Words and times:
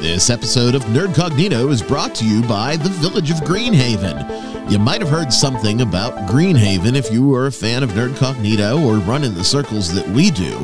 This 0.00 0.30
episode 0.30 0.74
of 0.74 0.82
Nerdcognito 0.84 1.70
is 1.70 1.82
brought 1.82 2.14
to 2.14 2.24
you 2.24 2.40
by 2.44 2.74
the 2.74 2.88
Village 2.88 3.30
of 3.30 3.36
Greenhaven. 3.40 4.70
You 4.70 4.78
might 4.78 5.02
have 5.02 5.10
heard 5.10 5.30
something 5.30 5.82
about 5.82 6.14
Greenhaven 6.26 6.96
if 6.96 7.12
you 7.12 7.28
were 7.28 7.48
a 7.48 7.52
fan 7.52 7.82
of 7.82 7.90
Nerdcognito 7.90 8.82
or 8.82 8.96
run 9.00 9.24
in 9.24 9.34
the 9.34 9.44
circles 9.44 9.92
that 9.92 10.08
we 10.08 10.30
do. 10.30 10.56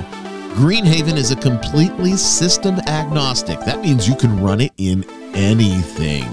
Greenhaven 0.54 1.16
is 1.16 1.32
a 1.32 1.36
completely 1.36 2.12
system 2.12 2.76
agnostic. 2.86 3.60
That 3.60 3.82
means 3.82 4.08
you 4.08 4.16
can 4.16 4.42
run 4.42 4.62
it 4.62 4.72
in 4.78 5.04
anything. 5.34 6.24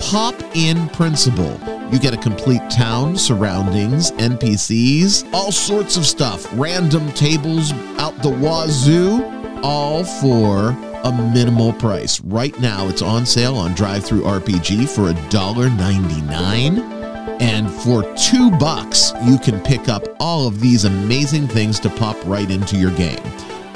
Pop 0.00 0.34
in 0.54 0.88
principle. 0.88 1.60
You 1.92 1.98
get 1.98 2.14
a 2.14 2.18
complete 2.18 2.62
town, 2.70 3.18
surroundings, 3.18 4.12
NPCs, 4.12 5.34
all 5.34 5.52
sorts 5.52 5.98
of 5.98 6.06
stuff, 6.06 6.48
random 6.54 7.12
tables 7.12 7.72
out 7.98 8.22
the 8.22 8.30
wazoo, 8.30 9.22
all 9.62 10.02
for 10.02 10.74
a 11.06 11.12
minimal 11.12 11.72
price. 11.72 12.20
Right 12.22 12.58
now, 12.58 12.88
it's 12.88 13.00
on 13.00 13.24
sale 13.24 13.54
on 13.54 13.76
DriveThruRPG 13.76 14.88
for 14.88 15.12
$1.99. 15.12 17.40
And 17.40 17.70
for 17.70 18.02
two 18.16 18.50
bucks, 18.58 19.12
you 19.24 19.38
can 19.38 19.60
pick 19.60 19.88
up 19.88 20.02
all 20.18 20.48
of 20.48 20.60
these 20.60 20.84
amazing 20.84 21.46
things 21.46 21.78
to 21.80 21.90
pop 21.90 22.16
right 22.26 22.50
into 22.50 22.76
your 22.76 22.90
game. 22.96 23.22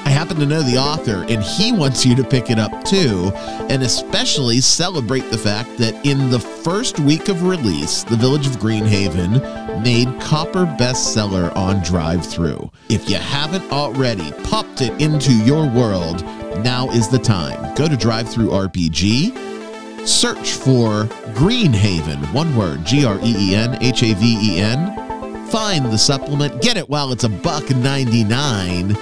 I 0.04 0.08
happen 0.08 0.38
to 0.38 0.46
know 0.46 0.62
the 0.62 0.78
author, 0.78 1.24
and 1.28 1.40
he 1.40 1.72
wants 1.72 2.04
you 2.04 2.16
to 2.16 2.24
pick 2.24 2.50
it 2.50 2.58
up 2.58 2.84
too, 2.84 3.30
and 3.68 3.82
especially 3.82 4.60
celebrate 4.60 5.30
the 5.30 5.38
fact 5.38 5.76
that 5.78 6.04
in 6.04 6.30
the 6.30 6.40
first 6.40 6.98
week 6.98 7.28
of 7.28 7.44
release, 7.44 8.02
The 8.02 8.16
Village 8.16 8.46
of 8.46 8.54
Greenhaven 8.54 9.84
made 9.84 10.20
Copper 10.20 10.64
bestseller 10.64 11.54
on 11.54 11.76
DriveThru. 11.82 12.72
If 12.88 13.08
you 13.08 13.16
haven't 13.16 13.70
already 13.70 14.32
popped 14.44 14.80
it 14.80 15.00
into 15.00 15.32
your 15.32 15.68
world, 15.68 16.24
now 16.58 16.90
is 16.90 17.08
the 17.08 17.18
time. 17.18 17.74
Go 17.74 17.88
to 17.88 17.94
DriveThruRPG, 17.94 20.06
search 20.06 20.52
for 20.52 21.04
Greenhaven, 21.34 22.32
one 22.32 22.54
word, 22.56 22.84
G 22.84 23.04
R 23.04 23.18
E 23.22 23.50
E 23.50 23.54
N 23.54 23.82
H 23.82 24.02
A 24.02 24.14
V 24.14 24.38
E 24.40 24.60
N. 24.60 25.46
Find 25.48 25.86
the 25.86 25.98
supplement, 25.98 26.62
get 26.62 26.76
it 26.76 26.88
while 26.88 27.12
it's 27.12 27.24
a 27.24 27.28
buck 27.28 27.68
99 27.70 28.96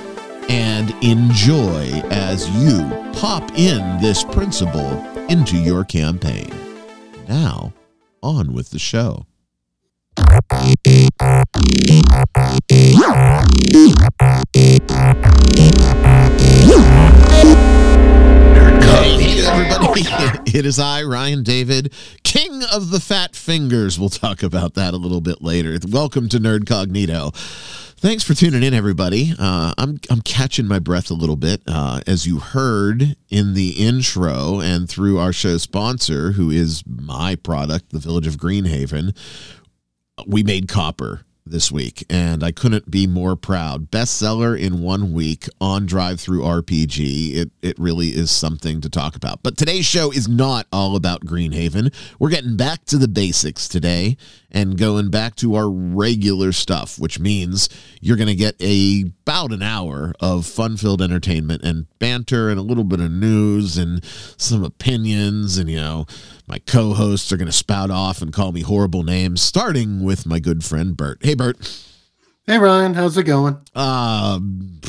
and 0.48 1.04
enjoy 1.04 1.90
as 2.10 2.48
you 2.50 2.78
pop 3.12 3.42
in 3.58 4.00
this 4.00 4.24
principle 4.24 5.04
into 5.28 5.56
your 5.56 5.84
campaign. 5.84 6.50
Now, 7.28 7.74
on 8.22 8.54
with 8.54 8.70
the 8.70 8.78
show. 8.78 9.26
It 20.46 20.66
is 20.66 20.80
I, 20.80 21.04
Ryan 21.04 21.44
David, 21.44 21.92
King 22.24 22.62
of 22.72 22.90
the 22.90 22.98
Fat 22.98 23.36
Fingers. 23.36 24.00
We'll 24.00 24.08
talk 24.08 24.42
about 24.42 24.74
that 24.74 24.94
a 24.94 24.96
little 24.96 25.20
bit 25.20 25.40
later. 25.40 25.78
Welcome 25.88 26.28
to 26.30 26.38
Nerdcognito. 26.38 27.32
Thanks 27.96 28.24
for 28.24 28.34
tuning 28.34 28.64
in, 28.64 28.74
everybody. 28.74 29.34
Uh, 29.38 29.74
I'm 29.78 30.00
I'm 30.10 30.22
catching 30.22 30.66
my 30.66 30.80
breath 30.80 31.10
a 31.12 31.14
little 31.14 31.36
bit, 31.36 31.62
uh, 31.68 32.00
as 32.08 32.26
you 32.26 32.40
heard 32.40 33.16
in 33.28 33.54
the 33.54 33.70
intro 33.70 34.58
and 34.60 34.88
through 34.88 35.18
our 35.18 35.32
show 35.32 35.58
sponsor, 35.58 36.32
who 36.32 36.50
is 36.50 36.82
my 36.86 37.36
product, 37.36 37.90
the 37.90 38.00
Village 38.00 38.26
of 38.26 38.36
Greenhaven. 38.36 39.16
We 40.26 40.42
made 40.42 40.66
copper 40.66 41.22
this 41.50 41.72
week, 41.72 42.04
and 42.08 42.42
I 42.42 42.52
couldn't 42.52 42.90
be 42.90 43.06
more 43.06 43.36
proud. 43.36 43.90
Bestseller 43.90 44.58
in 44.58 44.80
one 44.80 45.12
week 45.12 45.48
on 45.60 45.86
DriveThruRPG. 45.86 47.34
It 47.34 47.50
it 47.62 47.78
really 47.78 48.08
is 48.08 48.30
something 48.30 48.80
to 48.80 48.88
talk 48.88 49.16
about. 49.16 49.42
But 49.42 49.56
today's 49.56 49.86
show 49.86 50.10
is 50.10 50.28
not 50.28 50.66
all 50.72 50.96
about 50.96 51.24
Greenhaven. 51.24 51.92
We're 52.18 52.30
getting 52.30 52.56
back 52.56 52.84
to 52.86 52.98
the 52.98 53.08
basics 53.08 53.68
today 53.68 54.16
and 54.50 54.78
going 54.78 55.10
back 55.10 55.36
to 55.36 55.54
our 55.54 55.68
regular 55.68 56.52
stuff, 56.52 56.98
which 56.98 57.18
means 57.18 57.68
you're 58.00 58.16
going 58.16 58.28
to 58.28 58.34
get 58.34 58.60
a 58.60 59.04
about 59.28 59.52
an 59.52 59.62
hour 59.62 60.14
of 60.20 60.46
fun-filled 60.46 61.02
entertainment 61.02 61.62
and 61.62 61.86
banter 61.98 62.48
and 62.48 62.58
a 62.58 62.62
little 62.62 62.84
bit 62.84 63.00
of 63.00 63.10
news 63.10 63.76
and 63.76 64.02
some 64.04 64.64
opinions 64.64 65.58
and 65.58 65.68
you 65.68 65.76
know 65.76 66.06
my 66.48 66.58
co-hosts 66.60 67.30
are 67.32 67.36
going 67.36 67.46
to 67.46 67.52
spout 67.52 67.90
off 67.90 68.22
and 68.22 68.32
call 68.32 68.52
me 68.52 68.62
horrible 68.62 69.02
names 69.02 69.40
starting 69.42 70.02
with 70.02 70.26
my 70.26 70.38
good 70.38 70.64
friend 70.64 70.96
Bert. 70.96 71.18
Hey 71.22 71.34
Bert. 71.34 71.56
Hey 72.46 72.58
Ryan, 72.58 72.94
how's 72.94 73.16
it 73.18 73.24
going? 73.24 73.58
Um 73.74 74.80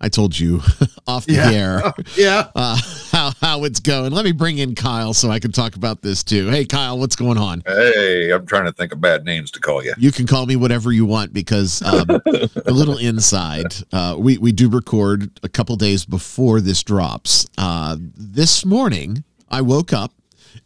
I 0.00 0.10
told 0.10 0.38
you 0.38 0.60
off 1.06 1.24
the 1.24 1.34
Yeah. 1.34 1.50
air 1.50 1.92
Yeah. 2.16 2.48
uh, 2.54 2.76
how 3.10 3.32
how 3.40 3.64
it's 3.64 3.80
going. 3.80 4.12
Let 4.12 4.26
me 4.26 4.32
bring 4.32 4.58
in 4.58 4.74
Kyle 4.74 5.14
so 5.14 5.30
I 5.30 5.38
can 5.38 5.50
talk 5.50 5.76
about 5.76 6.02
this 6.02 6.22
too. 6.22 6.50
Hey 6.50 6.66
Kyle, 6.66 6.98
what's 6.98 7.16
going 7.16 7.38
on? 7.38 7.62
Hey, 7.66 8.30
I'm 8.30 8.44
trying 8.44 8.66
to 8.66 8.72
think 8.72 8.92
of 8.92 9.00
bad 9.00 9.24
names 9.24 9.50
to 9.52 9.60
call 9.60 9.82
you. 9.82 9.94
You 9.96 10.12
can 10.12 10.26
call 10.26 10.44
me 10.44 10.56
whatever 10.56 10.92
you 10.92 11.06
want 11.06 11.32
because 11.32 11.80
um, 11.82 12.06
a 12.66 12.70
little 12.70 12.98
inside. 12.98 13.74
Uh, 13.94 14.16
we 14.18 14.36
we 14.36 14.52
do 14.52 14.68
record 14.68 15.30
a 15.42 15.48
couple 15.48 15.74
days 15.76 16.04
before 16.04 16.60
this 16.60 16.82
drops. 16.82 17.46
Uh, 17.56 17.96
this 18.14 18.66
morning, 18.66 19.24
I 19.48 19.62
woke 19.62 19.94
up 19.94 20.12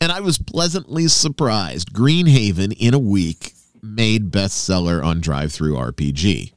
and 0.00 0.12
I 0.12 0.20
was 0.20 0.38
pleasantly 0.38 1.09
surprised. 1.09 1.92
Greenhaven 1.92 2.75
in 2.78 2.94
a 2.94 2.98
week 2.98 3.54
made 3.82 4.31
bestseller 4.31 5.04
on 5.04 5.20
DriveThruRPG. 5.20 6.53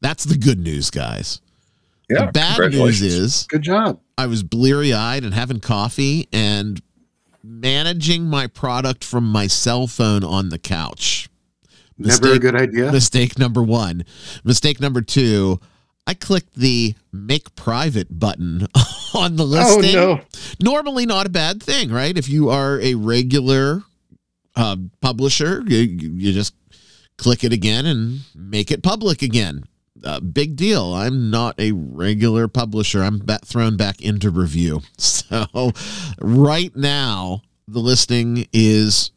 That's 0.00 0.24
the 0.24 0.36
good 0.36 0.58
news, 0.58 0.90
guys. 0.90 1.40
Yeah, 2.08 2.26
the 2.26 2.32
bad 2.32 2.72
news 2.72 3.02
is 3.02 3.46
Good 3.48 3.62
job. 3.62 4.00
I 4.16 4.26
was 4.26 4.42
bleary 4.42 4.92
eyed 4.92 5.24
and 5.24 5.34
having 5.34 5.60
coffee 5.60 6.28
and 6.32 6.80
managing 7.42 8.24
my 8.24 8.46
product 8.46 9.04
from 9.04 9.30
my 9.30 9.46
cell 9.46 9.86
phone 9.86 10.22
on 10.22 10.50
the 10.50 10.58
couch. 10.58 11.28
Never 11.98 12.34
a 12.34 12.38
good 12.38 12.54
idea. 12.54 12.92
Mistake 12.92 13.38
number 13.38 13.62
one. 13.62 14.04
Mistake 14.44 14.80
number 14.80 15.00
two. 15.00 15.60
I 16.06 16.14
clicked 16.14 16.54
the 16.54 16.94
make 17.12 17.54
private 17.56 18.18
button 18.18 18.66
on 19.14 19.36
the 19.36 19.44
listing. 19.44 19.96
oh 19.96 20.12
listing. 20.12 20.26
no. 20.62 20.72
Normally, 20.72 21.06
not 21.06 21.26
a 21.26 21.30
bad 21.30 21.62
thing, 21.62 21.90
right? 21.90 22.16
If 22.16 22.28
you 22.28 22.48
are 22.48 22.80
a 22.80 22.94
regular 22.94 23.82
uh, 24.54 24.76
publisher, 25.00 25.62
you, 25.66 25.78
you 25.78 26.32
just 26.32 26.54
click 27.18 27.42
it 27.44 27.52
again 27.52 27.86
and 27.86 28.20
make 28.34 28.70
it 28.70 28.82
public 28.82 29.22
again. 29.22 29.64
Uh, 30.04 30.20
big 30.20 30.56
deal. 30.56 30.94
I'm 30.94 31.30
not 31.30 31.58
a 31.58 31.72
regular 31.72 32.46
publisher. 32.48 33.02
I'm 33.02 33.18
ba- 33.18 33.40
thrown 33.44 33.76
back 33.76 34.00
into 34.00 34.30
review. 34.30 34.82
So, 35.28 35.72
right 36.20 36.74
now, 36.76 37.42
the 37.66 37.80
listing 37.80 38.46
is 38.52 39.10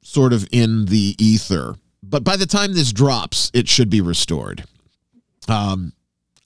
sort 0.00 0.32
of 0.32 0.46
in 0.52 0.84
the 0.84 1.16
ether. 1.18 1.74
But 2.04 2.22
by 2.22 2.36
the 2.36 2.46
time 2.46 2.72
this 2.72 2.92
drops, 2.92 3.50
it 3.52 3.68
should 3.68 3.90
be 3.90 4.00
restored. 4.00 4.62
Um, 5.48 5.92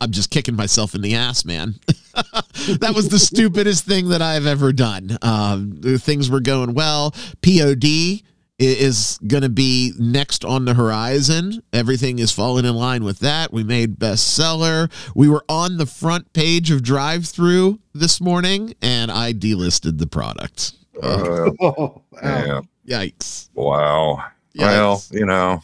I'm 0.00 0.10
just 0.12 0.30
kicking 0.30 0.56
myself 0.56 0.94
in 0.94 1.02
the 1.02 1.14
ass, 1.14 1.44
man. 1.44 1.74
that 2.14 2.92
was 2.94 3.08
the 3.08 3.18
stupidest 3.18 3.84
thing 3.84 4.08
that 4.08 4.22
I've 4.22 4.46
ever 4.46 4.72
done. 4.72 5.18
Um, 5.22 5.80
things 5.98 6.30
were 6.30 6.40
going 6.40 6.72
well. 6.74 7.14
POD 7.42 8.22
is 8.58 9.18
going 9.26 9.42
to 9.42 9.48
be 9.48 9.92
next 9.98 10.44
on 10.44 10.64
the 10.64 10.74
horizon. 10.74 11.62
Everything 11.72 12.18
is 12.18 12.30
falling 12.32 12.64
in 12.64 12.74
line 12.74 13.04
with 13.04 13.18
that. 13.20 13.52
We 13.52 13.62
made 13.64 13.98
bestseller. 13.98 14.90
We 15.14 15.28
were 15.28 15.44
on 15.48 15.76
the 15.78 15.86
front 15.86 16.32
page 16.32 16.70
of 16.70 16.80
DriveThru 16.80 17.78
this 17.94 18.20
morning, 18.20 18.74
and 18.82 19.10
I 19.10 19.32
delisted 19.32 19.98
the 19.98 20.06
product. 20.06 20.72
Uh, 21.02 21.50
Oh, 21.60 22.02
ow. 22.22 22.62
yeah. 22.84 22.98
Yikes. 23.06 23.48
Wow. 23.54 24.24
Yikes. 24.56 24.58
Well, 24.58 25.02
you 25.10 25.24
know, 25.26 25.62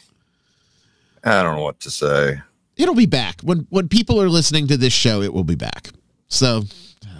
I 1.24 1.42
don't 1.42 1.56
know 1.56 1.62
what 1.62 1.80
to 1.80 1.90
say. 1.90 2.40
It'll 2.76 2.94
be 2.94 3.06
back 3.06 3.40
when 3.42 3.66
when 3.70 3.88
people 3.88 4.20
are 4.20 4.28
listening 4.28 4.66
to 4.68 4.76
this 4.76 4.92
show. 4.92 5.22
It 5.22 5.32
will 5.32 5.44
be 5.44 5.54
back. 5.54 5.90
So 6.28 6.62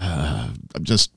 uh, 0.00 0.50
I'm 0.74 0.84
just 0.84 1.10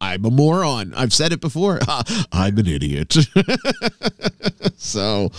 I'm 0.00 0.24
a 0.24 0.30
moron. 0.30 0.92
I've 0.94 1.12
said 1.12 1.32
it 1.32 1.40
before. 1.40 1.78
I'm 2.32 2.58
an 2.58 2.66
idiot. 2.66 3.12
so 4.76 5.30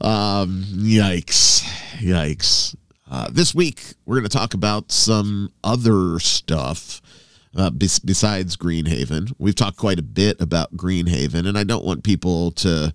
um, 0.00 0.64
yikes, 0.68 1.62
yikes. 1.98 2.76
Uh, 3.10 3.28
this 3.30 3.54
week 3.54 3.94
we're 4.06 4.16
going 4.16 4.28
to 4.28 4.36
talk 4.36 4.54
about 4.54 4.92
some 4.92 5.52
other 5.64 6.18
stuff. 6.18 7.00
Uh, 7.54 7.70
bes- 7.70 7.98
besides 7.98 8.56
Greenhaven, 8.56 9.34
we've 9.38 9.54
talked 9.54 9.76
quite 9.76 9.98
a 9.98 10.02
bit 10.02 10.40
about 10.40 10.74
Greenhaven, 10.76 11.46
and 11.46 11.58
I 11.58 11.64
don't 11.64 11.84
want 11.84 12.04
people 12.04 12.52
to 12.52 12.94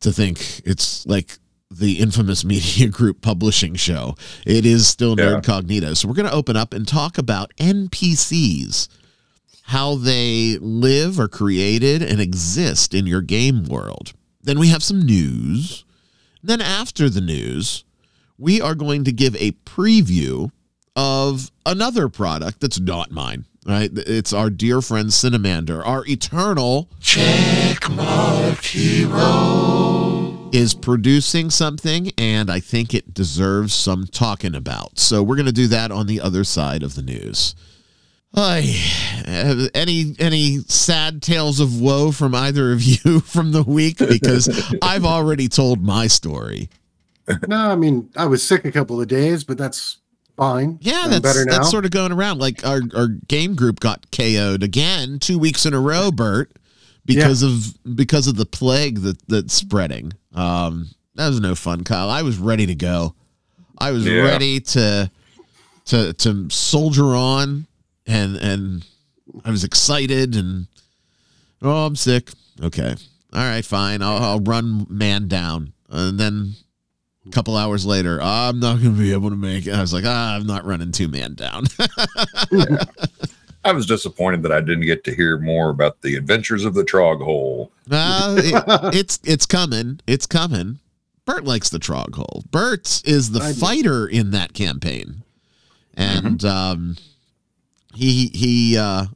to 0.00 0.12
think 0.12 0.62
it's 0.64 1.06
like 1.06 1.38
the 1.78 1.98
infamous 2.00 2.44
media 2.52 2.88
group 2.88 3.20
publishing 3.20 3.74
show. 3.74 4.14
It 4.46 4.64
is 4.66 4.86
still 4.88 5.14
Yeah. 5.18 5.26
Nerdcognito. 5.40 5.96
So 5.96 6.08
we're 6.08 6.14
going 6.14 6.28
to 6.28 6.34
open 6.34 6.56
up 6.56 6.72
and 6.74 6.86
talk 6.86 7.18
about 7.18 7.52
NPCs, 7.56 8.88
how 9.64 9.94
they 9.96 10.58
live, 10.60 11.18
are 11.20 11.28
created, 11.28 12.02
and 12.02 12.20
exist 12.20 12.94
in 12.94 13.06
your 13.06 13.20
game 13.22 13.64
world. 13.64 14.12
Then 14.42 14.58
we 14.58 14.68
have 14.68 14.82
some 14.82 15.02
news. 15.02 15.84
Then 16.42 16.60
after 16.60 17.08
the 17.08 17.20
news, 17.20 17.84
we 18.38 18.60
are 18.60 18.74
going 18.74 19.04
to 19.04 19.12
give 19.12 19.36
a 19.36 19.52
preview 19.64 20.50
of 20.96 21.50
another 21.64 22.08
product 22.08 22.60
that's 22.60 22.80
not 22.80 23.10
mine. 23.12 23.46
right? 23.64 23.90
It's 23.94 24.32
our 24.32 24.50
dear 24.50 24.82
friend 24.82 25.08
Cynnamander, 25.10 25.86
our 25.86 26.04
eternal 26.06 26.88
checkmark 27.00 28.62
hero 28.64 30.11
is 30.52 30.74
producing 30.74 31.50
something, 31.50 32.12
and 32.18 32.50
I 32.50 32.60
think 32.60 32.94
it 32.94 33.14
deserves 33.14 33.74
some 33.74 34.06
talking 34.06 34.54
about. 34.54 34.98
So 34.98 35.22
we're 35.22 35.36
going 35.36 35.46
to 35.46 35.52
do 35.52 35.66
that 35.68 35.90
on 35.90 36.06
the 36.06 36.20
other 36.20 36.44
side 36.44 36.82
of 36.82 36.94
the 36.94 37.02
news. 37.02 37.54
Ay, 38.34 38.74
any 39.74 40.14
any 40.18 40.58
sad 40.68 41.22
tales 41.22 41.60
of 41.60 41.80
woe 41.80 42.12
from 42.12 42.34
either 42.34 42.72
of 42.72 42.82
you 42.82 43.20
from 43.20 43.52
the 43.52 43.62
week? 43.62 43.98
Because 43.98 44.74
I've 44.82 45.04
already 45.04 45.48
told 45.48 45.82
my 45.82 46.06
story. 46.06 46.68
No, 47.46 47.56
I 47.56 47.76
mean 47.76 48.10
I 48.16 48.26
was 48.26 48.42
sick 48.42 48.64
a 48.64 48.72
couple 48.72 49.00
of 49.00 49.08
days, 49.08 49.44
but 49.44 49.58
that's 49.58 49.98
fine. 50.36 50.78
Yeah, 50.80 51.06
that's 51.08 51.20
better 51.20 51.44
now. 51.44 51.58
That's 51.58 51.70
sort 51.70 51.84
of 51.84 51.90
going 51.90 52.12
around. 52.12 52.38
Like 52.38 52.66
our 52.66 52.80
our 52.94 53.08
game 53.08 53.54
group 53.54 53.80
got 53.80 54.10
KO'd 54.10 54.62
again 54.62 55.18
two 55.18 55.38
weeks 55.38 55.66
in 55.66 55.74
a 55.74 55.80
row, 55.80 56.10
Bert, 56.10 56.52
because 57.04 57.42
yeah. 57.42 57.50
of 57.50 57.96
because 57.96 58.26
of 58.26 58.36
the 58.36 58.46
plague 58.46 58.98
that 59.00 59.26
that's 59.28 59.54
spreading. 59.54 60.12
Um, 60.34 60.88
that 61.14 61.28
was 61.28 61.40
no 61.40 61.54
fun, 61.54 61.84
Kyle. 61.84 62.10
I 62.10 62.22
was 62.22 62.38
ready 62.38 62.66
to 62.66 62.74
go. 62.74 63.14
I 63.78 63.90
was 63.90 64.06
yeah. 64.06 64.22
ready 64.22 64.60
to 64.60 65.10
to 65.86 66.12
to 66.12 66.50
soldier 66.50 67.14
on 67.14 67.66
and 68.06 68.36
and 68.36 68.86
I 69.44 69.50
was 69.50 69.64
excited 69.64 70.34
and 70.36 70.66
oh, 71.62 71.86
I'm 71.86 71.96
sick. 71.96 72.30
Okay, 72.62 72.94
all 73.32 73.40
right, 73.40 73.64
fine. 73.64 74.02
I'll, 74.02 74.22
I'll 74.22 74.40
run 74.40 74.86
man 74.88 75.28
down, 75.28 75.72
and 75.88 76.18
then 76.18 76.54
a 77.26 77.30
couple 77.30 77.56
hours 77.56 77.86
later, 77.86 78.20
I'm 78.22 78.60
not 78.60 78.80
going 78.80 78.94
to 78.94 79.00
be 79.00 79.12
able 79.12 79.30
to 79.30 79.36
make 79.36 79.66
it. 79.66 79.74
I 79.74 79.80
was 79.80 79.92
like, 79.92 80.04
ah, 80.06 80.36
I'm 80.36 80.46
not 80.46 80.64
running 80.64 80.92
two 80.92 81.08
man 81.08 81.34
down. 81.34 81.64
I 83.64 83.72
was 83.72 83.86
disappointed 83.86 84.42
that 84.42 84.52
I 84.52 84.60
didn't 84.60 84.86
get 84.86 85.04
to 85.04 85.14
hear 85.14 85.38
more 85.38 85.70
about 85.70 86.02
the 86.02 86.16
adventures 86.16 86.64
of 86.64 86.74
the 86.74 86.82
Trog 86.82 87.22
Hole. 87.22 87.70
Uh, 87.90 88.34
it, 88.38 88.94
it's 88.94 89.20
it's 89.24 89.46
coming. 89.46 90.00
It's 90.06 90.26
coming. 90.26 90.80
Bert 91.24 91.44
likes 91.44 91.70
the 91.70 91.78
Trog 91.78 92.14
Hole. 92.14 92.42
Bert 92.50 93.02
is 93.04 93.30
the 93.30 93.40
I 93.40 93.52
fighter 93.52 94.08
do. 94.08 94.16
in 94.16 94.30
that 94.32 94.52
campaign, 94.52 95.22
and 95.94 96.40
mm-hmm. 96.40 96.46
um, 96.46 96.96
he 97.94 98.28
he 98.34 98.76
uh, 98.76 99.06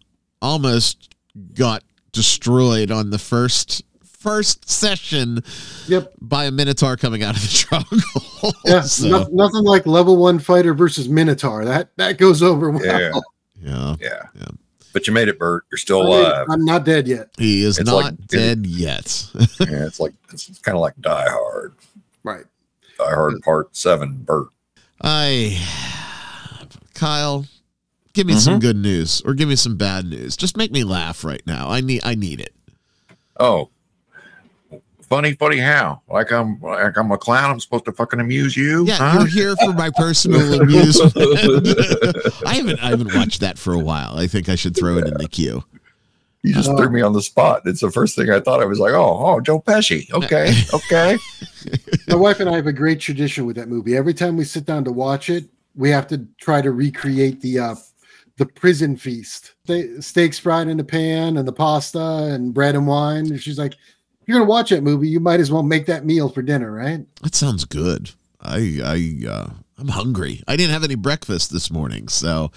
almost 0.41 1.15
got 1.55 1.83
destroyed 2.13 2.91
on 2.91 3.11
the 3.11 3.19
first 3.19 3.83
first 4.03 4.69
session 4.69 5.43
yep. 5.87 6.13
by 6.21 6.47
a 6.47 6.51
Minotaur 6.51 6.97
coming 6.97 7.23
out 7.23 7.37
of 7.37 7.43
the 7.43 7.49
struggle. 7.49 7.99
yeah, 8.65 8.81
so. 8.81 9.09
no, 9.09 9.29
nothing 9.33 9.65
like 9.65 9.87
level 9.87 10.17
one 10.17 10.39
fighter 10.39 10.75
versus 10.75 11.09
Minotaur. 11.09 11.65
That 11.65 11.91
that 11.97 12.19
goes 12.19 12.43
over 12.43 12.71
well. 12.71 12.85
Yeah. 12.85 13.13
Yeah. 13.61 13.97
Yeah. 14.01 14.23
yeah. 14.35 14.49
But 14.93 15.07
you 15.07 15.13
made 15.13 15.29
it, 15.29 15.39
Bert. 15.39 15.65
You're 15.71 15.79
still 15.79 16.01
alive. 16.01 16.47
I'm 16.49 16.65
not 16.65 16.85
dead 16.85 17.07
yet. 17.07 17.29
He 17.37 17.63
is 17.63 17.79
it's 17.79 17.91
not 17.91 17.97
like, 17.97 18.27
dead 18.29 18.61
it, 18.65 18.67
yet. 18.67 19.31
yeah, 19.61 19.87
it's 19.87 20.01
like 20.01 20.15
it's 20.33 20.59
kind 20.61 20.75
of 20.75 20.81
like 20.81 20.95
Die 21.01 21.29
Hard. 21.29 21.75
Right. 22.25 22.45
Die 22.99 23.05
Hard 23.15 23.35
Part 23.43 23.77
Seven, 23.77 24.15
Bert. 24.23 24.49
I 25.03 25.63
Kyle, 26.95 27.45
give 28.15 28.27
me 28.27 28.33
mm-hmm. 28.33 28.41
some 28.41 28.59
good 28.59 28.77
news 28.77 29.21
or 29.27 29.35
give 29.35 29.51
me 29.51 29.57
some 29.57 29.77
bad 29.77 30.07
news. 30.07 30.35
Just 30.35 30.57
make 30.57 30.73
me 30.73 30.83
laugh 30.83 31.25
right 31.25 31.43
now. 31.47 31.69
I 31.69 31.83
need 31.83 32.01
I 32.03 32.15
need 32.15 32.41
it. 32.41 32.55
Oh. 33.39 33.69
Funny, 35.09 35.35
funny 35.35 35.59
how? 35.59 36.03
Like 36.09 36.33
I'm 36.33 36.61
like 36.61 36.97
I'm 36.97 37.13
a 37.13 37.19
clown. 37.19 37.51
I'm 37.51 37.61
supposed 37.61 37.85
to 37.85 37.93
fucking 37.93 38.19
amuse 38.19 38.57
you. 38.57 38.85
Yeah, 38.87 38.97
huh? 38.97 39.19
you're 39.21 39.29
here 39.29 39.57
for 39.57 39.73
my 39.73 39.91
personal 39.91 40.61
amusement. 40.61 41.13
I 42.47 42.55
haven't 42.55 42.83
I 42.83 42.91
haven't 42.91 43.15
watched 43.15 43.41
that 43.41 43.57
for 43.57 43.73
a 43.73 43.79
while. 43.79 44.19
I 44.19 44.27
think 44.27 44.49
I 44.49 44.57
should 44.57 44.77
throw 44.77 44.95
yeah. 44.95 45.03
it 45.03 45.09
in 45.09 45.15
the 45.15 45.29
queue. 45.29 45.65
You 46.43 46.55
just 46.55 46.71
uh, 46.71 46.77
threw 46.77 46.91
me 46.91 47.03
on 47.03 47.13
the 47.13 47.23
spot. 47.23 47.63
It's 47.67 47.81
the 47.81 47.91
first 47.91 48.17
thing 48.17 48.31
I 48.31 48.41
thought. 48.41 48.61
I 48.61 48.67
was 48.67 48.79
like, 48.79 48.93
oh, 48.93 49.17
oh, 49.19 49.41
Joe 49.41 49.61
Pesci. 49.61 50.11
Okay, 50.13 50.53
okay. 50.75 51.19
My 52.09 52.17
wife 52.17 52.41
and 52.41 52.49
I 52.49 52.55
have 52.55 52.69
a 52.69 52.73
great 52.73 53.01
tradition 53.01 53.47
with 53.47 53.57
that 53.57 53.69
movie. 53.69 53.97
Every 53.97 54.15
time 54.15 54.37
we 54.37 54.45
sit 54.45 54.65
down 54.65 54.85
to 54.85 54.93
watch 54.93 55.29
it, 55.31 55.49
we 55.75 55.91
have 55.91 56.07
to 56.09 56.27
try 56.41 56.63
to 56.63 56.71
recreate 56.71 57.41
the 57.41 57.59
uh, 57.59 57.75
the 58.37 58.47
prison 58.47 58.97
feast. 58.97 59.55
steaks 60.01 60.39
fried 60.39 60.69
in 60.69 60.77
the 60.77 60.85
pan 60.85 61.37
and 61.37 61.49
the 61.49 61.53
pasta 61.53 62.29
and 62.33 62.53
bread 62.53 62.75
and 62.75 62.87
wine. 62.87 63.27
And 63.27 63.41
she's 63.41 63.59
like, 63.59 63.75
"You're 64.27 64.39
gonna 64.39 64.49
watch 64.49 64.71
that 64.71 64.83
movie. 64.83 65.09
You 65.09 65.21
might 65.21 65.41
as 65.41 65.51
well 65.51 65.63
make 65.63 65.87
that 65.87 66.05
meal 66.05 66.29
for 66.29 66.43
dinner, 66.43 66.71
right?" 66.73 67.07
That 67.23 67.35
sounds 67.35 67.65
good. 67.65 68.11
I 68.41 68.81
I 68.85 69.29
uh, 69.29 69.51
I'm 69.79 69.89
hungry. 69.89 70.43
I 70.47 70.57
didn't 70.57 70.73
have 70.73 70.85
any 70.85 70.95
breakfast 70.95 71.53
this 71.53 71.71
morning, 71.71 72.09
so 72.09 72.51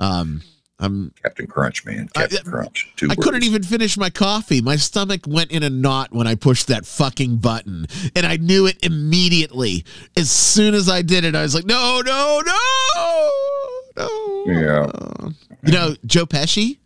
um, 0.00 0.42
I'm 0.80 1.12
Captain 1.22 1.46
Crunch, 1.46 1.84
man. 1.84 2.08
Captain 2.14 2.38
I, 2.46 2.48
Crunch. 2.48 2.92
Two 2.96 3.06
I 3.06 3.10
words. 3.10 3.24
couldn't 3.24 3.44
even 3.44 3.62
finish 3.62 3.96
my 3.96 4.10
coffee. 4.10 4.60
My 4.60 4.76
stomach 4.76 5.22
went 5.26 5.50
in 5.50 5.62
a 5.62 5.70
knot 5.70 6.12
when 6.12 6.26
I 6.26 6.34
pushed 6.34 6.68
that 6.68 6.86
fucking 6.86 7.38
button, 7.38 7.86
and 8.14 8.24
I 8.24 8.36
knew 8.36 8.66
it 8.66 8.78
immediately. 8.84 9.84
As 10.16 10.30
soon 10.30 10.74
as 10.74 10.88
I 10.88 11.02
did 11.02 11.24
it, 11.24 11.34
I 11.34 11.42
was 11.42 11.54
like, 11.54 11.66
"No, 11.66 12.00
no, 12.04 12.42
no!" 12.46 13.30
no. 13.96 14.44
Yeah. 14.46 15.30
You 15.64 15.72
know, 15.72 15.96
Joe 16.06 16.26
Pesci 16.26 16.78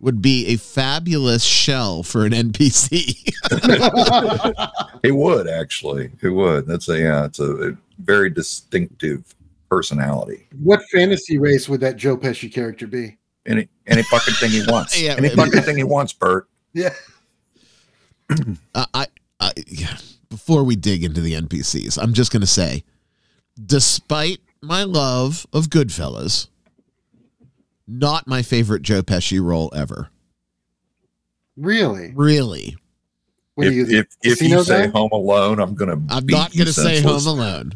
would 0.00 0.22
be 0.22 0.46
a 0.46 0.56
fabulous 0.56 1.44
shell 1.44 2.02
for 2.02 2.24
an 2.24 2.32
NPC. 2.32 3.32
it 5.02 5.12
would 5.12 5.48
actually. 5.48 6.10
It 6.22 6.30
would. 6.30 6.66
That's 6.66 6.88
a 6.88 6.98
yeah. 6.98 7.24
It's 7.26 7.38
a, 7.38 7.70
a 7.70 7.72
very 7.98 8.30
distinctive 8.30 9.34
personality. 9.68 10.48
What 10.62 10.82
fantasy 10.92 11.38
race 11.38 11.68
would 11.68 11.80
that 11.80 11.96
Joe 11.96 12.16
Pesci 12.16 12.52
character 12.52 12.86
be? 12.86 13.18
Any 13.46 13.68
any 13.86 14.02
fucking 14.02 14.34
thing 14.34 14.50
he 14.50 14.62
wants. 14.66 15.00
yeah, 15.02 15.14
any 15.16 15.30
fucking 15.30 15.62
thing 15.62 15.76
he 15.76 15.84
wants, 15.84 16.12
Bert. 16.12 16.48
Yeah. 16.72 16.94
uh, 18.74 18.86
I, 18.94 19.06
I 19.40 19.52
before 20.28 20.64
we 20.64 20.76
dig 20.76 21.04
into 21.04 21.20
the 21.20 21.34
NPCs, 21.34 21.98
I'm 22.00 22.12
just 22.12 22.32
going 22.32 22.42
to 22.42 22.46
say, 22.46 22.84
despite 23.66 24.40
my 24.62 24.84
love 24.84 25.46
of 25.52 25.66
Goodfellas, 25.66 26.48
not 27.90 28.26
my 28.26 28.42
favorite 28.42 28.82
Joe 28.82 29.02
Pesci 29.02 29.42
role 29.42 29.72
ever. 29.74 30.08
Really? 31.56 32.12
Really? 32.14 32.76
If, 33.56 33.74
you, 33.74 33.98
if, 33.98 34.06
if 34.22 34.40
you 34.40 34.62
say 34.62 34.86
guy? 34.86 34.92
Home 34.92 35.10
Alone, 35.12 35.60
I'm 35.60 35.74
gonna. 35.74 36.00
I'm 36.08 36.24
not 36.26 36.56
gonna 36.56 36.72
say 36.72 37.02
Home 37.02 37.26
Alone. 37.26 37.72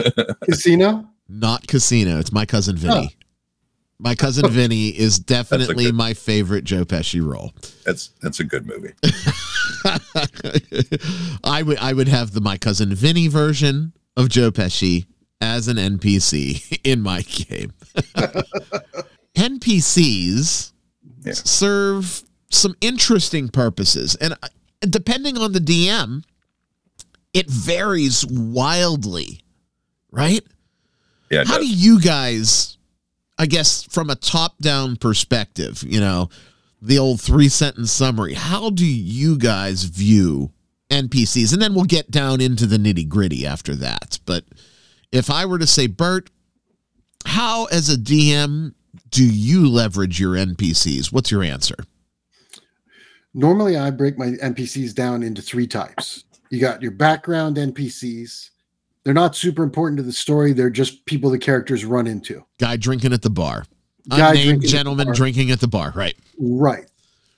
Casino? 0.44 1.08
Not 1.28 1.68
Casino. 1.68 2.18
It's 2.18 2.32
my 2.32 2.46
cousin 2.46 2.76
Vinny. 2.76 3.14
My 4.00 4.14
cousin 4.14 4.48
Vinny 4.48 4.88
is 4.88 5.18
definitely 5.18 5.86
good, 5.86 5.94
my 5.94 6.14
favorite 6.14 6.64
Joe 6.64 6.84
Pesci 6.84 7.24
role. 7.24 7.52
That's 7.84 8.08
that's 8.22 8.40
a 8.40 8.44
good 8.44 8.66
movie. 8.66 8.94
I 11.44 11.62
would 11.62 11.78
I 11.78 11.92
would 11.92 12.08
have 12.08 12.32
the 12.32 12.40
my 12.40 12.56
cousin 12.56 12.94
Vinny 12.94 13.28
version 13.28 13.92
of 14.16 14.28
Joe 14.28 14.50
Pesci 14.50 15.06
as 15.40 15.68
an 15.68 15.76
NPC 15.76 16.80
in 16.84 17.00
my 17.00 17.22
game. 17.22 17.72
NPCs 19.38 20.72
yeah. 21.24 21.32
serve 21.32 22.24
some 22.50 22.74
interesting 22.80 23.48
purposes. 23.48 24.16
And 24.16 24.32
uh, 24.34 24.48
depending 24.80 25.38
on 25.38 25.52
the 25.52 25.60
DM, 25.60 26.24
it 27.32 27.48
varies 27.48 28.26
wildly, 28.26 29.42
right? 30.10 30.44
Yeah. 31.30 31.44
How 31.46 31.58
do 31.58 31.66
you 31.66 32.00
guys, 32.00 32.78
I 33.38 33.46
guess, 33.46 33.84
from 33.84 34.10
a 34.10 34.16
top 34.16 34.58
down 34.58 34.96
perspective, 34.96 35.84
you 35.86 36.00
know, 36.00 36.30
the 36.82 36.98
old 36.98 37.20
three 37.20 37.48
sentence 37.48 37.92
summary, 37.92 38.34
how 38.34 38.70
do 38.70 38.86
you 38.86 39.38
guys 39.38 39.84
view 39.84 40.50
NPCs? 40.90 41.52
And 41.52 41.62
then 41.62 41.74
we'll 41.74 41.84
get 41.84 42.10
down 42.10 42.40
into 42.40 42.66
the 42.66 42.76
nitty 42.76 43.08
gritty 43.08 43.46
after 43.46 43.76
that. 43.76 44.18
But 44.26 44.44
if 45.12 45.30
I 45.30 45.46
were 45.46 45.58
to 45.58 45.66
say, 45.66 45.86
Bert, 45.86 46.30
how 47.24 47.66
as 47.66 47.88
a 47.88 47.96
DM 47.96 48.74
do 49.10 49.24
you 49.24 49.68
leverage 49.68 50.20
your 50.20 50.34
NPCs? 50.34 51.12
What's 51.12 51.30
your 51.30 51.42
answer? 51.42 51.76
Normally, 53.34 53.76
I 53.76 53.90
break 53.90 54.18
my 54.18 54.30
NPCs 54.42 54.94
down 54.94 55.22
into 55.22 55.42
three 55.42 55.66
types. 55.66 56.24
You 56.50 56.60
got 56.60 56.82
your 56.82 56.90
background 56.90 57.56
NPCs. 57.56 58.50
They're 59.04 59.14
not 59.14 59.36
super 59.36 59.62
important 59.62 59.98
to 59.98 60.02
the 60.02 60.12
story. 60.12 60.52
They're 60.52 60.70
just 60.70 61.04
people 61.06 61.30
the 61.30 61.38
characters 61.38 61.84
run 61.84 62.06
into. 62.06 62.44
Guy 62.58 62.76
drinking 62.76 63.12
at 63.12 63.22
the 63.22 63.30
bar. 63.30 63.64
Guy 64.08 64.30
Unnamed 64.30 64.66
gentleman 64.66 65.06
bar. 65.06 65.14
drinking 65.14 65.50
at 65.50 65.60
the 65.60 65.68
bar. 65.68 65.92
Right. 65.94 66.16
Right. 66.38 66.86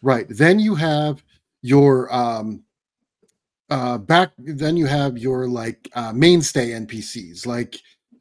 Right. 0.03 0.27
Then 0.29 0.59
you 0.59 0.75
have 0.77 1.23
your 1.63 2.13
um 2.15 2.63
uh 3.69 3.99
back 3.99 4.33
then 4.39 4.77
you 4.77 4.87
have 4.87 5.19
your 5.19 5.47
like 5.47 5.89
uh 5.95 6.11
mainstay 6.11 6.71
npcs 6.71 7.47
like 7.47 7.77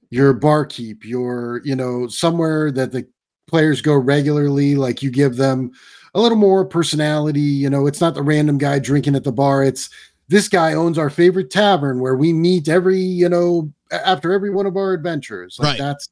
your 0.09 0.33
barkeep 0.33 1.05
your 1.05 1.61
you 1.63 1.73
know 1.73 2.05
somewhere 2.07 2.69
that 2.69 2.91
the 2.91 3.07
players 3.49 3.81
go 3.81 3.95
regularly 3.95 4.75
like 4.75 5.01
you 5.01 5.11
give 5.11 5.35
them 5.35 5.71
a 6.13 6.19
little 6.21 6.37
more 6.37 6.63
personality 6.65 7.39
you 7.41 7.69
know 7.69 7.87
it's 7.87 8.01
not 8.01 8.13
the 8.13 8.21
random 8.21 8.57
guy 8.57 8.79
drinking 8.79 9.15
at 9.15 9.23
the 9.23 9.31
bar 9.31 9.63
it's 9.63 9.89
this 10.27 10.47
guy 10.47 10.73
owns 10.73 10.97
our 10.97 11.09
favorite 11.09 11.49
tavern 11.49 11.99
where 11.99 12.15
we 12.15 12.31
meet 12.33 12.69
every 12.69 12.99
you 12.99 13.27
know 13.29 13.71
after 13.91 14.31
every 14.31 14.49
one 14.51 14.65
of 14.65 14.77
our 14.77 14.93
adventures 14.93 15.57
like 15.59 15.71
right. 15.71 15.79
that's 15.79 16.09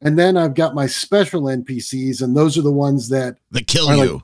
And 0.00 0.16
then 0.16 0.36
I've 0.36 0.54
got 0.54 0.76
my 0.76 0.86
special 0.86 1.42
NPCs, 1.50 2.22
and 2.22 2.36
those 2.36 2.56
are 2.56 2.62
the 2.62 2.70
ones 2.70 3.08
that 3.08 3.36
that 3.50 3.66
kill 3.66 3.90
Or, 3.90 3.96
like, 3.96 4.08
you. 4.08 4.22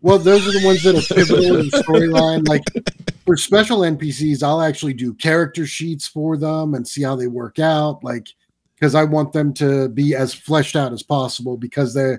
well, 0.00 0.18
those 0.18 0.46
are 0.48 0.58
the 0.58 0.64
ones 0.64 0.82
that 0.84 0.96
are 0.96 1.14
pivotal 1.14 1.58
in 1.60 1.68
the 1.68 1.82
storyline. 1.86 2.48
Like 2.48 2.62
for 3.26 3.36
special 3.36 3.80
NPCs, 3.80 4.42
I'll 4.42 4.62
actually 4.62 4.94
do 4.94 5.12
character 5.12 5.66
sheets 5.66 6.06
for 6.06 6.38
them 6.38 6.72
and 6.72 6.88
see 6.88 7.02
how 7.02 7.14
they 7.14 7.26
work 7.26 7.58
out. 7.58 8.02
Like 8.02 8.28
because 8.82 8.96
I 8.96 9.04
want 9.04 9.32
them 9.32 9.54
to 9.54 9.88
be 9.88 10.16
as 10.16 10.34
fleshed 10.34 10.74
out 10.74 10.92
as 10.92 11.04
possible 11.04 11.56
because 11.56 11.94
the 11.94 12.18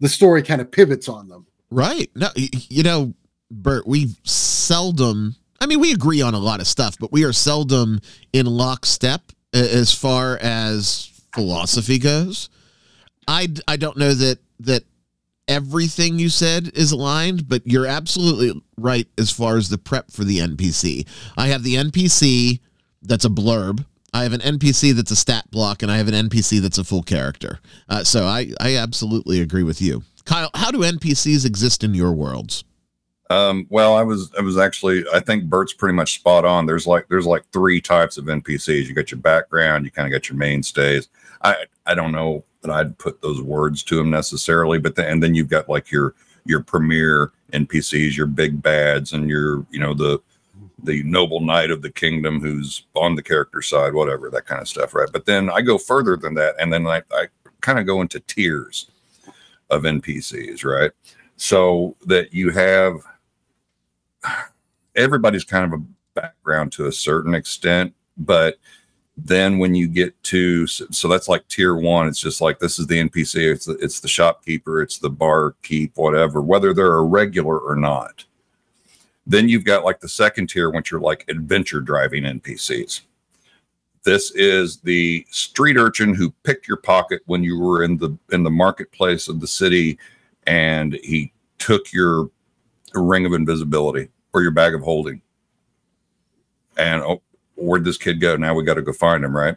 the 0.00 0.08
story 0.08 0.42
kind 0.42 0.60
of 0.60 0.72
pivots 0.72 1.08
on 1.08 1.28
them. 1.28 1.46
Right. 1.70 2.10
No, 2.16 2.28
you 2.34 2.82
know, 2.82 3.14
Bert, 3.48 3.86
we 3.86 4.16
seldom, 4.24 5.36
I 5.60 5.66
mean, 5.66 5.78
we 5.78 5.92
agree 5.92 6.20
on 6.20 6.34
a 6.34 6.38
lot 6.40 6.58
of 6.58 6.66
stuff, 6.66 6.96
but 6.98 7.12
we 7.12 7.22
are 7.24 7.32
seldom 7.32 8.00
in 8.32 8.46
lockstep 8.46 9.22
as 9.52 9.94
far 9.94 10.36
as 10.38 11.22
philosophy 11.32 11.98
goes. 11.98 12.48
I 13.28 13.46
I 13.68 13.76
don't 13.76 13.96
know 13.96 14.12
that, 14.12 14.40
that 14.58 14.82
everything 15.46 16.18
you 16.18 16.28
said 16.28 16.72
is 16.74 16.90
aligned, 16.90 17.48
but 17.48 17.64
you're 17.64 17.86
absolutely 17.86 18.60
right 18.76 19.06
as 19.16 19.30
far 19.30 19.56
as 19.58 19.68
the 19.68 19.78
prep 19.78 20.10
for 20.10 20.24
the 20.24 20.38
NPC. 20.38 21.06
I 21.36 21.48
have 21.48 21.62
the 21.62 21.76
NPC 21.76 22.58
that's 23.00 23.24
a 23.24 23.28
blurb. 23.30 23.84
I 24.12 24.22
have 24.24 24.32
an 24.32 24.40
NPC 24.40 24.94
that's 24.94 25.10
a 25.10 25.16
stat 25.16 25.50
block, 25.50 25.82
and 25.82 25.90
I 25.90 25.98
have 25.98 26.08
an 26.08 26.28
NPC 26.28 26.60
that's 26.60 26.78
a 26.78 26.84
full 26.84 27.02
character. 27.02 27.60
Uh, 27.88 28.04
so 28.04 28.26
I, 28.26 28.52
I 28.60 28.76
absolutely 28.76 29.40
agree 29.40 29.62
with 29.62 29.80
you. 29.80 30.02
Kyle, 30.24 30.50
how 30.54 30.70
do 30.70 30.78
NPCs 30.78 31.46
exist 31.46 31.84
in 31.84 31.94
your 31.94 32.12
worlds? 32.12 32.64
Um, 33.30 33.66
well, 33.70 33.94
I 33.94 34.02
was 34.02 34.32
I 34.36 34.42
was 34.42 34.58
actually 34.58 35.04
I 35.14 35.20
think 35.20 35.44
Bert's 35.44 35.72
pretty 35.72 35.94
much 35.94 36.14
spot 36.14 36.44
on. 36.44 36.66
There's 36.66 36.86
like 36.86 37.08
there's 37.08 37.26
like 37.26 37.44
three 37.52 37.80
types 37.80 38.18
of 38.18 38.24
NPCs. 38.24 38.86
You 38.86 38.94
got 38.94 39.12
your 39.12 39.20
background, 39.20 39.84
you 39.84 39.92
kind 39.92 40.06
of 40.06 40.12
got 40.12 40.28
your 40.28 40.36
mainstays. 40.36 41.08
I 41.42 41.64
I 41.86 41.94
don't 41.94 42.10
know 42.10 42.44
that 42.62 42.72
I'd 42.72 42.98
put 42.98 43.22
those 43.22 43.40
words 43.40 43.84
to 43.84 43.96
them 43.96 44.10
necessarily, 44.10 44.78
but 44.78 44.96
then 44.96 45.10
and 45.10 45.22
then 45.22 45.36
you've 45.36 45.48
got 45.48 45.68
like 45.68 45.92
your 45.92 46.14
your 46.44 46.60
premier 46.60 47.30
NPCs, 47.52 48.16
your 48.16 48.26
big 48.26 48.60
bads, 48.60 49.12
and 49.12 49.30
your 49.30 49.64
you 49.70 49.78
know 49.78 49.94
the 49.94 50.20
the 50.84 51.02
noble 51.02 51.40
knight 51.40 51.70
of 51.70 51.82
the 51.82 51.90
kingdom 51.90 52.40
who's 52.40 52.86
on 52.94 53.14
the 53.14 53.22
character 53.22 53.62
side, 53.62 53.94
whatever 53.94 54.30
that 54.30 54.46
kind 54.46 54.60
of 54.60 54.68
stuff, 54.68 54.94
right? 54.94 55.08
But 55.12 55.26
then 55.26 55.50
I 55.50 55.60
go 55.60 55.78
further 55.78 56.16
than 56.16 56.34
that, 56.34 56.54
and 56.58 56.72
then 56.72 56.86
I, 56.86 57.02
I 57.12 57.26
kind 57.60 57.78
of 57.78 57.86
go 57.86 58.00
into 58.00 58.20
tiers 58.20 58.90
of 59.70 59.82
NPCs, 59.82 60.64
right? 60.64 60.90
So 61.36 61.96
that 62.06 62.32
you 62.32 62.50
have 62.50 62.96
everybody's 64.96 65.44
kind 65.44 65.72
of 65.72 65.80
a 65.80 65.84
background 66.14 66.72
to 66.72 66.86
a 66.86 66.92
certain 66.92 67.34
extent, 67.34 67.94
but 68.16 68.58
then 69.16 69.58
when 69.58 69.74
you 69.74 69.86
get 69.86 70.20
to 70.24 70.66
so, 70.66 71.08
that's 71.08 71.28
like 71.28 71.46
tier 71.48 71.76
one, 71.76 72.08
it's 72.08 72.20
just 72.20 72.40
like 72.40 72.58
this 72.58 72.78
is 72.78 72.86
the 72.86 72.98
NPC, 72.98 73.52
it's 73.52 73.66
the, 73.66 73.74
it's 73.74 74.00
the 74.00 74.08
shopkeeper, 74.08 74.82
it's 74.82 74.98
the 74.98 75.10
barkeep, 75.10 75.92
whatever, 75.96 76.40
whether 76.40 76.72
they're 76.72 76.96
a 76.96 77.02
regular 77.02 77.58
or 77.58 77.76
not. 77.76 78.24
Then 79.26 79.48
you've 79.48 79.64
got 79.64 79.84
like 79.84 80.00
the 80.00 80.08
second 80.08 80.48
tier, 80.48 80.70
which 80.70 80.92
are 80.92 81.00
like 81.00 81.24
adventure 81.28 81.80
driving 81.80 82.24
NPCs. 82.24 83.02
This 84.02 84.30
is 84.32 84.78
the 84.78 85.26
street 85.30 85.76
urchin 85.76 86.14
who 86.14 86.30
picked 86.42 86.66
your 86.66 86.78
pocket 86.78 87.20
when 87.26 87.44
you 87.44 87.58
were 87.58 87.82
in 87.82 87.98
the 87.98 88.16
in 88.32 88.42
the 88.42 88.50
marketplace 88.50 89.28
of 89.28 89.40
the 89.40 89.46
city, 89.46 89.98
and 90.46 90.94
he 91.02 91.32
took 91.58 91.92
your 91.92 92.30
ring 92.94 93.26
of 93.26 93.34
invisibility 93.34 94.08
or 94.32 94.42
your 94.42 94.50
bag 94.52 94.74
of 94.74 94.82
holding. 94.82 95.20
And 96.78 97.02
oh, 97.02 97.22
where'd 97.56 97.84
this 97.84 97.98
kid 97.98 98.20
go? 98.20 98.36
Now 98.36 98.54
we 98.54 98.64
got 98.64 98.74
to 98.74 98.82
go 98.82 98.92
find 98.92 99.24
him, 99.24 99.36
right? 99.36 99.56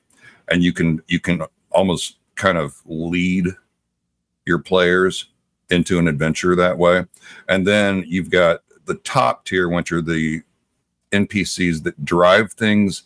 And 0.50 0.62
you 0.62 0.74
can 0.74 1.02
you 1.08 1.20
can 1.20 1.44
almost 1.72 2.18
kind 2.36 2.58
of 2.58 2.82
lead 2.86 3.46
your 4.46 4.60
players 4.60 5.30
into 5.70 6.00
an 6.00 6.08
adventure 6.08 6.56
that 6.56 6.78
way. 6.78 7.06
And 7.48 7.66
then 7.66 8.04
you've 8.08 8.30
got 8.30 8.60
the 8.86 8.96
top 8.96 9.46
tier, 9.46 9.70
which 9.70 9.92
are 9.92 10.02
the 10.02 10.42
NPCs 11.12 11.84
that 11.84 12.04
drive 12.04 12.54
things 12.54 13.04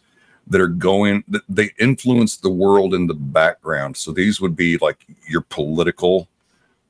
that 0.48 0.62
are 0.62 0.68
going 0.68 1.24
that 1.28 1.44
they 1.50 1.72
influence 1.78 2.38
the 2.38 2.50
world 2.50 2.94
in 2.94 3.08
the 3.08 3.14
background. 3.14 3.98
So 3.98 4.12
these 4.12 4.40
would 4.40 4.56
be 4.56 4.78
like 4.78 5.06
your 5.28 5.42
political 5.42 6.30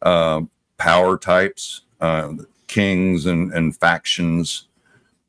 um, 0.03 0.49
power 0.77 1.17
types, 1.17 1.81
uh, 1.99 2.33
kings 2.67 3.25
and 3.25 3.51
and 3.53 3.75
factions, 3.75 4.67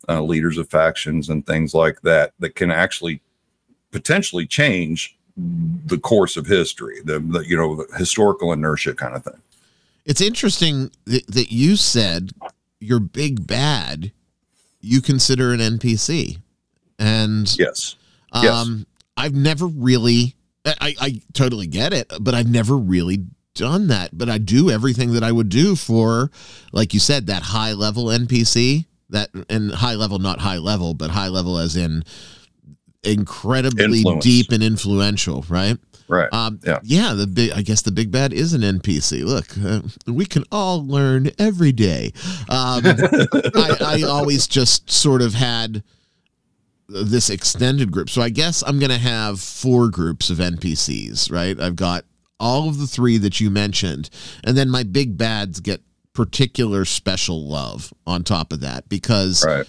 uh, 0.08 0.22
leaders 0.22 0.58
of 0.58 0.68
factions 0.68 1.30
and 1.30 1.46
things 1.46 1.74
like 1.74 2.00
that 2.02 2.32
that 2.38 2.54
can 2.54 2.70
actually 2.70 3.22
potentially 3.90 4.46
change 4.46 5.16
the 5.36 5.98
course 5.98 6.36
of 6.36 6.46
history, 6.46 7.00
the, 7.04 7.20
the 7.20 7.40
you 7.40 7.56
know 7.56 7.76
the 7.76 7.96
historical 7.96 8.52
inertia 8.52 8.94
kind 8.94 9.14
of 9.14 9.24
thing. 9.24 9.40
It's 10.04 10.20
interesting 10.20 10.90
that, 11.04 11.26
that 11.28 11.52
you 11.52 11.76
said 11.76 12.32
your 12.80 13.00
big 13.00 13.46
bad 13.46 14.12
you 14.80 15.00
consider 15.00 15.52
an 15.52 15.60
NPC. 15.60 16.38
And 16.98 17.52
Yes. 17.58 17.96
Yes. 18.34 18.44
um, 18.52 18.86
I've 19.16 19.34
never 19.34 19.66
really, 19.66 20.34
I, 20.64 20.94
I 21.00 21.20
totally 21.32 21.66
get 21.66 21.92
it, 21.92 22.12
but 22.20 22.34
I've 22.34 22.48
never 22.48 22.76
really 22.76 23.24
done 23.54 23.88
that. 23.88 24.16
But 24.16 24.28
I 24.28 24.38
do 24.38 24.70
everything 24.70 25.12
that 25.12 25.22
I 25.22 25.32
would 25.32 25.48
do 25.48 25.74
for, 25.74 26.30
like 26.72 26.94
you 26.94 27.00
said, 27.00 27.26
that 27.26 27.42
high 27.42 27.72
level 27.72 28.06
NPC. 28.06 28.86
That 29.10 29.30
and 29.48 29.72
high 29.72 29.94
level, 29.94 30.18
not 30.18 30.38
high 30.38 30.58
level, 30.58 30.92
but 30.92 31.10
high 31.10 31.28
level 31.28 31.56
as 31.56 31.76
in 31.76 32.04
incredibly 33.02 33.98
Influence. 33.98 34.22
deep 34.24 34.52
and 34.52 34.62
influential, 34.62 35.46
right? 35.48 35.78
Right. 36.08 36.32
Um, 36.32 36.58
Yeah. 36.64 36.80
yeah, 36.82 37.12
the 37.12 37.26
big. 37.26 37.52
I 37.52 37.62
guess 37.62 37.82
the 37.82 37.92
big 37.92 38.10
bad 38.10 38.32
is 38.32 38.54
an 38.54 38.62
NPC. 38.62 39.24
Look, 39.24 39.46
uh, 39.62 39.82
we 40.10 40.24
can 40.24 40.44
all 40.50 40.84
learn 40.86 41.30
every 41.38 41.72
day. 41.72 42.12
Um, 42.48 42.82
I, 42.86 43.76
I 43.80 44.02
always 44.08 44.46
just 44.46 44.90
sort 44.90 45.20
of 45.20 45.34
had 45.34 45.82
this 46.88 47.28
extended 47.28 47.92
group, 47.92 48.08
so 48.08 48.22
I 48.22 48.30
guess 48.30 48.64
I'm 48.66 48.78
going 48.78 48.90
to 48.90 48.98
have 48.98 49.40
four 49.40 49.88
groups 49.90 50.30
of 50.30 50.38
NPCs. 50.38 51.30
Right? 51.30 51.60
I've 51.60 51.76
got 51.76 52.04
all 52.40 52.68
of 52.68 52.78
the 52.78 52.86
three 52.86 53.18
that 53.18 53.40
you 53.40 53.50
mentioned, 53.50 54.08
and 54.44 54.56
then 54.56 54.70
my 54.70 54.84
big 54.84 55.18
bads 55.18 55.60
get 55.60 55.82
particular 56.14 56.84
special 56.84 57.46
love 57.46 57.92
on 58.04 58.24
top 58.24 58.52
of 58.52 58.58
that 58.58 58.88
because 58.88 59.44
right. 59.46 59.66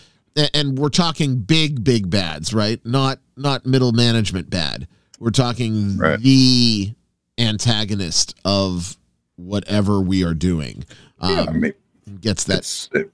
and 0.55 0.79
we're 0.79 0.89
talking 0.89 1.35
big 1.35 1.83
big 1.83 2.09
bads 2.09 2.55
right 2.55 2.83
not 2.83 3.19
not 3.37 3.67
middle 3.67 3.91
management 3.91 4.49
bad 4.49 4.87
we're 5.19 5.29
talking 5.31 5.97
Right. 5.97 6.19
the 6.19 6.93
antagonist 7.37 8.35
of 8.45 8.97
whatever 9.35 9.99
we 10.01 10.23
are 10.23 10.33
doing 10.33 10.83
Yeah, 11.21 11.41
I 11.41 11.47
um, 11.47 11.59
mean, 11.61 11.73
gets 12.21 12.43
that 12.45 12.89
it, 12.93 13.11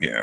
yeah. 0.00 0.22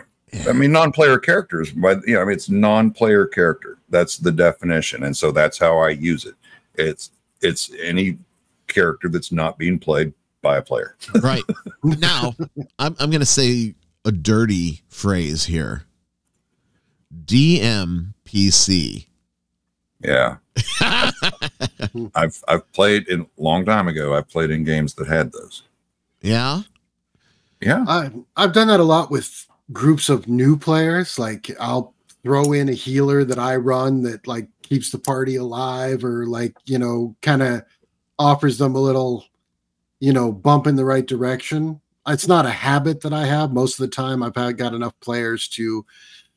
I 0.50 0.52
mean, 0.54 0.72
non-player 0.74 1.18
characters, 1.20 1.72
but 1.72 2.06
you 2.06 2.16
know, 2.16 2.22
I 2.22 2.26
mean, 2.26 2.34
it's 2.34 2.50
non-player 2.50 3.26
character. 3.28 3.78
That's 3.90 4.18
the 4.18 4.32
definition, 4.34 5.04
and 5.04 5.16
so 5.16 5.32
that's 5.32 5.58
how 5.58 5.78
I 5.78 5.90
use 5.92 6.26
it. 6.26 6.36
It's 6.74 7.12
it's 7.42 7.72
any 7.82 8.18
character 8.68 9.08
that's 9.08 9.32
not 9.32 9.58
being 9.58 9.80
played 9.80 10.12
by 10.42 10.58
a 10.58 10.62
player. 10.62 10.96
right 11.22 11.44
now 11.84 12.36
i'm, 12.80 12.96
I'm 13.00 13.10
going 13.10 13.20
to 13.20 13.26
say 13.26 13.74
a 14.04 14.12
dirty 14.12 14.82
phrase 14.90 15.46
here 15.46 15.84
dmpc 17.26 19.06
Yeah, 20.08 20.38
I've 22.16 22.42
I've 22.48 22.72
played 22.74 23.08
in 23.08 23.22
a 23.22 23.28
long 23.38 23.66
time 23.66 23.88
ago. 23.88 24.16
I've 24.16 24.30
played 24.30 24.52
in 24.52 24.64
games 24.64 24.94
that 24.96 25.08
had 25.08 25.32
those. 25.32 25.64
yeah 26.22 26.62
Yeah, 27.62 27.86
I, 27.88 28.12
I've 28.36 28.54
done 28.54 28.68
that 28.68 28.80
a 28.80 28.84
lot 28.84 29.12
with 29.12 29.48
groups 29.72 30.10
of 30.10 30.28
new 30.28 30.58
players. 30.58 31.18
Like 31.18 31.52
I'll 31.60 31.94
throw 32.24 32.54
in 32.54 32.70
a 32.70 32.74
healer 32.74 33.24
that 33.24 33.40
I 33.40 33.56
run 33.56 34.02
that 34.04 34.26
like 34.28 34.48
keeps 34.64 34.92
the 34.92 34.98
party 34.98 35.36
alive 35.36 36.04
or 36.04 36.26
like, 36.26 36.56
you 36.66 36.80
know, 36.80 37.16
kind 37.22 37.44
of 37.44 37.64
offers 38.18 38.58
them 38.58 38.76
a 38.76 38.80
little, 38.80 39.26
you 40.00 40.12
know, 40.12 40.32
bump 40.32 40.68
in 40.68 40.76
the 40.76 40.86
right 40.86 41.06
direction. 41.06 41.80
It's 42.08 42.28
not 42.28 42.46
a 42.46 42.52
habit 42.52 43.02
that 43.02 43.14
I 43.14 43.26
have. 43.26 43.52
Most 43.52 43.80
of 43.80 43.88
the 43.88 43.96
time 43.96 44.24
I've 44.24 44.36
had 44.36 44.58
got 44.58 44.74
enough 44.74 45.00
players 45.02 45.48
to 45.50 45.86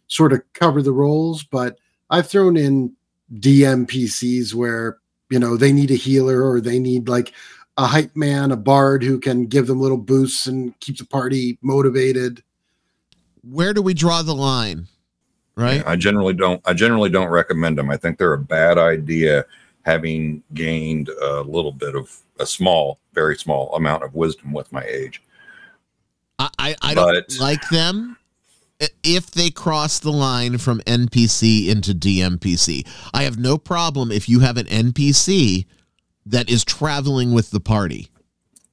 sort 0.09 0.33
of 0.33 0.43
cover 0.53 0.83
the 0.83 0.93
roles, 0.93 1.43
but 1.43 1.79
I've 2.11 2.27
thrown 2.27 2.57
in 2.57 2.95
DMPCs 3.35 4.55
where, 4.55 4.99
you 5.31 5.39
know, 5.39 5.57
they 5.57 5.73
need 5.73 5.91
a 5.91 5.95
healer 5.97 6.43
or 6.49 6.61
they 6.61 6.79
need 6.79 7.09
like 7.09 7.33
a 7.77 7.87
hype 7.87 8.15
man, 8.17 8.51
a 8.51 8.57
bard 8.57 9.03
who 9.03 9.19
can 9.21 9.47
give 9.47 9.67
them 9.67 9.81
little 9.81 9.99
boosts 9.99 10.47
and 10.47 10.79
keep 10.81 10.99
the 10.99 11.05
party 11.07 11.59
motivated. 11.63 12.43
where 13.43 13.73
do 13.73 13.81
we 13.83 13.95
draw 13.95 14.21
the 14.23 14.35
line 14.35 14.87
right 15.55 15.83
I 15.87 15.97
generally 15.97 16.35
don't. 16.35 16.61
I 16.65 16.73
generally 16.73 17.09
don't 17.11 17.29
recommend 17.31 17.79
them. 17.79 17.91
I 17.91 17.97
think 17.97 18.19
they're 18.19 18.33
a 18.35 18.39
bad 18.39 18.79
idea. 18.79 19.45
Having 19.83 20.43
gained 20.55 21.09
a 21.09 21.41
little 21.43 21.73
bit 21.73 21.95
of 21.95 22.15
a 22.39 22.45
small, 22.47 22.99
very 23.15 23.37
small 23.37 23.75
amount 23.75 24.03
of 24.03 24.15
wisdom 24.15 24.53
with 24.53 24.71
my 24.73 24.83
age. 24.83 25.23
I, 26.39 26.51
I, 26.59 26.77
I 26.83 26.95
don't 26.95 27.41
like 27.41 27.67
them 27.71 28.17
i- 28.18 28.18
if 29.03 29.31
they 29.31 29.51
cross 29.51 29.99
the 29.99 30.13
line 30.13 30.59
from 30.59 30.81
NPC 30.81 31.69
into 31.69 31.93
DMPC. 31.93 32.87
I 33.13 33.25
have 33.25 33.39
no 33.39 33.59
problem 33.59 34.13
if 34.13 34.29
you 34.29 34.41
have 34.41 34.57
an 34.57 34.67
NPC 34.67 35.67
that 36.27 36.49
is 36.49 36.65
traveling 36.65 37.33
with 37.33 37.51
the 37.51 37.61
party 37.61 38.09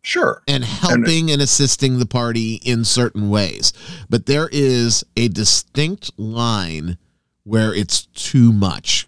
Sure. 0.02 0.44
and 0.48 0.64
helping 0.64 1.32
and 1.32 1.42
assisting 1.42 1.98
the 1.98 2.06
party 2.06 2.56
in 2.64 2.86
certain 2.86 3.30
ways. 3.30 3.74
But 4.10 4.26
there 4.28 4.50
is 4.52 5.04
a 5.16 5.30
distinct 5.30 6.12
line 6.18 6.98
where 7.44 7.74
it's 7.74 8.06
too 8.06 8.52
much. 8.54 9.08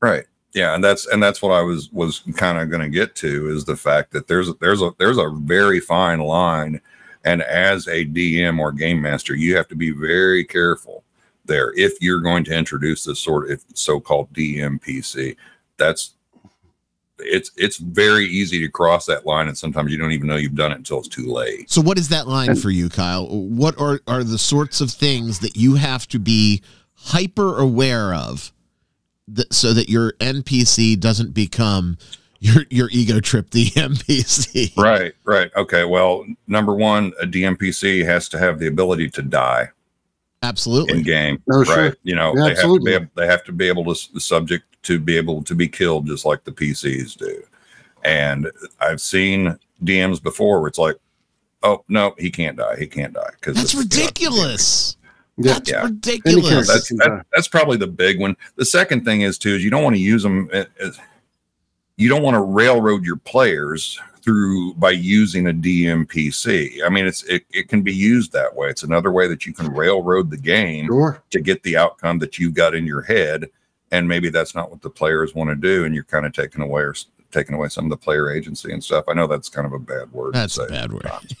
Right. 0.00 0.24
Yeah, 0.54 0.74
and 0.74 0.84
that's 0.84 1.06
and 1.06 1.22
that's 1.22 1.40
what 1.40 1.52
I 1.52 1.62
was 1.62 1.90
was 1.92 2.22
kind 2.36 2.58
of 2.58 2.68
going 2.68 2.82
to 2.82 2.90
get 2.90 3.14
to 3.16 3.48
is 3.48 3.64
the 3.64 3.76
fact 3.76 4.12
that 4.12 4.26
there's 4.28 4.50
there's 4.60 4.82
a 4.82 4.92
there's 4.98 5.16
a 5.16 5.30
very 5.30 5.80
fine 5.80 6.20
line, 6.20 6.80
and 7.24 7.42
as 7.42 7.86
a 7.86 8.04
DM 8.04 8.58
or 8.58 8.72
game 8.72 9.00
master, 9.00 9.34
you 9.34 9.56
have 9.56 9.68
to 9.68 9.76
be 9.76 9.90
very 9.90 10.44
careful 10.44 11.04
there 11.44 11.72
if 11.76 12.00
you're 12.00 12.20
going 12.20 12.44
to 12.44 12.56
introduce 12.56 13.04
this 13.04 13.18
sort 13.20 13.50
of 13.50 13.64
so-called 13.74 14.32
DMPC. 14.32 15.36
That's 15.76 16.14
it's 17.24 17.50
it's 17.56 17.76
very 17.78 18.26
easy 18.26 18.58
to 18.60 18.68
cross 18.68 19.06
that 19.06 19.26
line, 19.26 19.48
and 19.48 19.56
sometimes 19.56 19.92
you 19.92 19.98
don't 19.98 20.12
even 20.12 20.26
know 20.26 20.36
you've 20.36 20.54
done 20.54 20.72
it 20.72 20.78
until 20.78 20.98
it's 20.98 21.08
too 21.08 21.26
late. 21.26 21.70
So, 21.70 21.80
what 21.80 21.98
is 21.98 22.08
that 22.08 22.26
line 22.26 22.56
for 22.56 22.70
you, 22.70 22.88
Kyle? 22.88 23.26
What 23.28 23.80
are, 23.80 24.00
are 24.06 24.24
the 24.24 24.38
sorts 24.38 24.80
of 24.80 24.90
things 24.90 25.38
that 25.40 25.56
you 25.56 25.76
have 25.76 26.08
to 26.08 26.18
be 26.18 26.62
hyper 26.94 27.58
aware 27.58 28.14
of 28.14 28.52
that, 29.28 29.52
so 29.52 29.72
that 29.72 29.88
your 29.88 30.12
NPC 30.14 30.98
doesn't 30.98 31.32
become 31.32 31.96
your, 32.42 32.64
your 32.70 32.88
ego 32.90 33.20
trip 33.20 33.50
the 33.50 33.66
NPC? 33.70 34.76
Right, 34.76 35.12
right. 35.24 35.50
Okay. 35.56 35.84
Well, 35.84 36.24
number 36.48 36.74
one, 36.74 37.12
a 37.20 37.26
DMPC 37.26 38.04
has 38.04 38.28
to 38.30 38.38
have 38.38 38.58
the 38.58 38.66
ability 38.66 39.08
to 39.10 39.22
die 39.22 39.68
Absolutely. 40.42 40.98
in 40.98 41.02
game. 41.04 41.42
Oh, 41.50 41.58
right. 41.60 41.66
sure. 41.68 41.96
You 42.02 42.16
know, 42.16 42.34
Yeah, 42.36 42.44
they 42.44 42.50
absolutely. 42.52 42.92
have 42.92 43.02
to 43.02 43.06
be 43.06 43.12
they 43.16 43.26
have 43.26 43.44
to 43.44 43.52
be 43.52 43.68
able 43.68 43.94
to 43.94 44.12
the 44.14 44.20
subject 44.20 44.64
to 44.82 44.98
be 44.98 45.16
able 45.16 45.42
to 45.44 45.54
be 45.54 45.68
killed 45.68 46.06
just 46.06 46.24
like 46.24 46.42
the 46.44 46.50
PCs 46.52 47.16
do. 47.16 47.42
And 48.04 48.50
I've 48.80 49.00
seen 49.00 49.56
DMs 49.84 50.20
before 50.20 50.58
where 50.60 50.68
it's 50.68 50.78
like, 50.78 50.96
oh 51.62 51.84
no, 51.88 52.14
he 52.18 52.30
can't 52.30 52.56
die. 52.56 52.76
He 52.78 52.88
can't 52.88 53.12
die 53.12 53.30
because 53.40 53.56
That's 53.56 53.74
ridiculous. 53.76 54.96
Yeah. 55.36 55.52
That's 55.54 55.70
Yeah. 55.70 55.84
ridiculous. 55.84 56.66
That's 56.66 56.88
that, 56.88 57.24
that's 57.32 57.46
probably 57.48 57.76
the 57.76 57.86
big 57.86 58.18
one. 58.18 58.36
The 58.56 58.64
second 58.64 59.04
thing 59.04 59.20
is 59.20 59.38
too 59.38 59.54
is 59.54 59.62
you 59.62 59.70
don't 59.70 59.84
want 59.84 59.94
to 59.94 60.02
use 60.02 60.24
them. 60.24 60.50
Eh, 60.52 60.64
You 62.02 62.08
don't 62.08 62.22
want 62.22 62.34
to 62.34 62.40
railroad 62.42 63.04
your 63.04 63.16
players 63.16 63.98
through 64.22 64.74
by 64.74 64.90
using 64.90 65.48
a 65.48 65.52
DMPC. 65.52 66.84
I 66.84 66.88
mean, 66.88 67.06
it's 67.06 67.22
it, 67.24 67.44
it 67.52 67.68
can 67.68 67.82
be 67.82 67.92
used 67.94 68.32
that 68.32 68.54
way. 68.54 68.68
It's 68.68 68.82
another 68.82 69.10
way 69.10 69.26
that 69.28 69.46
you 69.46 69.52
can 69.52 69.72
railroad 69.72 70.30
the 70.30 70.36
game 70.36 70.86
Sure. 70.86 71.22
to 71.30 71.40
get 71.40 71.62
the 71.62 71.76
outcome 71.76 72.18
that 72.20 72.38
you've 72.38 72.54
got 72.54 72.74
in 72.74 72.86
your 72.86 73.02
head 73.02 73.48
and 73.90 74.08
maybe 74.08 74.30
that's 74.30 74.54
not 74.54 74.70
what 74.70 74.80
the 74.80 74.88
players 74.90 75.34
want 75.34 75.50
to 75.50 75.56
do 75.56 75.84
and 75.84 75.94
you're 75.94 76.04
kind 76.04 76.24
of 76.24 76.32
taking 76.32 76.62
away 76.62 76.82
or 76.82 76.94
taking 77.30 77.54
away 77.54 77.68
some 77.68 77.84
of 77.84 77.90
the 77.90 77.96
player 77.96 78.30
agency 78.30 78.72
and 78.72 78.82
stuff 78.82 79.04
i 79.08 79.12
know 79.12 79.26
that's 79.26 79.48
kind 79.50 79.66
of 79.66 79.72
a 79.74 79.78
bad 79.78 80.10
word 80.12 80.32
to 80.32 80.38
That's 80.38 80.56
a 80.58 80.66
bad 80.66 80.92
word. 80.92 81.02
sometimes, 81.02 81.34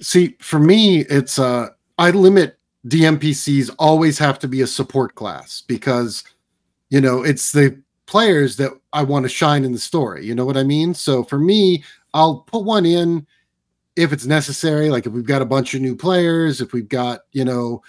See, 0.00 0.36
for 0.40 0.58
me, 0.58 1.00
it's 1.00 1.38
uh 1.38 1.68
I 1.98 2.10
limit 2.12 2.58
DMPCs 2.86 3.74
always 3.78 4.18
have 4.18 4.38
to 4.40 4.48
be 4.48 4.60
a 4.62 4.66
support 4.66 5.14
class 5.16 5.62
because 5.66 6.24
you 6.90 7.00
know 7.00 7.22
it's 7.22 7.52
the 7.52 7.78
players 8.08 8.56
that 8.56 8.72
I 8.92 9.02
want 9.04 9.24
to 9.24 9.28
shine 9.28 9.64
in 9.64 9.72
the 9.72 9.78
story. 9.78 10.26
You 10.26 10.34
know 10.34 10.46
what 10.46 10.56
I 10.56 10.64
mean? 10.64 10.94
So 10.94 11.22
for 11.22 11.38
me, 11.38 11.84
I'll 12.14 12.38
put 12.40 12.64
one 12.64 12.86
in 12.86 13.26
if 13.96 14.12
it's 14.12 14.26
necessary, 14.26 14.90
like 14.90 15.06
if 15.06 15.12
we've 15.12 15.26
got 15.26 15.42
a 15.42 15.46
bunch 15.46 15.74
of 15.74 15.82
new 15.82 15.94
players, 15.94 16.60
if 16.60 16.72
we've 16.72 16.88
got, 16.88 17.20
you 17.32 17.44
know, 17.44 17.82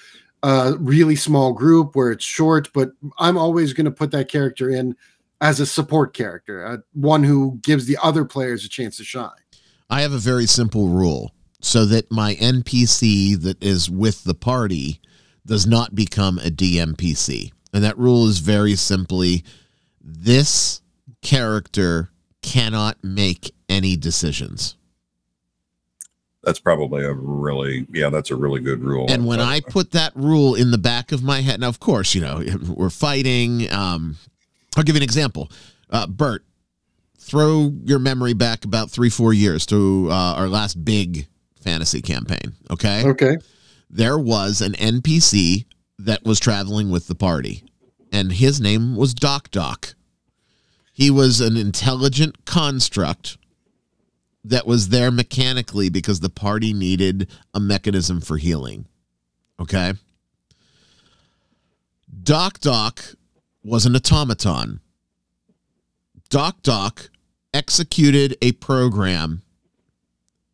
a 0.43 0.75
really 0.79 1.15
small 1.15 1.53
group 1.53 1.95
where 1.95 2.11
it's 2.11 2.25
short, 2.25 2.69
but 2.73 2.91
I'm 3.17 3.37
always 3.37 3.73
going 3.73 3.85
to 3.85 3.91
put 3.91 4.11
that 4.11 4.27
character 4.27 4.69
in 4.69 4.95
as 5.41 5.59
a 5.59 5.65
support 5.65 6.13
character, 6.13 6.65
uh, 6.65 6.77
one 6.93 7.23
who 7.23 7.59
gives 7.63 7.85
the 7.85 7.97
other 8.03 8.25
players 8.25 8.65
a 8.65 8.69
chance 8.69 8.97
to 8.97 9.03
shine. 9.03 9.29
I 9.89 10.01
have 10.01 10.11
a 10.11 10.17
very 10.17 10.47
simple 10.47 10.89
rule 10.89 11.31
so 11.61 11.85
that 11.85 12.11
my 12.11 12.35
NPC 12.35 13.41
that 13.41 13.63
is 13.63 13.89
with 13.89 14.25
the 14.25 14.33
party 14.33 14.99
does 15.45 15.65
not 15.65 15.95
become 15.95 16.39
a 16.39 16.49
DMPC. 16.49 17.51
And 17.73 17.83
that 17.83 17.97
rule 17.97 18.27
is 18.27 18.39
very 18.39 18.75
simply 18.75 19.43
this 20.11 20.81
character 21.21 22.09
cannot 22.41 22.97
make 23.03 23.53
any 23.67 23.95
decisions. 23.95 24.75
that's 26.43 26.59
probably 26.59 27.03
a 27.03 27.13
really 27.13 27.85
yeah 27.91 28.09
that's 28.09 28.31
a 28.31 28.35
really 28.35 28.61
good 28.61 28.81
rule 28.81 29.05
And 29.09 29.25
when 29.27 29.39
I 29.41 29.59
put 29.59 29.91
that 29.91 30.15
rule 30.15 30.55
in 30.55 30.71
the 30.71 30.77
back 30.77 31.11
of 31.11 31.21
my 31.21 31.41
head, 31.41 31.59
now, 31.59 31.67
of 31.67 31.79
course, 31.79 32.15
you 32.15 32.21
know, 32.21 32.41
we're 32.67 32.89
fighting. 32.89 33.71
Um, 33.71 34.17
I'll 34.77 34.83
give 34.83 34.95
you 34.95 34.99
an 34.99 35.03
example. 35.03 35.51
Uh, 35.89 36.07
Bert, 36.07 36.43
throw 37.17 37.71
your 37.83 37.99
memory 37.99 38.33
back 38.33 38.63
about 38.65 38.89
three, 38.89 39.09
four 39.09 39.33
years 39.33 39.65
to 39.67 40.07
uh, 40.09 40.33
our 40.37 40.47
last 40.47 40.83
big 40.85 41.27
fantasy 41.61 42.01
campaign. 42.01 42.53
Okay. 42.71 43.05
Okay. 43.05 43.37
There 43.89 44.17
was 44.17 44.61
an 44.61 44.73
NPC 44.73 45.65
that 45.99 46.23
was 46.23 46.39
traveling 46.39 46.89
with 46.89 47.07
the 47.07 47.15
party, 47.15 47.63
and 48.13 48.31
his 48.31 48.61
name 48.61 48.95
was 48.95 49.13
Doc 49.13 49.51
Doc. 49.51 49.95
He 50.99 51.09
was 51.09 51.39
an 51.39 51.55
intelligent 51.55 52.43
construct 52.43 53.37
that 54.43 54.67
was 54.67 54.89
there 54.89 55.11
mechanically 55.11 55.87
because 55.87 56.19
the 56.19 56.29
party 56.29 56.73
needed 56.73 57.29
a 57.53 57.59
mechanism 57.61 58.19
for 58.19 58.35
healing. 58.35 58.85
Okay. 59.61 59.93
Doc 62.21 62.59
Doc 62.59 63.15
was 63.63 63.85
an 63.85 63.95
automaton. 63.95 64.81
Doc 66.27 66.61
Doc 66.63 67.09
executed 67.53 68.35
a 68.41 68.51
program 68.51 69.41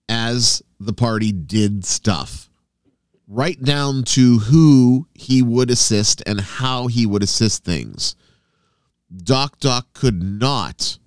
as 0.07 0.61
the 0.79 0.93
party 0.93 1.31
did 1.31 1.85
stuff, 1.85 2.51
right 3.27 3.59
down 3.63 4.03
to 4.03 4.37
who 4.37 5.07
he 5.15 5.41
would 5.41 5.71
assist 5.71 6.21
and 6.27 6.39
how 6.39 6.85
he 6.85 7.07
would 7.07 7.23
assist 7.23 7.63
things. 7.63 8.15
Doc 9.15 9.59
Doc 9.59 9.93
could 9.93 10.21
not 10.21 10.97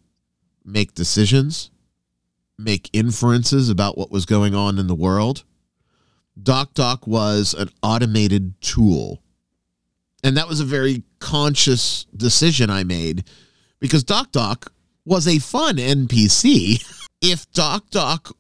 make 0.64 0.94
decisions, 0.94 1.70
make 2.58 2.90
inferences 2.92 3.68
about 3.68 3.96
what 3.96 4.11
was 4.11 4.26
going 4.26 4.54
on 4.54 4.78
in 4.78 4.87
the 4.87 4.94
world. 4.94 5.44
Doc 6.40 6.74
Doc 6.74 7.06
was 7.06 7.54
an 7.54 7.70
automated 7.82 8.61
tool. 8.61 9.22
And 10.22 10.37
that 10.37 10.48
was 10.48 10.61
a 10.61 10.64
very 10.64 11.04
conscious 11.20 12.04
decision 12.16 12.70
I 12.70 12.84
made 12.84 13.24
because 13.80 14.04
Doc 14.04 14.32
Doc 14.32 14.72
was 15.04 15.26
a 15.26 15.38
fun 15.38 15.76
NPC. 15.76 16.84
If 17.20 17.50
Doc 17.50 17.90
Doc 17.90 18.37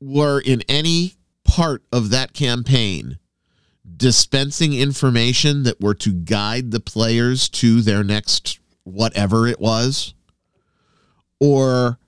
were 0.00 0.40
in 0.40 0.62
any 0.68 1.14
part 1.44 1.84
of 1.92 2.10
that 2.10 2.32
campaign 2.32 3.20
dispensing 3.96 4.72
information 4.72 5.62
that 5.64 5.80
were 5.80 5.94
to 5.94 6.12
guide 6.12 6.70
the 6.70 6.80
players 6.80 7.48
to 7.48 7.82
their 7.82 8.02
next 8.02 8.59
whatever 8.90 9.46
it 9.46 9.60
was, 9.60 10.14
or 11.38 11.98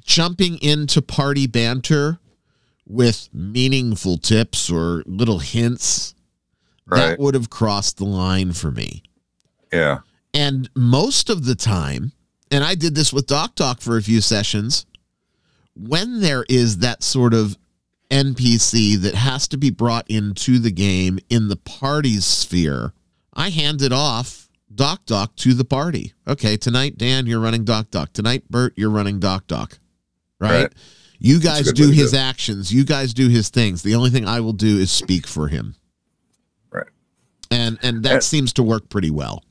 jumping 0.00 0.58
into 0.62 1.00
party 1.02 1.46
banter 1.46 2.18
with 2.86 3.28
meaningful 3.32 4.18
tips 4.18 4.70
or 4.70 5.02
little 5.06 5.38
hints, 5.38 6.14
Right. 6.84 7.10
that 7.10 7.18
would 7.20 7.34
have 7.34 7.48
crossed 7.48 7.98
the 7.98 8.04
line 8.04 8.52
for 8.52 8.70
me. 8.70 9.02
yeah 9.72 9.98
And 10.34 10.68
most 10.74 11.30
of 11.30 11.44
the 11.44 11.54
time, 11.54 12.12
and 12.50 12.64
I 12.64 12.74
did 12.74 12.94
this 12.94 13.12
with 13.12 13.26
Doc 13.26 13.54
Talk 13.54 13.80
for 13.80 13.96
a 13.96 14.02
few 14.02 14.20
sessions, 14.20 14.84
when 15.74 16.20
there 16.20 16.44
is 16.48 16.78
that 16.78 17.02
sort 17.02 17.32
of 17.34 17.56
NPC 18.10 18.96
that 19.00 19.14
has 19.14 19.46
to 19.48 19.56
be 19.56 19.70
brought 19.70 20.04
into 20.10 20.58
the 20.58 20.70
game 20.72 21.18
in 21.30 21.48
the 21.48 21.56
party's 21.56 22.24
sphere, 22.26 22.92
I 23.32 23.48
hand 23.50 23.80
it 23.80 23.92
off 23.92 24.41
Doc 24.74 25.04
Doc 25.06 25.36
to 25.36 25.54
the 25.54 25.64
party. 25.64 26.12
Okay, 26.26 26.56
tonight, 26.56 26.96
Dan, 26.98 27.26
you're 27.26 27.40
running 27.40 27.64
Doc 27.64 27.90
Doc. 27.90 28.12
Tonight, 28.12 28.44
Bert, 28.50 28.72
you're 28.76 28.90
running 28.90 29.20
Doc 29.20 29.46
Doc. 29.46 29.78
Right? 30.40 30.62
Right. 30.62 30.72
You 31.18 31.38
guys 31.38 31.72
do 31.72 31.90
his 31.90 32.14
actions. 32.14 32.72
You 32.72 32.84
guys 32.84 33.14
do 33.14 33.28
his 33.28 33.48
things. 33.48 33.82
The 33.82 33.94
only 33.94 34.10
thing 34.10 34.26
I 34.26 34.40
will 34.40 34.52
do 34.52 34.78
is 34.78 34.90
speak 34.90 35.26
for 35.26 35.46
him. 35.48 35.76
Right. 36.72 36.88
And 37.50 37.78
and 37.82 38.02
that 38.04 38.16
Uh, 38.16 38.20
seems 38.20 38.52
to 38.54 38.62
work 38.62 38.88
pretty 38.88 39.10
well. 39.10 39.44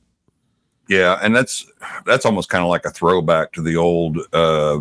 yeah 0.88 1.18
and 1.22 1.34
that's 1.34 1.64
that's 2.04 2.26
almost 2.26 2.48
kind 2.50 2.62
of 2.62 2.68
like 2.68 2.84
a 2.84 2.90
throwback 2.90 3.52
to 3.52 3.62
the 3.62 3.76
old 3.76 4.18
uh 4.34 4.80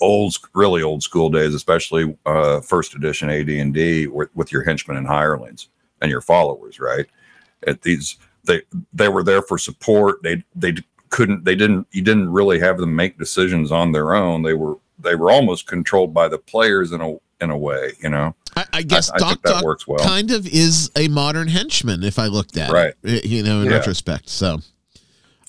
old 0.00 0.34
really 0.54 0.82
old 0.82 1.02
school 1.02 1.28
days 1.30 1.54
especially 1.54 2.16
uh 2.26 2.60
first 2.60 2.94
edition 2.96 3.28
ad&d 3.30 4.06
with, 4.08 4.30
with 4.34 4.50
your 4.50 4.62
henchmen 4.64 4.96
and 4.96 5.06
hirelings 5.06 5.68
and 6.00 6.10
your 6.10 6.22
followers 6.22 6.80
right 6.80 7.06
at 7.68 7.82
these 7.82 8.16
they 8.44 8.62
they 8.92 9.08
were 9.08 9.22
there 9.22 9.42
for 9.42 9.58
support 9.58 10.22
they 10.22 10.42
they 10.54 10.74
couldn't 11.10 11.44
they 11.44 11.54
didn't 11.54 11.86
you 11.92 12.02
didn't 12.02 12.30
really 12.30 12.58
have 12.58 12.78
them 12.78 12.94
make 12.96 13.18
decisions 13.18 13.70
on 13.70 13.92
their 13.92 14.14
own 14.14 14.42
they 14.42 14.54
were 14.54 14.76
they 14.98 15.14
were 15.14 15.30
almost 15.30 15.66
controlled 15.66 16.12
by 16.14 16.26
the 16.28 16.38
players 16.38 16.92
in 16.92 17.00
a 17.00 17.16
in 17.40 17.50
a 17.50 17.56
way 17.56 17.92
you 18.02 18.08
know 18.08 18.34
I, 18.56 18.64
I 18.72 18.82
guess 18.82 19.10
I, 19.10 19.14
I 19.14 19.18
Doc 19.18 19.28
think 19.28 19.42
that 19.42 19.52
Doc 19.54 19.64
works 19.64 19.86
well 19.86 20.04
kind 20.04 20.30
of 20.30 20.46
is 20.46 20.90
a 20.96 21.08
modern 21.08 21.48
henchman 21.48 22.02
if 22.02 22.18
I 22.18 22.26
looked 22.26 22.56
at 22.56 22.70
Right. 22.70 22.94
it, 23.02 23.24
you 23.24 23.42
know, 23.42 23.60
in 23.62 23.66
Yeah. 23.68 23.76
retrospect. 23.78 24.28
So 24.28 24.60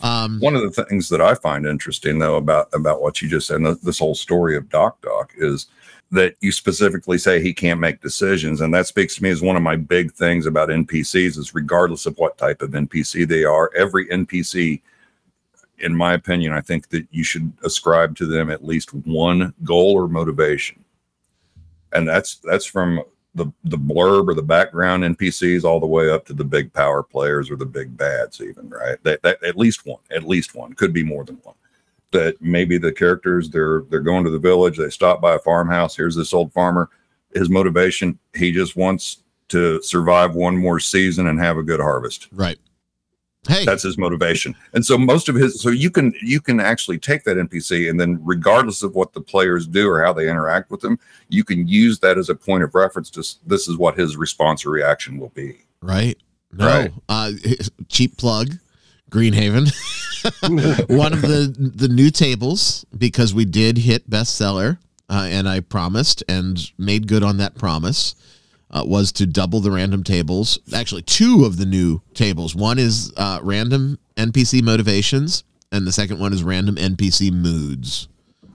Um, 0.01 0.39
One 0.41 0.55
of 0.55 0.61
the 0.61 0.83
things 0.85 1.07
that 1.09 1.21
I 1.21 1.33
find 1.35 1.65
interesting, 1.65 2.19
though, 2.19 2.35
about 2.35 2.67
about 2.73 3.01
what 3.01 3.21
you 3.21 3.29
just 3.29 3.47
said, 3.47 3.61
this 3.83 3.99
whole 3.99 4.15
story 4.15 4.55
of 4.57 4.69
Doc 4.69 5.01
Doc, 5.01 5.31
is 5.37 5.67
that 6.13 6.35
you 6.41 6.51
specifically 6.51 7.17
say 7.17 7.41
he 7.41 7.53
can't 7.53 7.79
make 7.79 7.99
decisions, 7.99 8.61
and 8.61 8.73
that 8.73 8.85
speaks 8.85 9.15
to 9.15 9.23
me 9.23 9.31
as 9.31 9.41
one 9.41 9.55
of 9.55 9.63
my 9.63 9.75
big 9.75 10.13
things 10.13 10.45
about 10.45 10.69
NPCs. 10.69 11.37
Is 11.37 11.55
regardless 11.55 12.05
of 12.05 12.17
what 12.17 12.37
type 12.37 12.61
of 12.61 12.71
NPC 12.71 13.27
they 13.27 13.43
are, 13.43 13.71
every 13.75 14.07
NPC, 14.07 14.81
in 15.79 15.95
my 15.95 16.13
opinion, 16.13 16.53
I 16.53 16.61
think 16.61 16.89
that 16.89 17.07
you 17.09 17.23
should 17.23 17.51
ascribe 17.63 18.15
to 18.17 18.27
them 18.27 18.51
at 18.51 18.63
least 18.63 18.93
one 18.93 19.53
goal 19.63 19.93
or 19.93 20.07
motivation, 20.07 20.85
and 21.93 22.07
that's 22.07 22.35
that's 22.35 22.65
from 22.65 23.03
the 23.33 23.51
the 23.63 23.77
blurb 23.77 24.29
or 24.29 24.35
the 24.35 24.43
background 24.43 25.03
NPCs 25.03 25.63
all 25.63 25.79
the 25.79 25.87
way 25.87 26.11
up 26.11 26.25
to 26.27 26.33
the 26.33 26.45
big 26.45 26.71
power 26.73 27.01
players 27.01 27.49
or 27.49 27.55
the 27.55 27.65
big 27.65 27.97
bads, 27.97 28.39
even 28.39 28.69
right. 28.69 29.01
That, 29.01 29.23
that 29.23 29.43
at 29.43 29.57
least 29.57 29.85
one, 29.87 30.01
at 30.11 30.23
least 30.27 30.53
one, 30.53 30.73
could 30.73 30.93
be 30.93 31.03
more 31.03 31.23
than 31.23 31.39
one. 31.43 31.55
That 32.13 32.41
maybe 32.41 32.77
the 32.77 32.91
characters 32.93 33.49
they're 33.49 33.83
they're 33.89 33.99
going 33.99 34.23
to 34.23 34.29
the 34.29 34.39
village, 34.39 34.77
they 34.77 34.89
stop 34.89 35.21
by 35.21 35.35
a 35.35 35.39
farmhouse. 35.39 35.95
Here's 35.95 36.15
this 36.15 36.33
old 36.33 36.53
farmer. 36.53 36.89
His 37.33 37.49
motivation, 37.49 38.17
he 38.35 38.51
just 38.51 38.75
wants 38.75 39.23
to 39.49 39.81
survive 39.81 40.35
one 40.35 40.55
more 40.57 40.79
season 40.79 41.27
and 41.27 41.39
have 41.39 41.57
a 41.57 41.63
good 41.63 41.79
harvest. 41.79 42.27
right. 42.31 42.57
Hey, 43.45 43.65
That's 43.65 43.83
his 43.83 43.97
motivation. 43.97 44.55
And 44.73 44.85
so 44.85 44.97
most 44.97 45.27
of 45.27 45.35
his 45.35 45.59
so 45.61 45.67
you 45.69 45.91
can 45.91 46.13
you 46.21 46.39
can 46.39 46.61
actually 46.61 46.97
take 46.97 47.25
that 47.25 47.35
NPC 47.35 47.89
and 47.89 47.99
then 47.99 48.21
regardless 48.23 48.83
of 48.83 48.95
what 48.95 49.11
the 49.11 49.19
players 49.19 49.67
do 49.67 49.89
or 49.89 50.01
how 50.01 50.13
they 50.13 50.29
interact 50.29 50.71
with 50.71 50.79
them, 50.79 50.97
you 51.27 51.43
can 51.43 51.67
use 51.67 51.99
that 51.99 52.17
as 52.17 52.29
a 52.29 52.35
point 52.35 52.63
of 52.63 52.73
reference 52.73 53.09
to 53.09 53.19
this 53.45 53.67
is 53.67 53.77
what 53.77 53.99
his 53.99 54.15
response 54.15 54.65
or 54.65 54.69
reaction 54.69 55.19
will 55.19 55.29
be. 55.35 55.57
right. 55.81 56.17
No. 56.53 56.67
Right. 56.67 56.91
Uh, 57.09 57.31
cheap 57.89 58.15
plug. 58.15 58.59
Greenhaven. 59.09 59.71
one 60.89 61.11
of 61.13 61.21
the 61.21 61.53
the 61.75 61.89
new 61.89 62.09
tables 62.09 62.85
because 62.97 63.33
we 63.33 63.43
did 63.45 63.77
hit 63.77 64.09
bestseller 64.09 64.77
uh, 65.09 65.27
and 65.29 65.49
I 65.49 65.59
promised 65.59 66.23
and 66.29 66.57
made 66.77 67.07
good 67.07 67.23
on 67.23 67.37
that 67.37 67.55
promise 67.55 68.15
uh, 68.71 68.83
was 68.85 69.11
to 69.13 69.25
double 69.25 69.59
the 69.59 69.69
random 69.71 70.03
tables. 70.03 70.57
Actually, 70.73 71.01
two 71.03 71.43
of 71.45 71.57
the 71.57 71.65
new 71.65 72.01
tables. 72.13 72.55
One 72.55 72.79
is 72.79 73.11
uh, 73.17 73.39
random 73.43 73.99
NPC 74.15 74.63
motivations, 74.63 75.43
and 75.71 75.85
the 75.85 75.91
second 75.91 76.19
one 76.19 76.31
is 76.33 76.41
random 76.43 76.75
NPC 76.77 77.31
moods. 77.31 78.07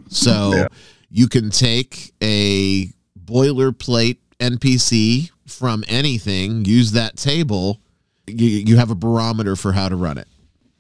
So 0.09 0.53
Yeah. 0.55 0.69
you 1.11 1.29
can 1.29 1.51
take 1.51 2.15
a 2.23 2.91
boilerplate 3.23 4.17
NPC 4.41 5.31
from 5.47 5.85
anything, 5.87 6.65
use 6.65 6.93
that 6.93 7.17
table. 7.17 7.81
You, 8.27 8.47
you 8.49 8.77
have 8.79 8.91
a 8.91 8.95
barometer 8.95 9.55
for 9.55 9.73
how 9.73 9.89
to 9.89 9.97
run 9.97 10.17
it. 10.19 10.27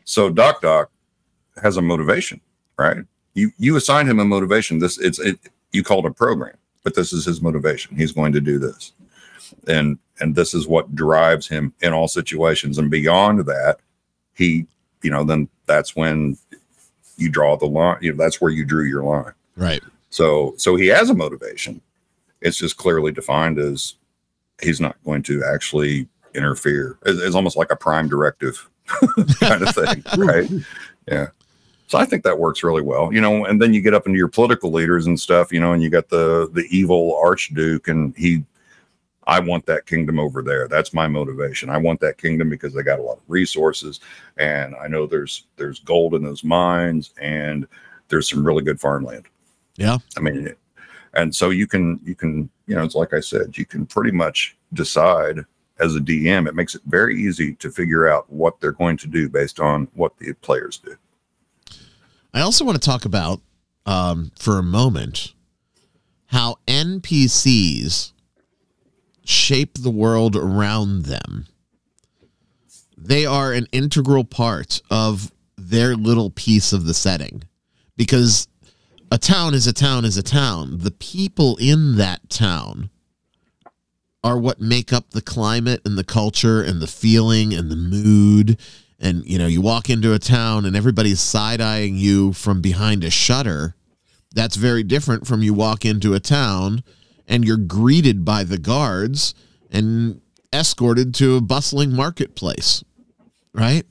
So 0.09 0.31
Doc 0.31 0.63
Doc 0.63 0.91
has 1.63 1.77
a 1.77 1.83
motivation, 1.83 2.41
right? 2.79 3.05
You 3.35 3.53
you 3.59 3.77
assign 3.77 4.07
him 4.09 4.21
a 4.21 4.25
motivation. 4.25 4.79
This 4.79 4.97
it's 4.97 5.19
it 5.19 5.39
you 5.73 5.85
call 5.85 5.99
it 5.99 6.07
a 6.07 6.15
program, 6.15 6.57
but 6.83 6.95
this 6.95 7.13
is 7.13 7.27
his 7.27 7.43
motivation. 7.43 7.95
He's 7.95 8.13
going 8.13 8.33
to 8.33 8.41
do 8.41 8.59
this. 8.59 8.93
And 9.67 9.99
and 10.19 10.35
this 10.35 10.55
is 10.55 10.67
what 10.67 10.95
drives 10.95 11.47
him 11.47 11.75
in 11.83 11.93
all 11.93 12.09
situations. 12.09 12.79
And 12.79 12.91
beyond 12.91 13.41
that, 13.41 13.81
he, 14.35 14.67
you 15.03 15.11
know, 15.11 15.25
then 15.25 15.47
that's 15.67 15.95
when 15.95 16.39
you 17.19 17.29
draw 17.29 17.59
the 17.59 17.67
line. 17.67 17.99
You 18.01 18.13
know, 18.13 18.17
that's 18.17 18.41
where 18.41 18.51
you 18.51 18.65
drew 18.65 18.85
your 18.85 19.05
line. 19.05 19.35
Right. 19.57 19.83
So 20.09 20.55
so 20.57 20.75
he 20.75 20.87
has 20.87 21.11
a 21.11 21.15
motivation. 21.15 21.83
It's 22.41 22.57
just 22.57 22.79
clearly 22.79 23.13
defined 23.13 23.59
as 23.59 23.97
he's 24.63 24.81
not 24.81 24.97
going 25.05 25.23
to 25.25 25.45
actually 25.45 26.09
interfere. 26.35 26.97
It's, 27.05 27.21
it's 27.21 27.35
almost 27.35 27.59
like 27.59 27.71
a 27.71 27.77
prime 27.77 28.09
directive 28.09 28.71
kind 29.41 29.63
of 29.63 29.75
thing, 29.75 30.03
right? 30.19 30.51
Yeah. 31.07 31.29
So 31.87 31.97
I 31.97 32.05
think 32.05 32.23
that 32.25 32.39
works 32.39 32.63
really 32.63 32.83
well, 32.83 33.13
you 33.13 33.21
know. 33.21 33.47
And 33.47 33.61
then 33.61 33.73
you 33.73 33.81
get 33.81 33.95
up 33.95 34.07
into 34.07 34.19
your 34.19 34.29
political 34.29 34.71
leaders 34.71 35.07
and 35.07 35.19
stuff, 35.19 35.53
you 35.53 35.61
know, 35.61 35.73
and 35.73 35.83
you 35.83 35.89
got 35.89 36.09
the 36.09 36.51
the 36.53 36.67
evil 36.71 37.19
archduke, 37.23 37.89
and 37.89 38.15
he, 38.17 38.45
I 39.27 39.41
want 39.41 39.65
that 39.67 39.87
kingdom 39.87 40.19
over 40.19 40.43
there. 40.43 40.69
That's 40.69 40.93
my 40.93 41.09
motivation. 41.09 41.71
I 41.71 41.79
want 41.79 42.01
that 42.01 42.19
kingdom 42.19 42.51
because 42.51 42.75
they 42.75 42.83
got 42.83 42.99
a 42.99 43.03
lot 43.03 43.17
of 43.17 43.23
resources, 43.27 44.01
and 44.37 44.75
I 44.77 44.87
know 44.87 45.07
there's 45.07 45.47
there's 45.57 45.81
gold 45.81 46.15
in 46.15 46.23
those 46.23 46.45
mines, 46.45 47.15
and 47.21 47.67
there's 48.09 48.29
some 48.29 48.47
really 48.47 48.63
good 48.63 48.81
farmland. 48.81 49.27
Yeah. 49.77 49.99
I 50.17 50.21
mean, 50.21 50.55
and 51.15 51.35
so 51.35 51.51
you 51.51 51.67
can 51.67 52.01
you 52.05 52.15
can 52.15 52.51
you 52.67 52.75
know 52.75 52.85
it's 52.85 52.95
like 52.95 53.15
I 53.15 53.21
said, 53.21 53.57
you 53.57 53.65
can 53.65 53.87
pretty 53.87 54.11
much 54.11 54.57
decide 54.75 55.45
as 55.81 55.97
a 55.97 56.01
DM. 56.01 56.47
It 56.47 56.55
makes 56.55 56.75
it 56.75 56.83
very 56.87 57.21
easy 57.21 57.55
to 57.55 57.71
figure 57.71 58.09
out 58.09 58.31
what 58.31 58.61
they're 58.61 58.73
going 58.73 58.97
to 58.99 59.07
do 59.07 59.29
based 59.29 59.61
on 59.61 59.89
what 59.95 60.17
the 60.19 60.33
players 60.35 60.79
do. 60.79 60.97
I 62.35 62.41
also 62.41 62.65
want 62.65 62.81
to 62.81 62.87
talk 62.87 63.05
about 63.05 63.41
um, 63.87 64.33
for 64.39 64.59
a 64.59 64.63
moment 64.63 65.35
how 66.27 66.57
NPCs 66.67 68.13
shape 69.25 69.79
the 69.79 69.91
world 69.91 70.37
around 70.37 71.05
them. 71.05 71.47
They 72.97 73.25
are 73.25 73.53
an 73.53 73.67
integral 73.73 74.25
part 74.25 74.83
of 74.91 75.33
their 75.57 75.97
little 75.97 76.31
piece 76.31 76.73
of 76.73 76.85
the 76.85 76.95
setting 76.95 77.45
because 77.97 78.49
a 79.11 79.19
town 79.19 79.55
is 79.55 79.67
a 79.67 79.73
town 79.73 80.05
is 80.05 80.17
a 80.17 80.23
town. 80.23 80.79
The 80.79 80.91
people 80.91 81.57
in 81.61 81.97
that 81.97 82.29
town 82.29 82.91
are 84.25 84.39
what 84.39 84.61
make 84.61 84.93
up 84.93 85.11
the 85.11 85.23
climate 85.23 85.81
and 85.85 85.97
the 85.97 86.05
culture 86.05 86.63
and 86.63 86.81
the 86.81 86.87
feeling 86.87 87.55
and 87.55 87.71
the 87.71 87.77
mood. 87.77 88.59
And 88.99 89.25
you 89.25 89.39
know 89.39 89.47
you 89.47 89.61
walk 89.61 89.89
into 89.89 90.13
a 90.13 90.19
town 90.19 90.65
and 90.65 90.75
everybody's 90.77 91.21
side-eyeing 91.21 91.97
you 91.97 92.33
from 92.33 92.61
behind 92.61 93.05
a 93.05 93.11
shutter. 93.11 93.77
That's 94.35 94.57
very 94.57 94.83
different 94.83 95.27
from 95.27 95.43
you 95.43 95.55
walk 95.55 95.85
into 95.85 96.15
a 96.15 96.21
town 96.21 96.83
and 97.27 97.45
you're 97.45 97.57
greeted 97.57 98.25
by 98.25 98.45
the 98.45 98.59
guards 98.59 99.35
and 99.71 100.21
escorted 100.53 101.15
to 101.15 101.37
a 101.37 101.41
bustling 101.41 101.93
marketplace 101.93 102.83
right? 103.55 103.85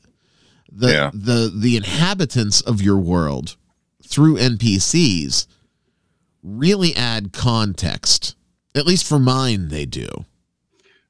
The 0.72 0.92
Yeah. 0.92 1.12
the 1.14 1.52
the 1.56 1.76
inhabitants 1.76 2.62
of 2.62 2.82
your 2.82 2.98
world 2.98 3.56
through 4.06 4.38
npcs 4.38 5.48
really 6.42 6.96
add 6.96 7.34
context 7.34 8.36
at 8.78 8.86
least 8.86 9.08
for 9.08 9.20
mine 9.20 9.70
they 9.70 9.86
do. 9.86 10.08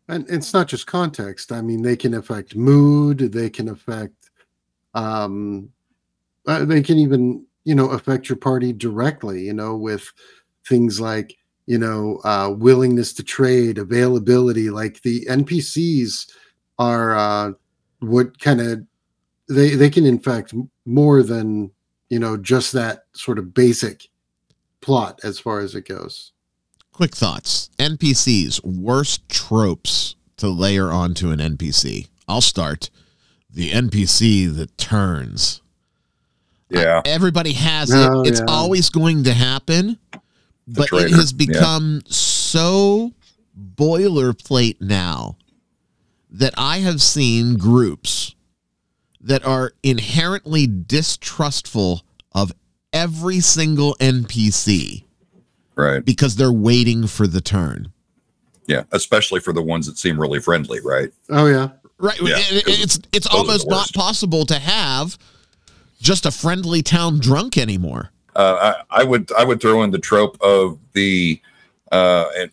And 0.08 0.26
it's 0.30 0.54
not 0.54 0.68
just 0.68 0.88
context. 0.88 1.52
I 1.52 1.62
mean 1.62 1.82
they 1.82 1.98
can 1.98 2.14
affect 2.14 2.56
mood. 2.56 3.20
They 3.20 3.50
can 3.50 3.70
affect 3.70 4.32
um 4.94 5.70
uh, 6.48 6.64
they 6.64 6.82
can 6.82 6.98
even 6.98 7.46
you 7.66 7.76
know 7.76 7.90
affect 7.90 8.30
your 8.30 8.38
party 8.38 8.72
directly 8.72 9.42
you 9.42 9.54
know 9.54 9.76
with 9.76 10.10
things 10.66 11.02
like 11.02 11.36
you 11.66 11.78
know 11.78 12.22
uh 12.24 12.50
willingness 12.58 13.14
to 13.14 13.24
trade 13.24 13.78
availability. 13.78 14.70
Like 14.70 15.02
the 15.02 15.26
npcs 15.26 16.32
are 16.80 17.18
uh 17.18 17.52
what 18.00 18.40
kind 18.40 18.62
of 18.62 18.84
they 19.50 19.76
they 19.76 19.90
can 19.90 20.06
in 20.06 20.20
fact 20.20 20.54
more 20.86 21.22
than 21.22 21.70
you 22.10 22.20
know 22.20 22.38
just 22.38 22.72
that 22.72 23.06
sort 23.14 23.40
of 23.40 23.54
basic 23.54 24.08
plot 24.80 25.20
as 25.24 25.38
far 25.38 25.60
as 25.60 25.76
it 25.76 25.88
goes 25.88 26.32
Quick 26.98 27.16
thoughts. 27.16 27.70
NPCs, 27.78 28.66
worst 28.66 29.30
tropes 29.30 30.16
to 30.38 30.50
layer 30.50 30.90
onto 30.92 31.30
an 31.30 31.38
NPC. 31.38 32.08
I'll 32.28 32.42
start. 32.42 32.90
The 33.52 33.70
NPC 33.70 34.52
that 34.56 34.76
turns. 34.80 35.62
Yeah. 36.72 37.04
Everybody 37.06 37.54
has 37.54 37.92
Oh, 37.94 38.22
it. 38.22 38.30
It's 38.30 38.40
yeah. 38.40 38.46
always 38.48 38.90
going 38.90 39.26
to 39.26 39.34
happen. 39.36 40.00
But 40.68 40.86
it 40.86 40.88
traitor, 40.88 41.16
has 41.18 41.34
yeah. 41.34 41.46
become 41.46 42.02
so 42.08 43.14
boilerplate 43.56 44.82
now 44.82 45.38
that 46.32 46.56
I 46.58 46.80
have 46.80 47.00
seen 47.00 47.58
groups 47.58 48.34
that 49.22 49.46
are 49.46 49.74
inherently 49.84 50.66
distrustful 50.66 52.02
of 52.32 52.52
every 52.92 53.40
single 53.40 53.96
NPC 54.00 55.04
Right. 55.78 56.04
because 56.04 56.36
they're 56.36 56.52
waiting 56.52 57.08
for 57.08 57.28
the 57.28 57.40
turn. 57.42 57.92
Yeah. 58.66 58.84
Especially 58.92 59.40
for 59.40 59.54
the 59.54 59.62
ones 59.62 59.86
that 59.88 59.98
seem 59.98 60.20
really 60.20 60.40
friendly, 60.40 60.80
right? 60.84 61.12
oh 61.30 61.46
yeah 61.48 61.70
Right. 62.00 62.20
Yeah, 62.22 62.36
It- 62.38 62.68
it's 62.68 63.00
it's 63.12 63.28
those 63.28 63.42
are 63.42 63.44
the 63.46 63.50
almost 63.52 63.68
not 63.70 63.94
possible 63.94 64.46
to 64.48 64.60
have 64.60 65.18
just 66.00 66.26
a 66.28 66.32
friendly 66.32 66.84
town 66.84 67.20
drunk 67.20 67.58
anymore. 67.58 68.12
Uh, 68.36 68.76
I, 68.92 69.02
I 69.02 69.04
would 69.04 69.32
I 69.34 69.44
would 69.44 69.60
throw 69.62 69.82
in 69.84 69.90
the 69.92 69.98
trope 69.98 70.38
of 70.42 70.78
the 70.94 71.42
uh 71.92 72.26
and 72.38 72.52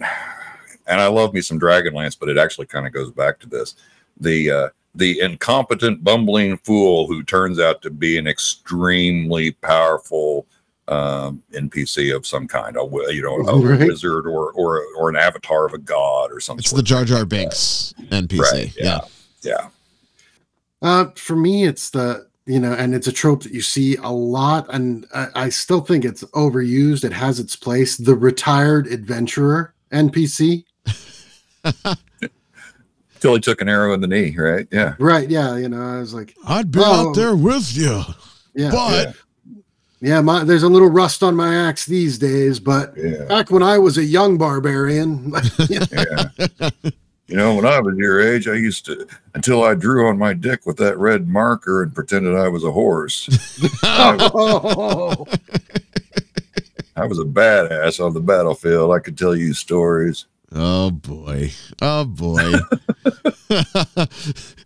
and 0.86 1.00
I 1.00 1.06
love 1.08 1.34
me 1.34 1.40
some 1.42 1.58
Dragonlance, 1.60 2.16
but 2.18 2.28
it 2.30 2.38
actually 2.38 2.66
kind 2.66 2.86
of 2.86 2.92
goes 2.92 3.10
back 3.10 3.38
to 3.40 3.48
this. 3.48 3.74
The 4.20 4.50
uh 4.50 4.68
the 4.94 5.20
incompetent 5.20 6.02
bumbling 6.04 6.56
fool 6.58 7.06
who 7.06 7.22
turns 7.24 7.58
out 7.58 7.82
to 7.82 7.90
be 7.90 8.16
an 8.16 8.26
extremely 8.26 9.50
powerful 9.50 10.46
um 10.88 11.42
NPC 11.52 12.14
of 12.14 12.26
some 12.26 12.46
kind, 12.46 12.76
a 12.76 12.80
you 13.14 13.22
know, 13.22 13.36
a 13.48 13.58
Right. 13.58 13.86
wizard 13.88 14.26
or 14.26 14.52
or 14.52 14.82
or 14.96 15.08
an 15.08 15.16
avatar 15.16 15.64
of 15.66 15.72
a 15.72 15.78
god 15.78 16.30
or 16.30 16.40
something. 16.40 16.60
It's 16.62 16.72
the 16.72 16.82
Jar 16.82 17.04
Jar 17.04 17.24
Binks 17.24 17.94
NPC. 18.10 18.38
Right, 18.40 18.74
yeah. 18.76 19.00
yeah. 19.42 19.68
Uh, 20.82 21.06
for 21.16 21.36
me, 21.36 21.64
it's 21.64 21.90
the 21.90 22.26
you 22.46 22.60
know, 22.60 22.74
and 22.74 22.94
it's 22.94 23.06
a 23.06 23.12
trope 23.12 23.42
that 23.44 23.52
you 23.52 23.62
see 23.62 23.96
a 23.96 24.10
lot, 24.10 24.66
and 24.74 25.06
I, 25.14 25.28
I 25.34 25.48
still 25.48 25.80
think 25.80 26.04
it's 26.04 26.22
overused. 26.34 27.02
It 27.02 27.12
has 27.12 27.40
its 27.40 27.56
place. 27.56 27.96
The 27.96 28.14
retired 28.14 28.86
adventurer 28.88 29.72
NPC. 29.90 30.64
Till 33.20 33.34
he 33.36 33.40
took 33.40 33.62
an 33.62 33.70
arrow 33.70 33.94
in 33.94 34.02
the 34.02 34.06
knee, 34.06 34.36
right? 34.38 34.68
Yeah. 34.70 34.94
Right. 34.98 35.30
Yeah. 35.30 35.56
You 35.56 35.70
know, 35.70 35.80
I 35.80 35.98
was 36.00 36.12
like, 36.12 36.36
I'd 36.46 36.70
be 36.70 36.80
Oh. 36.82 37.08
out 37.10 37.16
there 37.16 37.34
with 37.34 37.74
you, 37.74 38.02
yeah, 38.54 38.70
but 38.70 39.06
yeah. 39.06 39.12
Yeah, 40.04 40.20
my 40.20 40.44
there's 40.44 40.62
a 40.64 40.68
little 40.68 40.90
rust 40.90 41.22
on 41.22 41.34
my 41.34 41.54
axe 41.54 41.86
these 41.86 42.18
days, 42.18 42.60
but 42.60 42.92
Yeah. 42.94 43.24
back 43.24 43.50
when 43.50 43.62
I 43.62 43.78
was 43.78 43.96
a 43.96 44.04
young 44.04 44.36
barbarian, 44.36 45.32
Yeah. 45.70 46.28
you 47.26 47.36
know, 47.36 47.54
when 47.54 47.64
I 47.64 47.80
was 47.80 47.96
your 47.96 48.20
age, 48.20 48.46
I 48.46 48.52
used 48.52 48.84
to 48.84 49.06
until 49.34 49.64
I 49.64 49.74
drew 49.74 50.06
on 50.06 50.18
my 50.18 50.34
dick 50.34 50.66
with 50.66 50.76
that 50.76 50.98
red 50.98 51.26
marker 51.26 51.82
and 51.82 51.94
pretended 51.94 52.36
I 52.36 52.48
was 52.48 52.64
a 52.64 52.70
horse. 52.70 53.30
oh, 53.82 55.24
I 56.96 57.06
was 57.06 57.18
a 57.18 57.24
badass 57.24 57.98
on 58.04 58.12
the 58.12 58.20
battlefield. 58.20 58.92
I 58.92 58.98
could 58.98 59.16
tell 59.16 59.34
you 59.34 59.54
stories. 59.54 60.26
Oh 60.52 60.90
boy. 60.90 61.50
Oh 61.80 62.04
boy. 62.04 62.52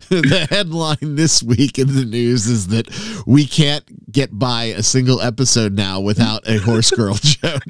the 0.21 0.47
headline 0.49 1.15
this 1.15 1.43
week 1.43 1.77
in 1.77 1.93
the 1.93 2.05
news 2.05 2.47
is 2.47 2.67
that 2.67 2.87
we 3.27 3.45
can't 3.45 4.11
get 4.11 4.37
by 4.37 4.63
a 4.65 4.81
single 4.81 5.21
episode 5.21 5.73
now 5.73 5.99
without 5.99 6.47
a 6.47 6.57
horse 6.57 6.89
girl 6.91 7.13
joke. 7.21 7.63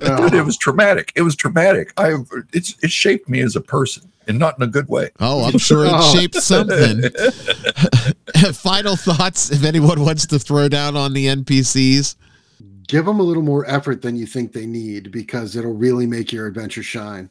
Dude, 0.00 0.34
it 0.34 0.44
was 0.44 0.56
traumatic. 0.58 1.12
It 1.16 1.22
was 1.22 1.34
traumatic. 1.36 1.92
I 1.96 2.16
it's 2.52 2.74
it 2.82 2.90
shaped 2.90 3.28
me 3.28 3.40
as 3.40 3.56
a 3.56 3.60
person 3.60 4.10
and 4.26 4.38
not 4.38 4.58
in 4.58 4.62
a 4.62 4.66
good 4.66 4.88
way. 4.88 5.10
oh, 5.20 5.44
I'm 5.44 5.58
sure 5.58 5.86
it 5.86 6.02
shaped 6.12 6.34
something. 6.36 7.02
Final 8.52 8.96
thoughts 8.96 9.50
if 9.50 9.64
anyone 9.64 10.00
wants 10.00 10.26
to 10.26 10.38
throw 10.38 10.68
down 10.68 10.96
on 10.96 11.12
the 11.14 11.26
NPCs. 11.26 12.16
give 12.88 13.06
them 13.06 13.20
a 13.20 13.22
little 13.22 13.42
more 13.42 13.64
effort 13.70 14.02
than 14.02 14.16
you 14.16 14.26
think 14.26 14.52
they 14.52 14.66
need 14.66 15.10
because 15.10 15.56
it'll 15.56 15.74
really 15.74 16.06
make 16.06 16.32
your 16.32 16.46
adventure 16.46 16.82
shine. 16.82 17.30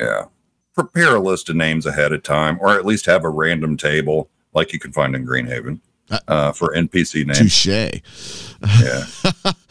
Yeah. 0.00 0.26
Prepare 0.74 1.16
a 1.16 1.20
list 1.20 1.48
of 1.48 1.56
names 1.56 1.86
ahead 1.86 2.12
of 2.12 2.22
time, 2.22 2.58
or 2.60 2.70
at 2.74 2.84
least 2.84 3.06
have 3.06 3.24
a 3.24 3.28
random 3.28 3.76
table 3.76 4.28
like 4.52 4.72
you 4.72 4.78
can 4.78 4.92
find 4.92 5.14
in 5.14 5.26
Greenhaven 5.26 5.80
Uh, 6.10 6.18
uh, 6.28 6.52
for 6.52 6.74
NPC 6.74 7.24
names. 7.26 7.38
Touche. 7.38 7.66
Yeah. 8.82 9.04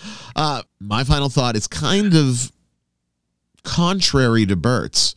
uh, 0.36 0.64
my 0.80 1.04
final 1.04 1.30
thought 1.30 1.56
is 1.56 1.68
kind 1.68 2.16
of 2.16 2.52
contrary 3.64 4.46
to 4.46 4.56
Bert's, 4.56 5.16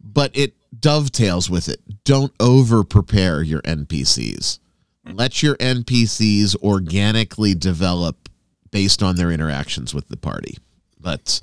but 0.00 0.30
it 0.36 0.54
dovetails 0.78 1.48
with 1.48 1.68
it. 1.68 1.80
Don't 2.04 2.32
over 2.40 2.84
prepare 2.84 3.42
your 3.42 3.62
NPCs. 3.62 4.58
Let 5.12 5.42
your 5.42 5.56
NPCs 5.56 6.56
organically 6.62 7.54
develop 7.54 8.28
based 8.70 9.02
on 9.02 9.16
their 9.16 9.30
interactions 9.30 9.92
with 9.94 10.08
the 10.08 10.16
party. 10.16 10.56
But, 10.98 11.42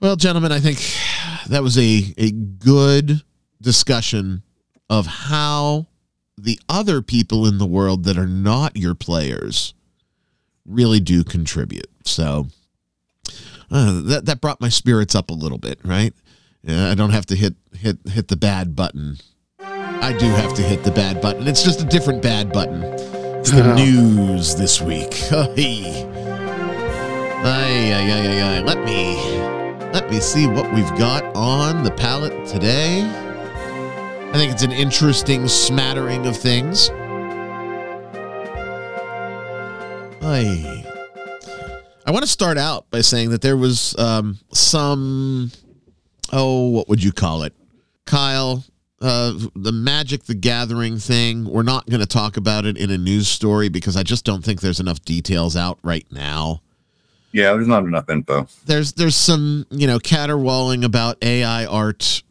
well, 0.00 0.14
gentlemen, 0.16 0.52
I 0.52 0.60
think 0.60 0.78
that 1.46 1.62
was 1.62 1.78
a, 1.78 2.14
a 2.16 2.30
good 2.30 3.22
discussion 3.60 4.42
of 4.90 5.06
how 5.06 5.86
the 6.36 6.58
other 6.68 7.02
people 7.02 7.46
in 7.46 7.58
the 7.58 7.66
world 7.66 8.04
that 8.04 8.16
are 8.16 8.26
not 8.26 8.76
your 8.76 8.94
players 8.94 9.74
really 10.64 11.00
do 11.00 11.24
contribute. 11.24 11.90
So 12.04 12.46
uh, 13.70 14.00
that 14.02 14.26
that 14.26 14.40
brought 14.40 14.60
my 14.60 14.68
spirits 14.68 15.14
up 15.14 15.30
a 15.30 15.34
little 15.34 15.58
bit, 15.58 15.78
right? 15.84 16.14
Yeah, 16.62 16.90
I 16.90 16.94
don't 16.94 17.10
have 17.10 17.26
to 17.26 17.36
hit 17.36 17.54
hit 17.72 17.98
hit 18.08 18.28
the 18.28 18.36
bad 18.36 18.74
button. 18.76 19.18
I 19.60 20.16
do 20.16 20.26
have 20.26 20.54
to 20.54 20.62
hit 20.62 20.84
the 20.84 20.90
bad 20.90 21.20
button. 21.20 21.46
It's 21.48 21.62
just 21.62 21.82
a 21.82 21.84
different 21.84 22.22
bad 22.22 22.52
button. 22.52 22.82
It's 22.82 23.50
the 23.50 23.74
news 23.76 24.54
this 24.54 24.80
week. 24.80 25.14
Hey. 25.54 26.04
Ay, 27.40 27.92
ay, 27.92 28.10
ay, 28.10 28.26
ay, 28.26 28.42
ay. 28.42 28.60
Let 28.62 28.84
me 28.84 29.57
let 29.92 30.10
me 30.10 30.20
see 30.20 30.46
what 30.46 30.72
we've 30.74 30.98
got 30.98 31.24
on 31.34 31.82
the 31.82 31.90
palette 31.90 32.46
today. 32.46 33.02
I 33.02 34.32
think 34.32 34.52
it's 34.52 34.62
an 34.62 34.72
interesting 34.72 35.48
smattering 35.48 36.26
of 36.26 36.36
things. 36.36 36.90
Ay. 40.20 40.84
I 42.06 42.10
want 42.10 42.22
to 42.22 42.30
start 42.30 42.58
out 42.58 42.90
by 42.90 43.00
saying 43.00 43.30
that 43.30 43.40
there 43.40 43.56
was 43.56 43.96
um, 43.98 44.38
some, 44.52 45.50
oh, 46.32 46.68
what 46.68 46.88
would 46.88 47.02
you 47.02 47.12
call 47.12 47.42
it? 47.42 47.54
Kyle, 48.04 48.64
uh, 49.00 49.32
the 49.54 49.72
Magic 49.72 50.24
the 50.24 50.34
Gathering 50.34 50.98
thing. 50.98 51.44
We're 51.44 51.62
not 51.62 51.86
going 51.86 52.00
to 52.00 52.06
talk 52.06 52.36
about 52.36 52.66
it 52.66 52.76
in 52.76 52.90
a 52.90 52.98
news 52.98 53.28
story 53.28 53.68
because 53.68 53.96
I 53.96 54.02
just 54.02 54.24
don't 54.24 54.44
think 54.44 54.60
there's 54.60 54.80
enough 54.80 55.02
details 55.02 55.56
out 55.56 55.78
right 55.82 56.06
now. 56.10 56.60
Yeah, 57.32 57.52
there's 57.52 57.68
not 57.68 57.84
enough 57.84 58.08
info. 58.08 58.46
There's 58.66 58.94
there's 58.94 59.16
some 59.16 59.66
you 59.70 59.86
know 59.86 59.98
caterwauling 59.98 60.84
about 60.84 61.22
AI 61.22 61.66
art 61.66 62.22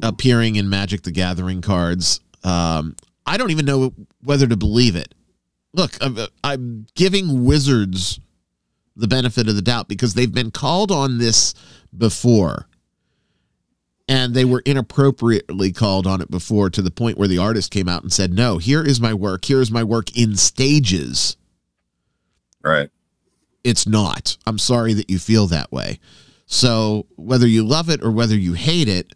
appearing 0.00 0.56
in 0.56 0.68
Magic 0.68 1.02
the 1.02 1.10
Gathering 1.10 1.60
cards. 1.60 2.20
Um, 2.44 2.96
I 3.26 3.36
don't 3.36 3.50
even 3.50 3.64
know 3.64 3.92
whether 4.22 4.46
to 4.46 4.56
believe 4.56 4.96
it. 4.96 5.14
Look, 5.74 5.96
I'm, 6.00 6.18
I'm 6.44 6.86
giving 6.94 7.44
Wizards 7.44 8.20
the 8.94 9.08
benefit 9.08 9.48
of 9.48 9.56
the 9.56 9.62
doubt 9.62 9.88
because 9.88 10.14
they've 10.14 10.32
been 10.32 10.50
called 10.50 10.90
on 10.90 11.18
this 11.18 11.54
before. 11.96 12.68
And 14.08 14.34
they 14.34 14.44
were 14.44 14.62
inappropriately 14.66 15.72
called 15.72 16.06
on 16.06 16.20
it 16.20 16.30
before 16.30 16.68
to 16.70 16.82
the 16.82 16.90
point 16.90 17.16
where 17.16 17.28
the 17.28 17.38
artist 17.38 17.70
came 17.70 17.88
out 17.88 18.02
and 18.02 18.12
said, 18.12 18.34
No, 18.34 18.58
here 18.58 18.82
is 18.82 19.00
my 19.00 19.14
work. 19.14 19.44
Here 19.44 19.60
is 19.60 19.70
my 19.70 19.82
work 19.82 20.14
in 20.16 20.36
stages. 20.36 21.36
Right. 22.62 22.90
It's 23.64 23.86
not. 23.86 24.36
I'm 24.46 24.58
sorry 24.58 24.92
that 24.94 25.10
you 25.10 25.18
feel 25.18 25.46
that 25.48 25.70
way. 25.72 25.98
So, 26.46 27.06
whether 27.16 27.46
you 27.46 27.64
love 27.64 27.88
it 27.88 28.02
or 28.02 28.10
whether 28.10 28.36
you 28.36 28.52
hate 28.54 28.88
it, 28.88 29.12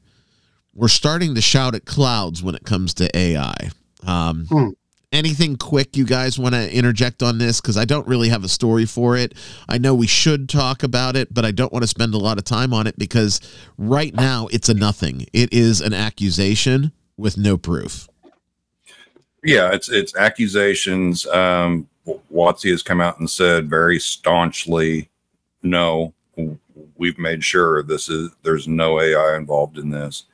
we're 0.74 0.88
starting 0.88 1.34
to 1.34 1.40
shout 1.40 1.74
at 1.74 1.84
clouds 1.84 2.42
when 2.42 2.54
it 2.54 2.64
comes 2.64 2.94
to 2.94 3.16
AI. 3.16 3.70
Um, 4.06 4.46
Hmm. 4.46 4.68
Anything 5.12 5.56
quick 5.56 5.96
you 5.96 6.04
guys 6.04 6.38
want 6.38 6.54
to 6.54 6.70
interject 6.74 7.22
on 7.22 7.38
this? 7.38 7.60
Because 7.60 7.76
I 7.76 7.84
don't 7.84 8.06
really 8.06 8.28
have 8.28 8.42
a 8.44 8.48
story 8.48 8.84
for 8.84 9.16
it. 9.16 9.34
I 9.68 9.78
know 9.78 9.94
we 9.94 10.06
should 10.08 10.48
talk 10.48 10.82
about 10.82 11.14
it, 11.16 11.32
but 11.32 11.44
I 11.44 11.52
don't 11.52 11.72
want 11.72 11.84
to 11.84 11.88
spend 11.88 12.12
a 12.12 12.18
lot 12.18 12.38
of 12.38 12.44
time 12.44 12.74
on 12.74 12.86
it 12.86 12.98
because 12.98 13.40
right 13.78 14.12
now 14.12 14.48
it's 14.50 14.68
a 14.68 14.74
nothing. 14.74 15.26
It 15.32 15.52
is 15.52 15.80
an 15.80 15.94
accusation 15.94 16.92
with 17.16 17.38
no 17.38 17.56
proof. 17.56 18.08
Yeah, 19.44 19.72
it's 19.72 19.88
it's 19.88 20.14
accusations. 20.16 21.24
Um, 21.26 21.86
WotC 22.06 22.70
has 22.70 22.82
come 22.82 23.00
out 23.00 23.18
and 23.18 23.28
said 23.28 23.68
very 23.68 23.98
staunchly, 23.98 25.08
no, 25.62 26.12
we've 26.96 27.18
made 27.18 27.42
sure 27.42 27.82
this 27.82 28.08
is 28.08 28.30
there's 28.42 28.68
no 28.68 29.00
AI 29.00 29.36
involved 29.36 29.78
in 29.78 29.90
this. 29.90 30.24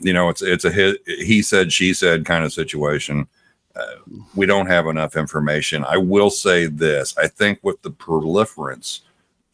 You 0.00 0.12
know, 0.12 0.28
it's 0.28 0.42
it's 0.42 0.64
a 0.64 0.70
hit, 0.70 0.98
he 1.06 1.42
said 1.42 1.72
she 1.72 1.94
said 1.94 2.24
kind 2.24 2.44
of 2.44 2.52
situation. 2.52 3.26
Uh, 3.74 3.94
we 4.34 4.44
don't 4.44 4.66
have 4.66 4.86
enough 4.86 5.16
information. 5.16 5.84
I 5.84 5.96
will 5.96 6.30
say 6.30 6.66
this: 6.66 7.16
I 7.16 7.26
think 7.26 7.58
with 7.62 7.80
the 7.82 7.90
proliferance 7.90 9.00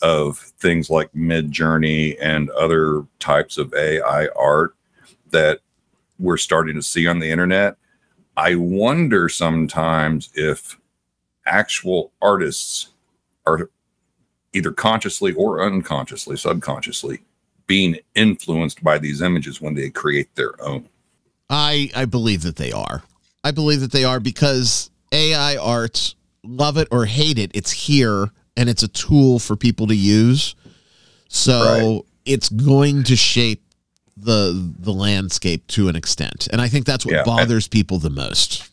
of 0.03 0.39
things 0.39 0.91
like 0.91 1.13
Midjourney 1.13 2.17
and 2.21 2.51
other 2.51 3.05
types 3.21 3.59
of 3.59 3.73
AI 3.75 4.29
art 4.37 4.75
that 5.31 5.61
we're 6.19 6.37
starting 6.37 6.75
to 6.77 6.83
see 6.83 7.07
on 7.07 7.21
the 7.21 7.31
internet, 7.31 7.77
I 8.39 8.55
wonder 8.55 9.29
sometimes 9.29 10.31
if 10.33 10.79
actual 11.45 12.13
artists 12.23 12.91
are 13.45 13.69
either 14.53 14.71
consciously 14.71 15.33
or 15.33 15.61
unconsciously, 15.61 16.37
subconsciously 16.37 17.19
being 17.67 17.99
influenced 18.15 18.83
by 18.85 18.97
these 18.99 19.21
images 19.23 19.61
when 19.61 19.75
they 19.75 19.91
create 19.91 20.33
their 20.37 20.53
own. 20.63 20.89
I 21.51 21.91
I 21.97 22.05
believe 22.05 22.43
that 22.43 22.55
they 22.57 22.71
are. 22.71 23.03
I 23.43 23.51
believe 23.51 23.81
that 23.81 23.91
they 23.91 24.05
are 24.05 24.21
because 24.21 24.89
AI 25.11 25.57
art, 25.57 26.15
love 26.45 26.77
it 26.77 26.87
or 26.93 27.07
hate 27.07 27.39
it, 27.39 27.51
it's 27.55 27.73
here 27.73 28.31
and 28.57 28.69
it's 28.69 28.85
a 28.85 28.89
tool 28.89 29.41
for 29.41 29.57
people 29.57 29.89
to 29.89 29.97
use. 29.97 30.55
So 31.27 32.07
it's 32.25 32.51
going 32.51 33.03
to 33.05 33.17
shape 33.17 33.65
the 34.21 34.73
the 34.79 34.93
landscape 34.93 35.67
to 35.69 35.89
an 35.89 35.97
extent. 35.97 36.49
And 36.53 36.61
I 36.61 36.69
think 36.69 36.87
that's 36.87 37.05
what 37.05 37.13
Yeah, 37.13 37.19
and- 37.19 37.27
bothers 37.27 37.69
people 37.69 37.99
the 37.99 38.11
most. 38.11 38.69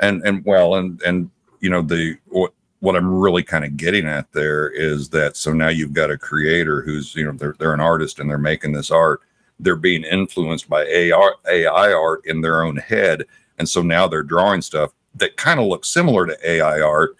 and 0.00 0.22
and 0.24 0.44
well 0.44 0.74
and 0.76 1.00
and 1.02 1.30
you 1.60 1.68
know 1.70 1.82
the 1.82 2.16
what 2.26 2.52
what 2.80 2.94
I'm 2.94 3.12
really 3.12 3.42
kind 3.42 3.64
of 3.64 3.76
getting 3.76 4.06
at 4.06 4.30
there 4.32 4.68
is 4.70 5.08
that 5.10 5.36
so 5.36 5.52
now 5.52 5.68
you've 5.68 5.92
got 5.92 6.10
a 6.10 6.16
creator 6.18 6.80
who's 6.82 7.14
you 7.16 7.24
know 7.24 7.32
they're 7.32 7.56
they're 7.58 7.74
an 7.74 7.80
artist 7.80 8.18
and 8.20 8.30
they're 8.30 8.38
making 8.38 8.72
this 8.72 8.90
art 8.90 9.20
they're 9.60 9.74
being 9.74 10.04
influenced 10.04 10.68
by 10.68 10.84
AI 10.84 11.32
AI 11.50 11.92
art 11.92 12.20
in 12.24 12.40
their 12.40 12.62
own 12.62 12.76
head 12.76 13.24
and 13.58 13.68
so 13.68 13.82
now 13.82 14.06
they're 14.06 14.22
drawing 14.22 14.62
stuff 14.62 14.92
that 15.16 15.36
kind 15.36 15.58
of 15.58 15.66
looks 15.66 15.88
similar 15.88 16.26
to 16.26 16.38
AI 16.48 16.80
art 16.80 17.16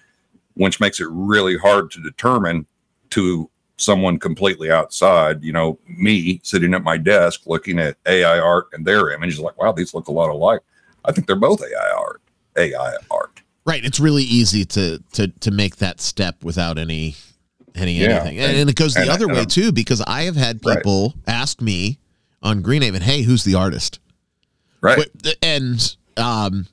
which 0.54 0.78
makes 0.78 1.00
it 1.00 1.08
really 1.10 1.58
hard 1.58 1.90
to 1.90 2.00
determine 2.00 2.64
to 3.10 3.50
someone 3.78 4.18
completely 4.18 4.70
outside 4.70 5.42
you 5.42 5.52
know 5.52 5.78
me 5.86 6.40
sitting 6.42 6.74
at 6.74 6.82
my 6.82 6.96
desk 6.96 7.42
looking 7.46 7.78
at 7.78 7.96
AI 8.06 8.38
art 8.38 8.66
and 8.72 8.84
their 8.84 9.10
image 9.10 9.38
like 9.38 9.56
wow 9.60 9.72
these 9.72 9.94
look 9.94 10.08
a 10.08 10.12
lot 10.12 10.28
alike 10.30 10.60
I 11.04 11.12
think 11.12 11.26
they're 11.26 11.36
both 11.36 11.62
AI 11.62 11.90
art. 11.96 12.20
AI 12.56 12.92
art. 13.10 13.40
Right. 13.64 13.82
It's 13.84 14.00
really 14.00 14.24
easy 14.24 14.64
to 14.66 14.98
to 15.12 15.28
to 15.28 15.50
make 15.50 15.76
that 15.76 16.00
step 16.00 16.42
without 16.44 16.76
any 16.76 17.14
any 17.74 17.94
Yeah, 18.00 18.08
anything. 18.08 18.38
And, 18.40 18.56
and- 18.56 18.68
it 18.68 18.76
goes 18.76 18.94
the 18.94 19.02
and 19.02 19.10
other 19.10 19.26
and 19.26 19.34
way 19.36 19.44
too, 19.44 19.70
because 19.72 20.00
I 20.02 20.22
have 20.22 20.36
had 20.36 20.60
Right. 20.66 20.78
people 20.78 21.14
ask 21.26 21.60
me 21.62 21.98
on 22.42 22.62
Greenhaven, 22.62 23.00
hey, 23.00 23.22
who's 23.22 23.44
the 23.44 23.54
artist? 23.54 24.00
Right. 24.80 24.98
And 25.40 25.96
um, 26.16 26.66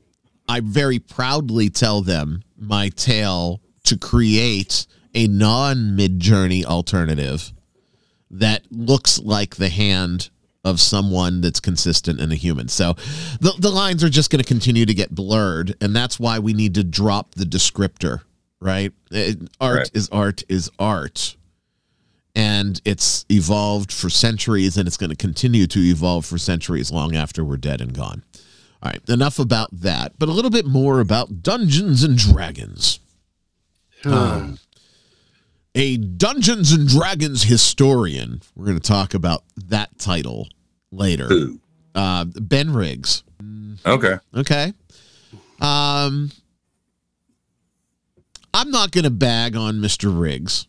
I 0.49 0.59
very 0.59 0.99
proudly 0.99 1.69
tell 1.69 2.01
them 2.01 2.43
my 2.57 2.89
tale 2.89 3.61
to 3.83 3.97
create 3.97 4.85
a 5.15 5.27
non 5.27 5.97
Midjourney 5.97 6.63
alternative 6.65 7.51
that 8.29 8.63
looks 8.69 9.19
like 9.19 9.55
the 9.55 9.69
hand 9.69 10.29
of 10.63 10.81
someone 10.81 11.41
that's 11.41 11.59
consistent 11.59 12.19
and 12.19 12.31
a 12.31 12.35
human. 12.35 12.67
So 12.67 12.93
the, 13.39 13.53
the 13.59 13.69
lines 13.69 14.03
are 14.03 14.09
just 14.09 14.31
going 14.31 14.41
to 14.41 14.47
continue 14.47 14.85
to 14.85 14.93
get 14.95 15.13
blurred. 15.13 15.75
And 15.79 15.95
that's 15.95 16.19
why 16.19 16.39
we 16.39 16.53
need 16.53 16.73
to 16.73 16.83
drop 16.83 17.35
the 17.35 17.45
descriptor, 17.45 18.21
right? 18.59 18.91
It- 19.11 19.49
art 19.61 19.77
Right. 19.77 19.91
is 19.93 20.09
art 20.11 20.43
is 20.49 20.71
art 20.79 21.35
and 22.35 22.81
it's 22.83 23.25
evolved 23.31 23.91
for 23.93 24.09
centuries 24.09 24.75
and 24.75 24.87
it's 24.87 24.97
going 24.97 25.11
to 25.11 25.15
continue 25.15 25.67
to 25.67 25.79
evolve 25.79 26.25
for 26.25 26.37
centuries 26.37 26.91
long 26.91 27.15
after 27.15 27.45
we're 27.45 27.57
dead 27.57 27.79
and 27.79 27.93
gone. 27.93 28.23
All 28.83 28.91
right, 28.91 29.01
enough 29.07 29.39
about 29.39 29.69
that, 29.71 30.13
but 30.19 30.29
a 30.29 30.31
little 30.33 30.51
bit 30.51 30.65
more 30.65 30.99
about 30.99 31.41
Dungeons 31.43 32.03
and 32.03 32.17
Dragons. 32.17 32.99
Um, 34.03 34.59
a 35.75 35.97
Dungeons 35.97 36.71
and 36.71 36.87
Dragons 36.87 37.43
historian. 37.43 38.41
We're 38.55 38.65
going 38.65 38.79
to 38.79 38.87
talk 38.87 39.13
about 39.13 39.43
that 39.67 39.99
title 39.99 40.47
later. 40.91 41.27
Who? 41.27 41.59
Uh, 41.93 42.25
ben 42.25 42.73
Riggs. 42.73 43.23
Okay. 43.85 44.15
Okay. 44.35 44.73
Um, 45.61 46.31
I'm 48.53 48.71
not 48.71 48.91
going 48.91 49.03
to 49.03 49.09
bag 49.09 49.55
on 49.55 49.75
Mr. 49.75 50.17
Riggs. 50.17 50.67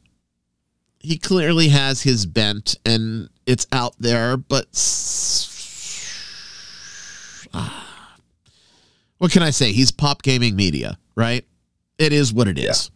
He 0.98 1.18
clearly 1.18 1.68
has 1.68 2.02
his 2.02 2.26
bent 2.26 2.76
and 2.84 3.28
it's 3.46 3.66
out 3.70 3.94
there, 4.00 4.36
but 4.36 4.66
ah. 7.54 8.18
what 9.18 9.30
can 9.30 9.42
I 9.42 9.50
say? 9.50 9.70
He's 9.70 9.92
pop 9.92 10.22
gaming 10.22 10.56
media, 10.56 10.98
right? 11.14 11.44
It 11.96 12.12
is 12.12 12.32
what 12.32 12.48
it 12.48 12.58
is. 12.58 12.90
Yeah. 12.90 12.95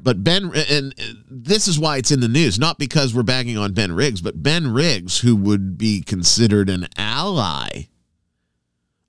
But 0.00 0.24
Ben, 0.24 0.50
and 0.70 0.94
this 1.30 1.68
is 1.68 1.78
why 1.78 1.98
it's 1.98 2.10
in 2.10 2.20
the 2.20 2.28
news, 2.28 2.58
not 2.58 2.78
because 2.78 3.14
we're 3.14 3.22
bagging 3.22 3.56
on 3.56 3.72
Ben 3.72 3.92
Riggs, 3.92 4.20
but 4.20 4.42
Ben 4.42 4.72
Riggs, 4.72 5.20
who 5.20 5.36
would 5.36 5.78
be 5.78 6.02
considered 6.02 6.68
an 6.68 6.88
ally 6.96 7.84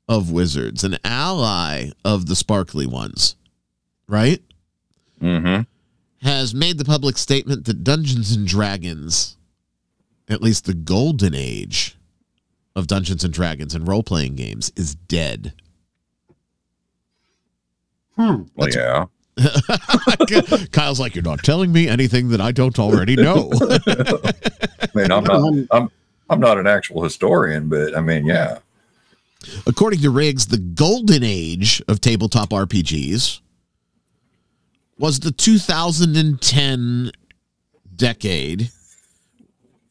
of 0.08 0.32
Wizards, 0.32 0.84
an 0.84 0.98
ally 1.04 1.90
of 2.06 2.28
the 2.28 2.36
sparkly 2.36 2.86
ones, 2.86 3.36
right? 4.08 4.42
Mm-hmm. 5.22 5.64
Has 6.26 6.54
made 6.54 6.78
the 6.78 6.86
public 6.86 7.18
statement 7.18 7.66
that 7.66 7.84
Dungeons 7.84 8.36
and 8.36 8.48
Dragons, 8.48 9.38
at 10.30 10.42
least 10.42 10.66
the 10.66 10.74
golden 10.74 11.34
age 11.36 11.98
of 12.76 12.88
Dungeons 12.88 13.24
and 13.24 13.34
Dragons 13.34 13.76
and 13.76 13.88
role 13.88 14.04
playing 14.04 14.36
games, 14.36 14.72
is 14.76 14.96
dead. 14.96 15.54
Hmm. 18.16 18.44
Well, 18.56 18.70
yeah. 18.70 19.06
Kyle's 20.72 21.00
like, 21.00 21.16
You're 21.16 21.24
not 21.24 21.44
telling 21.44 21.72
me 21.72 21.88
anything 21.88 22.30
that 22.30 22.42
I 22.42 22.52
don't 22.52 22.78
already 22.80 23.16
know. 23.16 23.52
I 23.62 24.88
mean, 24.94 25.12
I'm 25.12 25.24
not. 25.24 25.36
Um, 25.36 25.68
I'm. 25.72 25.92
I'm 26.30 26.40
not 26.42 26.58
an 26.58 26.68
actual 26.68 27.04
historian, 27.04 27.70
but 27.70 27.96
I 27.96 28.02
mean, 28.02 28.26
yeah. 28.26 28.60
According 29.66 30.02
to 30.02 30.10
Riggs, 30.10 30.48
the 30.48 30.58
golden 30.58 31.24
age 31.24 31.82
of 31.88 32.02
tabletop 32.02 32.50
RPGs 32.50 33.40
was 34.98 35.22
the 35.22 35.32
2010 35.32 37.12
decade 37.96 38.72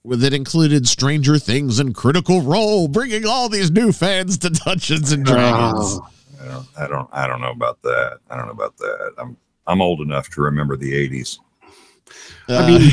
that 0.05 0.33
included 0.33 0.87
Stranger 0.87 1.39
Things 1.39 1.79
and 1.79 1.95
Critical 1.95 2.43
Role, 2.43 2.87
bringing 2.87 3.27
all 3.27 3.49
these 3.49 3.71
new 3.71 3.93
fans 3.93 4.39
to 4.39 4.51
Dungeons 4.51 5.13
and 5.13 5.25
Dragons. 5.25 5.99
Oh, 6.01 6.09
I 6.47 6.53
don't. 6.53 6.67
I 6.79 6.87
don't. 6.87 7.09
I 7.13 7.27
don't 7.27 7.41
know 7.41 7.51
about 7.51 7.83
that. 7.83 8.19
I 8.31 8.37
don't 8.37 8.47
know 8.47 8.53
about 8.53 8.77
that. 8.79 9.15
I'm. 9.19 9.37
I'm 9.67 9.83
old 9.83 10.01
enough 10.01 10.29
to 10.31 10.41
remember 10.43 10.77
the 10.77 10.93
'80s. 10.93 11.39
I 12.49 12.55
Uh, 12.55 12.67
mean, 12.69 12.93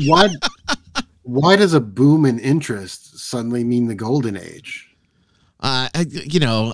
why? 0.08 0.28
Why 1.24 1.56
does 1.56 1.72
a 1.72 1.80
boom 1.80 2.26
in 2.26 2.38
interest 2.38 3.18
suddenly 3.18 3.64
mean 3.64 3.86
the 3.86 3.94
golden 3.94 4.36
age? 4.36 4.88
Uh, 5.60 5.88
you 6.10 6.40
know, 6.40 6.72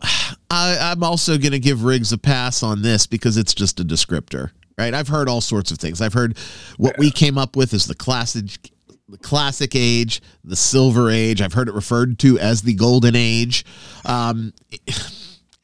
I, 0.51 0.79
I'm 0.81 1.03
also 1.03 1.37
going 1.37 1.53
to 1.53 1.59
give 1.59 1.85
Riggs 1.85 2.11
a 2.13 2.19
pass 2.19 2.63
on 2.63 2.81
this 2.81 3.07
because 3.07 3.37
it's 3.37 3.53
just 3.53 3.79
a 3.81 3.85
descriptor, 3.85 4.51
right? 4.79 4.95
I've 4.95 5.09
heard 5.09 5.29
all 5.29 5.43
sorts 5.43 5.71
of 5.71 5.77
things. 5.79 6.01
I've 6.01 6.15
heard 6.15 6.39
what 6.79 6.97
we 6.99 7.11
came 7.11 7.37
up 7.37 7.55
with 7.55 7.75
is 7.75 7.85
the 7.85 7.95
classic, 7.95 8.71
the 9.07 9.19
classic 9.19 9.73
age, 9.77 10.23
the 10.43 10.57
silver 10.57 11.11
age. 11.11 11.43
I've 11.43 11.53
heard 11.53 11.69
it 11.69 11.75
referred 11.75 12.19
to 12.21 12.39
as 12.39 12.63
the 12.63 12.73
golden 12.73 13.15
age. 13.15 13.67
Um, 14.07 14.55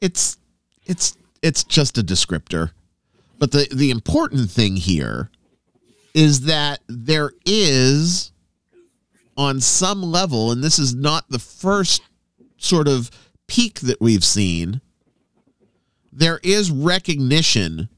it's 0.01 0.37
it's 0.85 1.17
it's 1.41 1.63
just 1.63 1.97
a 1.97 2.03
descriptor, 2.03 2.71
but 3.39 3.51
the 3.51 3.67
the 3.73 3.91
important 3.91 4.49
thing 4.49 4.75
here 4.75 5.29
is 6.13 6.41
that 6.41 6.79
there 6.87 7.31
is 7.45 8.31
on 9.37 9.59
some 9.59 10.01
level, 10.01 10.51
and 10.51 10.63
this 10.63 10.79
is 10.79 10.95
not 10.95 11.29
the 11.29 11.39
first 11.39 12.01
sort 12.57 12.87
of 12.87 13.11
peak 13.47 13.81
that 13.81 13.99
we've 13.99 14.23
seen, 14.23 14.81
there 16.11 16.39
is 16.43 16.71
recognition 16.71 17.89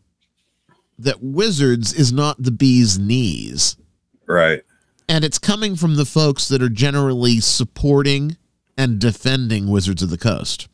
that 0.97 1.21
Wizards 1.21 1.93
is 1.93 2.12
not 2.12 2.41
the 2.41 2.51
bee's 2.51 2.97
knees. 2.97 3.77
Right. 4.25 4.63
And 5.07 5.23
it's 5.23 5.39
coming 5.39 5.75
from 5.75 5.95
the 5.95 6.05
folks 6.05 6.47
that 6.47 6.62
are 6.62 6.69
generally 6.69 7.39
supporting 7.39 8.36
and 8.77 8.99
defending 8.99 9.67
Wizards 9.67 10.01
of 10.01 10.10
the 10.10 10.17
Coast. 10.17 10.67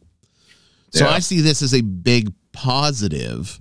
So 0.93 1.05
Yeah. 1.05 1.11
I 1.11 1.19
see 1.19 1.41
this 1.41 1.61
as 1.61 1.73
a 1.73 1.81
big 1.81 2.33
positive 2.51 3.59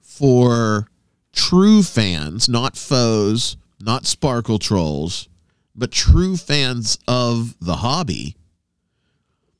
for 0.00 0.88
true 1.32 1.82
fans, 1.82 2.48
not 2.48 2.76
foes, 2.76 3.56
not 3.80 4.06
sparkle 4.06 4.58
trolls, 4.58 5.28
but 5.76 5.92
true 5.92 6.36
fans 6.36 6.98
of 7.06 7.54
the 7.60 7.76
hobby 7.76 8.34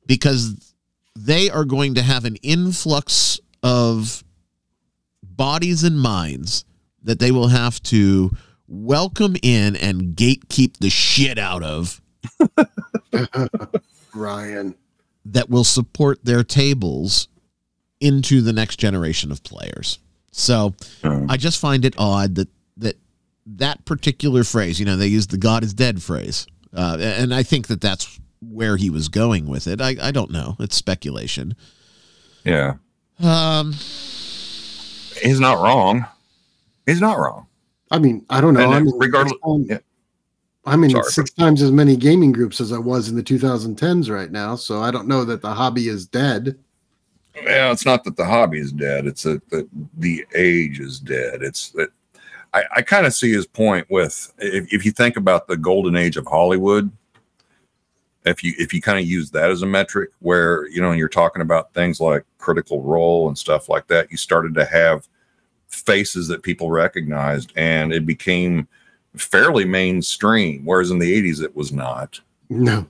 because 0.05 0.73
they 1.15 1.49
are 1.49 1.63
going 1.63 1.93
to 1.93 2.01
have 2.01 2.25
an 2.25 2.35
influx 2.37 3.39
of 3.61 4.23
bodies 5.23 5.83
and 5.83 5.99
minds 5.99 6.65
that 7.03 7.19
they 7.19 7.31
will 7.31 7.47
have 7.49 7.81
to 7.83 8.31
welcome 8.67 9.35
in 9.41 9.75
and 9.75 10.15
gatekeep 10.15 10.77
the 10.77 10.89
shit 10.89 11.37
out 11.37 11.63
of 11.63 12.01
Ryan. 14.13 14.75
That 15.33 15.49
will 15.49 15.63
support 15.63 16.23
their 16.23 16.43
tables 16.43 17.27
into 17.99 18.41
the 18.41 18.53
next 18.53 18.77
generation 18.77 19.31
of 19.31 19.43
players. 19.43 19.99
So 20.31 20.73
I 21.03 21.37
just 21.37 21.59
find 21.59 21.83
it 21.85 21.95
odd 21.97 22.35
that 22.35 22.47
that 22.77 22.95
that 23.45 23.83
particular 23.85 24.43
phrase, 24.43 24.79
you 24.79 24.85
know, 24.85 24.95
they 24.95 25.07
use 25.07 25.27
the 25.27 25.37
"God 25.37 25.63
is 25.63 25.73
dead" 25.73 26.01
phrase, 26.03 26.45
uh, 26.73 26.97
and 26.99 27.33
I 27.33 27.43
think 27.43 27.67
that 27.67 27.81
that's 27.81 28.19
where 28.41 28.77
he 28.77 28.89
was 28.89 29.09
going 29.09 29.47
with 29.47 29.67
it. 29.67 29.81
I, 29.81 29.95
I 30.01 30.11
don't 30.11 30.31
know; 30.31 30.55
it's 30.59 30.75
speculation. 30.75 31.55
yeah. 32.45 32.75
Um, 33.21 33.73
He's 35.21 35.39
not 35.41 35.61
wrong. 35.61 36.05
He's 36.85 37.01
not 37.01 37.17
wrong. 37.17 37.47
I 37.91 37.99
mean, 37.99 38.25
I 38.29 38.39
don't 38.39 38.53
know. 38.53 38.71
I'm 38.71 38.87
in, 38.87 38.93
regardless- 38.97 39.33
I'm, 39.43 39.63
yeah. 39.63 39.79
I'm 40.69 40.83
in 40.83 40.91
Sorry. 40.91 41.03
six 41.03 41.31
times 41.31 41.61
as 41.61 41.71
many 41.71 41.95
gaming 41.95 42.31
groups 42.31 42.61
as 42.61 42.71
I 42.71 42.77
was 42.77 43.09
in 43.09 43.15
the 43.15 43.23
2010s 43.23 44.13
right 44.13 44.31
now, 44.31 44.55
so 44.55 44.81
I 44.81 44.91
don't 44.91 45.07
know 45.07 45.25
that 45.25 45.41
the 45.41 45.53
hobby 45.53 45.87
is 45.87 46.05
dead. 46.05 46.57
Yeah, 47.43 47.71
it's 47.71 47.85
not 47.85 48.03
that 48.03 48.17
the 48.17 48.25
hobby 48.25 48.59
is 48.59 48.71
dead. 48.71 49.07
It's 49.07 49.23
that 49.23 49.47
the, 49.49 49.67
the 49.97 50.25
age 50.35 50.79
is 50.79 50.99
dead. 50.99 51.41
It's 51.41 51.69
that 51.71 51.89
I, 52.53 52.63
I 52.77 52.81
kind 52.81 53.05
of 53.05 53.13
see 53.13 53.31
his 53.31 53.47
point 53.47 53.89
with 53.89 54.33
if, 54.39 54.71
if 54.73 54.85
you 54.85 54.91
think 54.91 55.17
about 55.17 55.47
the 55.47 55.57
golden 55.57 55.95
age 55.95 56.17
of 56.17 56.25
Hollywood, 56.27 56.91
if 58.25 58.43
you 58.43 58.53
if 58.57 58.73
you 58.73 58.81
kind 58.81 58.99
of 58.99 59.05
use 59.05 59.31
that 59.31 59.49
as 59.49 59.61
a 59.61 59.65
metric 59.65 60.09
where 60.19 60.67
you 60.67 60.81
know 60.81 60.91
you're 60.91 61.07
talking 61.07 61.41
about 61.41 61.73
things 61.73 61.99
like 61.99 62.25
critical 62.37 62.81
role 62.81 63.27
and 63.27 63.37
stuff 63.37 63.69
like 63.69 63.87
that, 63.87 64.11
you 64.11 64.17
started 64.17 64.53
to 64.55 64.65
have 64.65 65.07
faces 65.67 66.27
that 66.27 66.43
people 66.43 66.71
recognized 66.71 67.53
and 67.55 67.93
it 67.93 68.05
became 68.05 68.67
fairly 69.15 69.65
mainstream. 69.65 70.63
Whereas 70.65 70.91
in 70.91 70.99
the 70.99 71.21
80s 71.21 71.43
it 71.43 71.55
was 71.55 71.71
not. 71.71 72.19
No. 72.49 72.87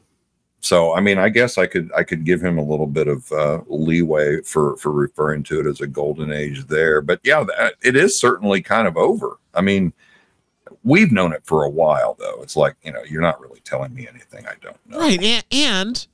So 0.61 0.93
I 0.93 1.01
mean, 1.01 1.17
I 1.17 1.30
guess 1.30 1.57
I 1.57 1.67
could 1.67 1.89
I 1.95 2.03
could 2.03 2.26
give 2.26 2.41
him 2.41 2.57
a 2.57 2.63
little 2.63 2.88
bit 2.88 3.07
of 3.07 3.32
uh, 3.32 3.61
leeway 3.67 4.41
for 4.41 4.76
for 4.78 4.91
referring 4.91 5.43
to 5.43 5.59
it 5.59 5.65
as 5.65 5.82
a 5.82 5.88
golden 5.88 6.32
age 6.32 6.67
there. 6.67 7.01
But 7.01 7.22
yeah, 7.24 7.43
that, 7.43 7.76
it 7.82 7.95
is 7.95 8.20
certainly 8.20 8.61
kind 8.61 8.88
of 8.88 8.97
over. 8.97 9.38
I 9.53 9.61
mean, 9.61 9.93
we've 10.84 11.11
known 11.11 11.34
it 11.34 11.43
for 11.45 11.63
a 11.63 11.70
while, 11.70 12.15
though. 12.20 12.41
It's 12.41 12.55
like 12.57 12.76
you 12.84 12.91
know, 12.91 13.03
you're 13.03 13.22
not 13.22 13.39
really 13.39 13.61
telling 13.61 13.93
me 13.93 14.07
anything 14.07 14.45
I 14.47 14.55
don't 14.61 14.78
know. 14.86 14.99
right, 14.99 15.22
and, 15.22 15.45
and 15.51 16.07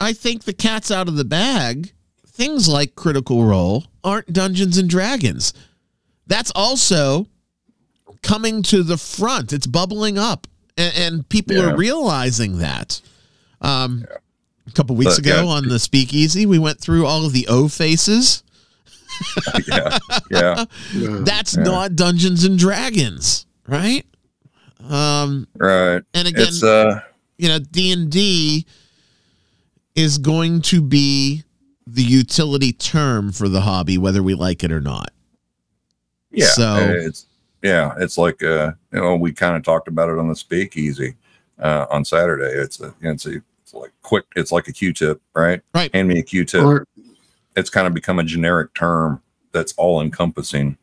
I 0.00 0.12
think 0.12 0.44
the 0.44 0.52
cat's 0.52 0.90
out 0.90 1.08
of 1.08 1.16
the 1.16 1.24
bag. 1.24 1.92
Things 2.26 2.68
like 2.68 2.94
Critical 2.94 3.44
Role 3.44 3.86
aren't 4.04 4.32
Dungeons 4.32 4.78
and 4.78 4.88
Dragons. 4.88 5.52
That's 6.28 6.52
also 6.54 7.26
coming 8.28 8.62
to 8.64 8.82
the 8.82 8.96
front. 8.98 9.52
It's 9.52 9.66
bubbling 9.66 10.18
up, 10.18 10.46
and, 10.76 10.94
and 10.96 11.28
people 11.28 11.56
Yeah. 11.56 11.70
are 11.70 11.76
realizing 11.76 12.58
that. 12.58 13.00
Um, 13.60 14.04
A 14.66 14.70
couple 14.72 14.94
weeks 14.96 15.16
But, 15.16 15.26
ago 15.26 15.44
yeah. 15.44 15.50
on 15.50 15.68
the 15.68 15.78
Speakeasy, 15.78 16.44
we 16.46 16.58
went 16.58 16.78
through 16.78 17.06
all 17.06 17.24
of 17.24 17.32
the 17.32 17.46
O 17.48 17.68
faces. 17.68 18.42
yeah, 19.66 19.98
yeah, 20.30 20.64
That's 20.92 21.56
Yeah. 21.56 21.62
not 21.64 21.96
Dungeons 21.96 22.44
and 22.44 22.58
Dragons, 22.58 23.46
right? 23.66 24.04
Um, 24.88 25.48
right. 25.56 26.02
and 26.14 26.28
again, 26.28 26.46
It's 26.48 26.62
uh, 26.62 27.00
you 27.38 27.48
know, 27.48 27.58
D 27.58 27.90
and 27.92 28.10
D 28.10 28.66
is 29.94 30.18
going 30.18 30.60
to 30.62 30.80
be 30.82 31.42
the 31.86 32.02
utility 32.04 32.72
term 32.72 33.32
for 33.32 33.48
the 33.48 33.62
hobby, 33.62 33.96
whether 33.98 34.22
we 34.22 34.34
like 34.34 34.62
it 34.62 34.70
or 34.70 34.80
not. 34.80 35.10
yeah, 36.30 36.46
So- 36.50 36.76
it's 36.90 37.24
yeah, 37.62 37.94
it's 37.98 38.16
like 38.18 38.42
uh, 38.42 38.72
you 38.92 39.00
know, 39.00 39.16
we 39.16 39.32
kind 39.32 39.56
of 39.56 39.62
talked 39.64 39.88
about 39.88 40.08
it 40.08 40.18
on 40.18 40.28
the 40.28 40.36
Speakeasy 40.36 41.14
uh, 41.58 41.86
on 41.90 42.04
Saturday. 42.04 42.44
It's 42.60 42.80
a 42.80 42.94
it's 43.00 43.26
a 43.26 43.40
it's 43.62 43.74
like 43.74 43.92
quick. 44.02 44.24
It's 44.36 44.52
like 44.52 44.68
a 44.68 44.72
Q-tip, 44.72 45.20
right? 45.34 45.60
Right. 45.74 45.94
Hand 45.94 46.08
me 46.08 46.18
a 46.18 46.22
Q-tip. 46.22 46.62
or 46.62 46.84
it's 47.56 47.70
kind 47.70 47.86
of 47.86 47.94
become 47.94 48.18
a 48.18 48.24
generic 48.24 48.72
term 48.74 49.20
that's 49.52 49.72
all 49.74 50.00
encompassing. 50.00 50.76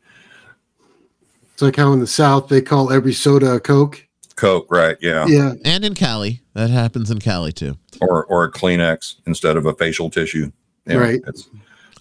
it's 1.52 1.62
like 1.62 1.76
how 1.76 1.92
in 1.92 2.00
the 2.00 2.06
South 2.06 2.48
they 2.48 2.60
call 2.60 2.92
every 2.92 3.12
soda 3.12 3.52
a 3.54 3.60
Coke. 3.60 4.06
Coke, 4.36 4.66
right? 4.70 4.96
Yeah. 5.00 5.24
Yeah. 5.26 5.54
And 5.64 5.82
in 5.84 5.94
Cali, 5.94 6.42
that 6.52 6.68
happens 6.70 7.10
in 7.10 7.18
Cali 7.20 7.52
too. 7.52 7.78
Or 8.02 8.26
or 8.26 8.44
a 8.44 8.52
Kleenex 8.52 9.14
instead 9.26 9.56
of 9.56 9.64
a 9.66 9.72
facial 9.74 10.10
tissue. 10.10 10.52
Yeah, 10.86 10.96
Right. 10.98 11.20
It's 11.26 11.48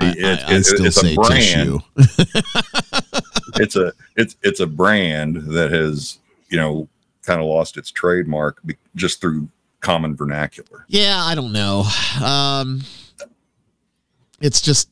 I, 0.02 0.10
it- 0.18 0.40
I, 0.42 0.48
I'd 0.48 0.52
it- 0.58 0.66
still 0.66 0.86
it's 0.86 0.98
a 0.98 1.00
say 1.02 1.16
brand. 1.16 1.82
it's 3.58 3.76
a 3.76 3.94
it's 4.16 4.36
it's 4.44 4.60
a 4.60 4.68
brand 4.68 5.38
that 5.54 5.72
has 5.72 6.20
you 6.50 6.58
know 6.58 6.88
kind 7.24 7.42
of 7.42 7.48
lost 7.48 7.78
its 7.78 7.92
trademark 7.92 8.62
just 8.96 9.22
through 9.22 9.48
common 9.82 10.16
vernacular. 10.16 10.86
Yeah, 10.88 11.22
I 11.24 11.36
don't 11.36 11.54
know. 11.54 11.84
Um, 12.24 12.82
it's 14.42 14.62
just 14.62 14.90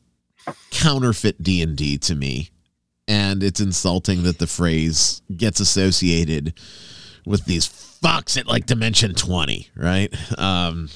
counterfeit 0.70 1.42
D 1.42 1.62
and 1.62 1.76
D 1.76 1.98
to 1.98 2.14
me, 2.14 2.50
and 3.08 3.42
it's 3.42 3.60
insulting 3.60 4.22
that 4.24 4.38
the 4.38 4.46
phrase 4.46 5.22
gets 5.36 5.60
associated 5.60 6.54
with 7.26 7.44
these 7.46 7.66
fucks 7.68 8.38
at 8.38 8.46
like 8.46 8.66
Dimension 8.66 9.14
Twenty, 9.14 9.68
right? 9.76 10.12
Um, 10.38 10.90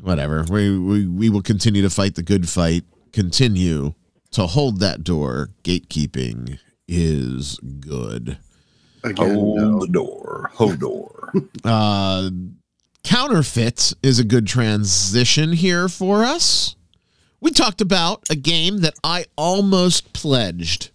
whatever. 0.00 0.44
We 0.50 0.78
we 0.78 1.06
we 1.06 1.28
will 1.30 1.42
continue 1.42 1.82
to 1.82 1.90
fight 1.90 2.14
the 2.14 2.22
good 2.22 2.48
fight. 2.48 2.84
Continue 3.12 3.94
to 4.32 4.46
hold 4.46 4.80
that 4.80 5.02
door. 5.04 5.50
Gatekeeping 5.64 6.58
is 6.88 7.58
good. 7.80 8.38
Again, 9.02 9.34
Hold 9.34 9.58
no. 9.60 9.80
the 9.80 9.86
door, 9.88 10.50
Hodor. 10.54 11.48
uh, 11.64 12.30
counterfeit 13.02 13.94
is 14.02 14.18
a 14.18 14.24
good 14.24 14.46
transition 14.46 15.52
here 15.52 15.88
for 15.88 16.22
us. 16.24 16.76
We 17.40 17.50
talked 17.50 17.80
about 17.80 18.24
a 18.28 18.36
game 18.36 18.78
that 18.78 18.94
I 19.02 19.24
almost 19.36 20.12
pledged. 20.12 20.90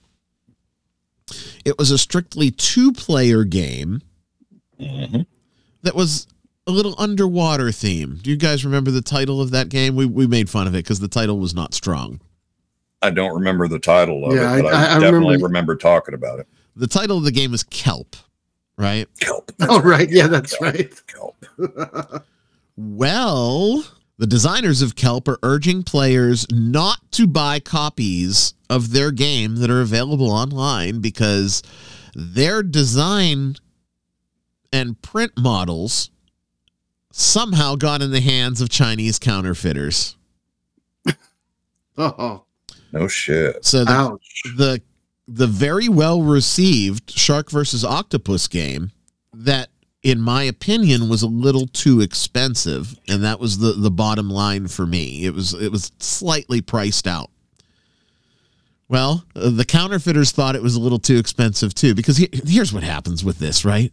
It 1.65 1.79
was 1.79 1.89
a 1.89 1.97
strictly 1.97 2.51
two 2.51 2.91
player 2.91 3.43
game 3.43 4.01
Mhm. 4.79 5.25
that 5.81 5.95
was 5.95 6.27
a 6.67 6.71
little 6.71 6.93
underwater 6.99 7.71
theme. 7.71 8.19
Do 8.21 8.29
you 8.29 8.35
guys 8.37 8.63
remember 8.65 8.91
the 8.91 9.01
title 9.01 9.41
of 9.41 9.49
that 9.51 9.69
game? 9.69 9.95
We, 9.95 10.05
we 10.05 10.27
made 10.27 10.49
fun 10.49 10.67
of 10.67 10.75
it 10.75 10.83
because 10.83 10.99
the 10.99 11.07
title 11.07 11.39
was 11.39 11.55
not 11.55 11.73
strong. 11.73 12.19
I 13.05 13.09
don't 13.11 13.33
remember 13.35 13.67
the 13.67 13.79
title 13.79 14.25
of 14.25 14.33
Yeah, 14.35 14.57
it, 14.57 14.61
but 14.63 14.73
I- 14.73 14.77
I, 14.77 14.85
I- 14.85 14.95
I 14.95 14.99
definitely 14.99 15.25
remember- 15.35 15.47
remember, 15.47 15.75
talking 15.75 16.13
about 16.15 16.39
it. 16.39 16.47
The 16.75 16.87
title 16.87 17.17
of 17.17 17.23
the 17.23 17.31
game 17.31 17.53
is 17.53 17.63
Kelp, 17.63 18.15
right? 18.77 19.07
Kelp. 19.19 19.51
Oh 19.61 19.81
right, 19.81 20.09
yeah, 20.09 20.27
that's 20.27 20.57
Kelp. 20.57 20.73
right. 20.75 21.01
Kelp. 21.07 22.25
Well, 22.77 23.85
the 24.17 24.27
designers 24.27 24.81
of 24.81 24.95
Kelp 24.95 25.27
are 25.29 25.39
urging 25.43 25.83
players 25.83 26.45
not 26.51 26.99
to 27.13 27.25
buy 27.25 27.61
copies 27.61 28.53
of 28.69 28.91
their 28.91 29.11
game 29.11 29.55
that 29.57 29.69
are 29.69 29.79
available 29.81 30.29
online 30.29 30.99
because 30.99 31.63
their 32.13 32.61
design 32.63 33.55
and 34.73 35.01
print 35.01 35.31
models 35.37 36.09
somehow 37.13 37.75
got 37.75 38.01
in 38.01 38.11
the 38.11 38.19
hands 38.19 38.59
of 38.59 38.67
Chinese 38.69 39.19
counterfeiters. 39.19 40.17
Oh, 41.97 42.43
No 42.95 43.07
shit. 43.09 43.65
So 43.65 43.83
the, 43.83 43.91
ouch. 43.91 44.41
the 44.57 44.81
the 45.27 45.47
very 45.47 45.89
well 45.89 46.21
received 46.21 47.11
Shark 47.11 47.51
versus 47.51 47.83
Octopus 47.83 48.47
game 48.47 48.91
that 49.33 49.69
in 50.01 50.21
my 50.21 50.43
opinion 50.43 51.09
was 51.09 51.21
a 51.21 51.27
little 51.27 51.67
too 51.67 51.99
expensive 51.99 52.97
and 53.09 53.23
that 53.23 53.39
was 53.39 53.57
the 53.57 53.73
the 53.73 53.91
bottom 53.91 54.29
line 54.29 54.67
for 54.67 54.85
me. 54.85 55.25
It 55.25 55.33
was 55.33 55.53
it 55.53 55.71
was 55.71 55.91
slightly 55.99 56.61
priced 56.61 57.05
out. 57.05 57.29
Well, 58.87 59.25
uh, 59.35 59.49
the 59.49 59.65
counterfeiters 59.65 60.31
thought 60.31 60.55
it 60.55 60.61
was 60.61 60.75
a 60.75 60.79
little 60.79 60.99
too 60.99 61.17
expensive 61.17 61.73
too 61.73 61.95
because 61.95 62.17
he, 62.17 62.29
here's 62.31 62.71
what 62.71 62.83
happens 62.83 63.25
with 63.25 63.39
this, 63.39 63.65
right? 63.65 63.91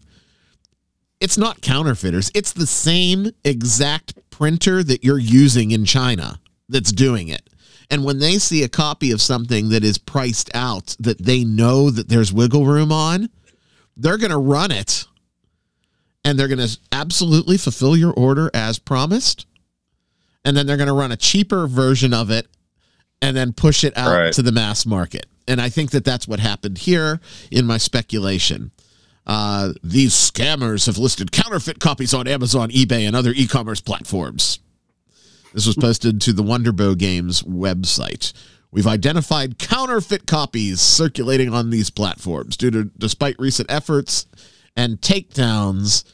It's 1.18 1.38
not 1.38 1.60
counterfeiters. 1.60 2.30
It's 2.34 2.52
the 2.52 2.66
same 2.66 3.30
exact 3.44 4.14
printer 4.30 4.84
that 4.84 5.02
you're 5.02 5.18
using 5.18 5.72
in 5.72 5.84
China 5.84 6.40
that's 6.68 6.92
doing 6.92 7.28
it. 7.28 7.48
And 7.92 8.04
when 8.04 8.18
they 8.20 8.38
see 8.38 8.62
a 8.62 8.68
copy 8.68 9.12
of 9.12 9.20
something 9.20 9.68
that 9.68 9.84
is 9.84 9.98
priced 9.98 10.50
out 10.54 10.96
that 10.98 11.18
they 11.18 11.44
know 11.44 11.90
that 11.90 12.08
there's 12.08 12.32
wiggle 12.32 12.64
room 12.64 12.90
on, 12.90 13.28
they're 13.98 14.16
going 14.16 14.30
to 14.30 14.38
run 14.38 14.70
it 14.70 15.04
and 16.24 16.38
they're 16.38 16.48
going 16.48 16.66
to 16.66 16.78
absolutely 16.90 17.58
fulfill 17.58 17.94
your 17.94 18.14
order 18.14 18.50
as 18.54 18.78
promised. 18.78 19.46
And 20.42 20.56
then 20.56 20.66
they're 20.66 20.78
going 20.78 20.86
to 20.88 20.94
run 20.94 21.12
a 21.12 21.16
cheaper 21.18 21.66
version 21.66 22.14
of 22.14 22.30
it 22.30 22.46
and 23.20 23.36
then 23.36 23.52
push 23.52 23.84
it 23.84 23.94
out 23.96 24.10
Right. 24.12 24.32
to 24.32 24.40
the 24.42 24.52
mass 24.52 24.86
market. 24.86 25.26
And 25.46 25.60
I 25.60 25.68
think 25.68 25.90
that 25.90 26.04
that's 26.04 26.26
what 26.26 26.40
happened 26.40 26.78
here 26.78 27.20
in 27.50 27.66
my 27.66 27.76
speculation. 27.76 28.70
Uh, 29.26 29.74
these 29.84 30.14
scammers 30.14 30.86
have 30.86 30.96
listed 30.96 31.30
counterfeit 31.30 31.78
copies 31.78 32.14
on 32.14 32.26
Amazon, 32.26 32.70
eBay, 32.70 33.06
and 33.06 33.14
other 33.14 33.32
e 33.36 33.46
commerce 33.46 33.80
platforms. 33.82 34.60
This 35.52 35.66
was 35.66 35.76
posted 35.76 36.20
to 36.22 36.32
the 36.32 36.42
Wonderbow 36.42 36.96
Games 36.96 37.42
website. 37.42 38.32
We've 38.70 38.86
identified 38.86 39.58
counterfeit 39.58 40.26
copies 40.26 40.80
circulating 40.80 41.52
on 41.52 41.70
these 41.70 41.90
platforms. 41.90 42.56
Due 42.56 42.70
to 42.70 42.84
despite 42.84 43.38
recent 43.38 43.70
efforts 43.70 44.26
and 44.76 44.98
takedowns, 45.00 46.04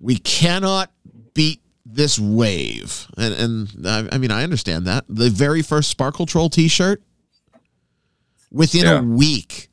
we 0.00 0.16
cannot 0.16 0.90
beat 1.34 1.62
this 1.86 2.18
wave. 2.18 3.06
And, 3.16 3.34
and 3.34 3.86
I, 3.86 4.08
I 4.12 4.18
mean, 4.18 4.32
I 4.32 4.42
understand 4.42 4.86
that. 4.86 5.04
The 5.08 5.30
very 5.30 5.62
first 5.62 5.90
Sparkle 5.90 6.26
Troll 6.26 6.50
T-shirt, 6.50 7.02
within 8.50 8.84
Yeah. 8.84 8.98
a 8.98 9.02
week, 9.02 9.70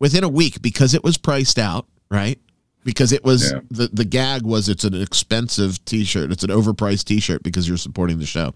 within 0.00 0.24
a 0.24 0.28
week, 0.28 0.60
because 0.60 0.92
it 0.92 1.04
was 1.04 1.16
priced 1.16 1.58
out, 1.58 1.86
right? 2.10 2.40
Because 2.86 3.10
it 3.12 3.24
was 3.24 3.50
Yeah. 3.52 3.60
the 3.70 3.90
the 3.92 4.04
gag 4.04 4.42
was 4.44 4.68
it's 4.70 4.84
an 4.84 4.94
expensive 4.94 5.84
T-shirt. 5.84 6.30
It's 6.30 6.44
an 6.44 6.50
overpriced 6.50 7.04
T-shirt 7.04 7.42
because 7.42 7.66
you're 7.68 7.76
supporting 7.76 8.18
the 8.20 8.26
show. 8.26 8.54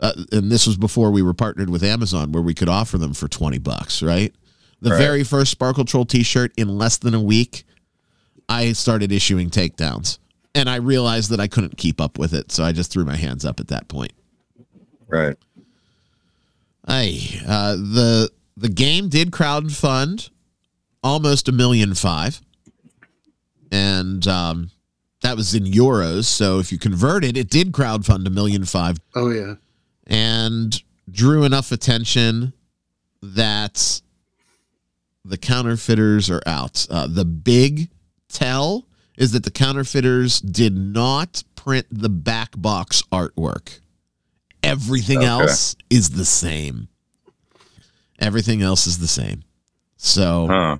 Uh, 0.00 0.12
and 0.32 0.50
this 0.50 0.66
was 0.66 0.76
before 0.76 1.10
we 1.12 1.22
were 1.22 1.32
partnered 1.34 1.70
with 1.70 1.82
Amazon, 1.84 2.32
where 2.32 2.42
we 2.42 2.52
could 2.52 2.68
offer 2.68 2.98
them 2.98 3.14
for 3.14 3.28
twenty 3.28 3.58
bucks, 3.58 4.02
right? 4.02 4.34
The 4.82 4.90
Right. 4.90 4.98
very 4.98 5.24
first 5.24 5.52
Sparkle 5.52 5.84
Troll 5.84 6.04
T-shirt 6.04 6.52
in 6.56 6.76
less 6.78 6.96
than 6.96 7.14
a 7.14 7.20
week, 7.20 7.64
I 8.48 8.72
started 8.72 9.12
issuing 9.12 9.50
takedowns, 9.50 10.18
and 10.54 10.68
I 10.68 10.76
realized 10.76 11.30
that 11.30 11.38
I 11.38 11.46
couldn't 11.46 11.76
keep 11.76 12.00
up 12.00 12.18
with 12.18 12.32
it, 12.34 12.50
so 12.50 12.64
I 12.64 12.72
just 12.72 12.90
threw 12.90 13.04
my 13.04 13.16
hands 13.16 13.44
up 13.44 13.60
at 13.60 13.68
that 13.68 13.86
point. 13.88 14.12
Right. 15.06 15.36
Hey, 16.88 17.40
uh, 17.46 17.76
the 17.76 18.30
the 18.56 18.68
game 18.68 19.08
did 19.08 19.30
crowdfund 19.30 20.30
almost 21.04 21.48
a 21.48 21.52
million 21.52 21.94
five, 21.94 22.40
and 23.70 24.26
um, 24.26 24.70
that 25.22 25.36
was 25.36 25.54
in 25.54 25.64
euros. 25.64 26.24
So 26.24 26.58
if 26.58 26.72
you 26.72 26.78
convert 26.78 27.24
it, 27.24 27.36
it 27.36 27.50
did 27.50 27.72
crowdfund 27.72 28.26
a 28.26 28.30
million 28.30 28.64
five, 28.64 28.98
Oh 29.14 29.30
yeah. 29.30 29.54
and 30.06 30.82
drew 31.10 31.44
enough 31.44 31.72
attention 31.72 32.52
that 33.22 34.00
the 35.24 35.36
counterfeiters 35.36 36.30
are 36.30 36.42
out. 36.46 36.86
Uh, 36.90 37.06
the 37.06 37.24
big 37.24 37.90
tell 38.28 38.86
is 39.16 39.32
that 39.32 39.44
the 39.44 39.50
counterfeiters 39.50 40.40
did 40.40 40.74
not 40.76 41.42
print 41.54 41.86
the 41.90 42.08
back 42.08 42.52
box 42.56 43.02
artwork. 43.12 43.80
Everything 44.62 45.18
Okay. 45.18 45.26
else 45.26 45.76
is 45.90 46.10
the 46.10 46.24
same. 46.24 46.88
Everything 48.18 48.62
else 48.62 48.86
is 48.86 48.98
the 48.98 49.08
same. 49.08 49.42
So 49.98 50.46
Huh. 50.48 50.76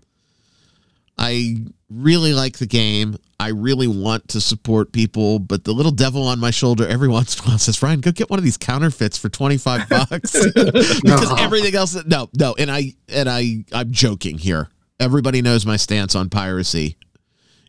I 1.18 1.66
really 1.91 2.32
like 2.32 2.59
the 2.59 2.66
game. 2.66 3.16
I 3.38 3.49
really 3.49 3.88
want 3.88 4.28
to 4.28 4.41
support 4.41 4.93
people, 4.93 5.38
but 5.38 5.64
the 5.64 5.72
little 5.72 5.93
devil 5.93 6.26
on 6.28 6.38
my 6.38 6.51
shoulder 6.51 6.86
every 6.86 7.09
once 7.18 7.38
in 7.38 7.45
a 7.45 7.49
while 7.49 7.59
says, 7.59 7.82
Ryan, 7.82 8.01
go 8.01 8.12
get 8.12 8.30
one 8.30 8.38
of 8.38 8.45
these 8.45 8.57
counterfeits 8.57 9.18
for 9.18 9.28
25 9.28 9.88
bucks. 9.88 10.32
because 10.55 11.03
No. 11.05 11.36
everything 11.38 11.74
else 11.74 11.97
no, 12.07 12.28
no. 12.38 12.55
And 12.59 12.70
I 12.70 12.95
and 13.09 13.28
I 13.28 13.64
I'm 13.72 13.91
joking 13.93 14.38
here. 14.38 14.68
Everybody 14.99 15.43
knows 15.43 15.64
my 15.66 15.76
stance 15.76 16.14
on 16.14 16.28
piracy. 16.28 16.97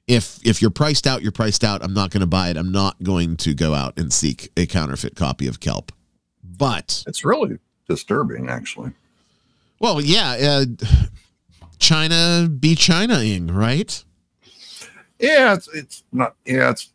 If 0.07 0.39
if 0.45 0.61
you're 0.61 0.71
priced 0.71 1.07
out, 1.07 1.21
you're 1.21 1.31
priced 1.31 1.63
out. 1.63 1.83
I'm 1.83 1.93
not 1.93 2.09
going 2.11 2.21
to 2.21 2.27
buy 2.27 2.49
it. 2.49 2.57
I'm 2.57 2.71
not 2.71 3.01
going 3.01 3.37
to 3.37 3.53
go 3.53 3.73
out 3.73 3.97
and 3.97 4.11
seek 4.11 4.51
a 4.57 4.65
counterfeit 4.65 5.15
copy 5.15 5.47
of 5.47 5.59
Kelp. 5.61 5.91
But 6.43 7.03
It's 7.07 7.23
really 7.23 7.59
disturbing, 7.87 8.49
actually. 8.49 8.91
well, 9.79 10.01
yeah, 10.01 10.31
uh, 10.41 10.65
China 11.79 12.47
be 12.49 12.75
China-ing, 12.75 13.47
right? 13.47 14.03
Yeah, 15.21 15.53
it's 15.53 15.67
it's 15.73 16.03
not. 16.11 16.35
Yeah, 16.45 16.71
it's. 16.71 16.89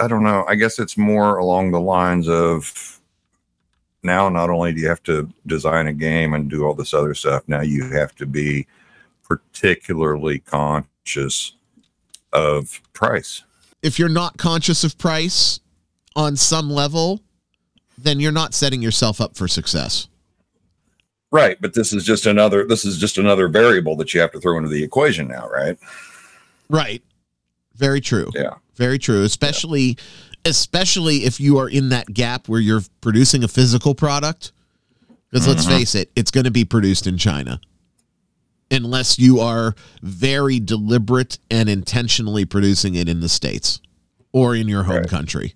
I 0.00 0.08
don't 0.08 0.24
know. 0.24 0.44
I 0.48 0.56
guess 0.56 0.78
it's 0.78 0.96
more 0.96 1.38
along 1.38 1.70
the 1.70 1.80
lines 1.80 2.28
of 2.28 3.00
now. 4.02 4.28
Not 4.28 4.50
only 4.50 4.72
do 4.72 4.80
you 4.80 4.88
have 4.88 5.02
to 5.04 5.28
design 5.46 5.86
a 5.86 5.92
game 5.92 6.34
and 6.34 6.50
do 6.50 6.64
all 6.64 6.74
this 6.74 6.94
other 6.94 7.14
stuff, 7.14 7.44
now 7.46 7.60
you 7.60 7.88
have 7.90 8.14
to 8.16 8.26
be 8.26 8.66
particularly 9.22 10.40
conscious 10.40 11.52
of 12.32 12.80
price. 12.92 13.42
If 13.82 13.98
you're 13.98 14.08
not 14.08 14.38
conscious 14.38 14.84
of 14.84 14.98
price 14.98 15.60
on 16.14 16.36
some 16.36 16.70
level, 16.70 17.20
then 17.98 18.20
you're 18.20 18.32
not 18.32 18.54
setting 18.54 18.82
yourself 18.82 19.20
up 19.20 19.36
for 19.36 19.48
success. 19.48 20.08
Right, 21.30 21.60
but 21.60 21.74
this 21.74 21.92
is 21.92 22.04
just 22.04 22.26
another. 22.26 22.66
This 22.66 22.84
is 22.84 22.98
just 22.98 23.18
another 23.18 23.48
variable 23.48 23.96
that 23.96 24.14
you 24.14 24.20
have 24.20 24.32
to 24.32 24.40
throw 24.40 24.56
into 24.56 24.68
the 24.68 24.82
equation 24.82 25.28
now, 25.28 25.48
right? 25.48 25.76
Right. 26.70 27.02
Very 27.76 28.00
true. 28.00 28.30
Yeah. 28.34 28.54
Very 28.76 28.98
true. 28.98 29.22
Especially 29.22 29.96
especially 30.44 31.24
if 31.24 31.40
you 31.40 31.58
are 31.58 31.68
in 31.68 31.88
that 31.88 32.06
gap 32.14 32.48
where 32.48 32.60
you're 32.60 32.82
producing 33.00 33.42
a 33.42 33.48
physical 33.48 33.96
product. 33.96 34.52
Because 35.28 35.48
let's 35.48 35.64
Mhm. 35.66 35.68
face 35.78 35.94
it, 35.96 36.12
it's 36.14 36.30
going 36.30 36.44
to 36.44 36.52
be 36.52 36.64
produced 36.64 37.08
in 37.08 37.18
China. 37.18 37.60
Unless 38.70 39.18
you 39.18 39.40
are 39.40 39.74
very 40.02 40.60
deliberate 40.60 41.40
and 41.50 41.68
intentionally 41.68 42.44
producing 42.44 42.94
it 42.94 43.08
in 43.08 43.20
the 43.20 43.28
States 43.28 43.80
or 44.32 44.54
in 44.54 44.68
your 44.68 44.84
home 44.84 44.98
Right. 44.98 45.08
country. 45.08 45.54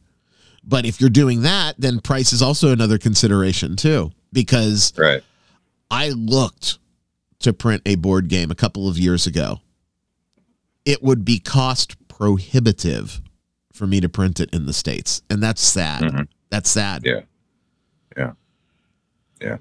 But 0.64 0.84
if 0.86 1.00
you're 1.00 1.08
doing 1.08 1.42
that, 1.42 1.76
then 1.78 2.00
price 2.00 2.32
is 2.32 2.42
also 2.42 2.72
another 2.72 2.98
consideration 2.98 3.76
too. 3.76 4.10
Because 4.32 4.92
Right. 4.96 5.22
I 5.88 6.08
looked 6.10 6.78
to 7.40 7.52
print 7.52 7.82
a 7.86 7.94
board 7.94 8.26
game 8.28 8.50
a 8.50 8.56
couple 8.56 8.88
of 8.88 8.98
years 8.98 9.24
ago. 9.26 9.60
It 10.84 11.00
would 11.02 11.24
be 11.24 11.38
cost 11.38 11.94
prohibitive 12.20 13.22
for 13.72 13.86
me 13.86 13.98
to 14.00 14.08
print 14.08 14.40
it 14.40 14.50
in 14.52 14.66
the 14.66 14.72
States. 14.74 15.22
And 15.30 15.42
that's 15.42 15.62
sad. 15.62 16.02
Mhm. 16.02 16.28
That's 16.50 16.68
sad. 16.68 17.02
Yeah. 17.04 17.20
Yeah. 18.16 18.32
Yeah. 19.40 19.56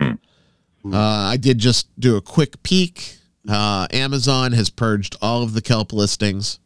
Uh, 0.00 0.98
I 0.98 1.36
did 1.36 1.58
just 1.58 1.88
do 2.00 2.16
a 2.16 2.20
quick 2.20 2.62
peek. 2.62 3.18
Uh, 3.48 3.86
Amazon 3.90 4.52
has 4.52 4.70
purged 4.70 5.16
all 5.20 5.42
of 5.42 5.52
the 5.52 5.60
kelp 5.62 5.92
listings. 5.92 6.58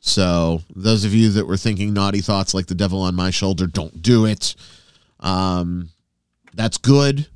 So, 0.00 0.62
those 0.74 1.04
of 1.04 1.14
you 1.14 1.30
that 1.30 1.46
were 1.46 1.56
thinking 1.56 1.92
naughty 1.94 2.20
thoughts 2.20 2.52
like 2.54 2.66
the 2.66 2.74
devil 2.74 3.00
on 3.00 3.14
my 3.14 3.30
shoulder, 3.30 3.66
don't 3.66 4.02
do 4.02 4.26
it. 4.26 4.54
Um, 5.20 5.88
that's 6.54 6.76
good 6.76 7.26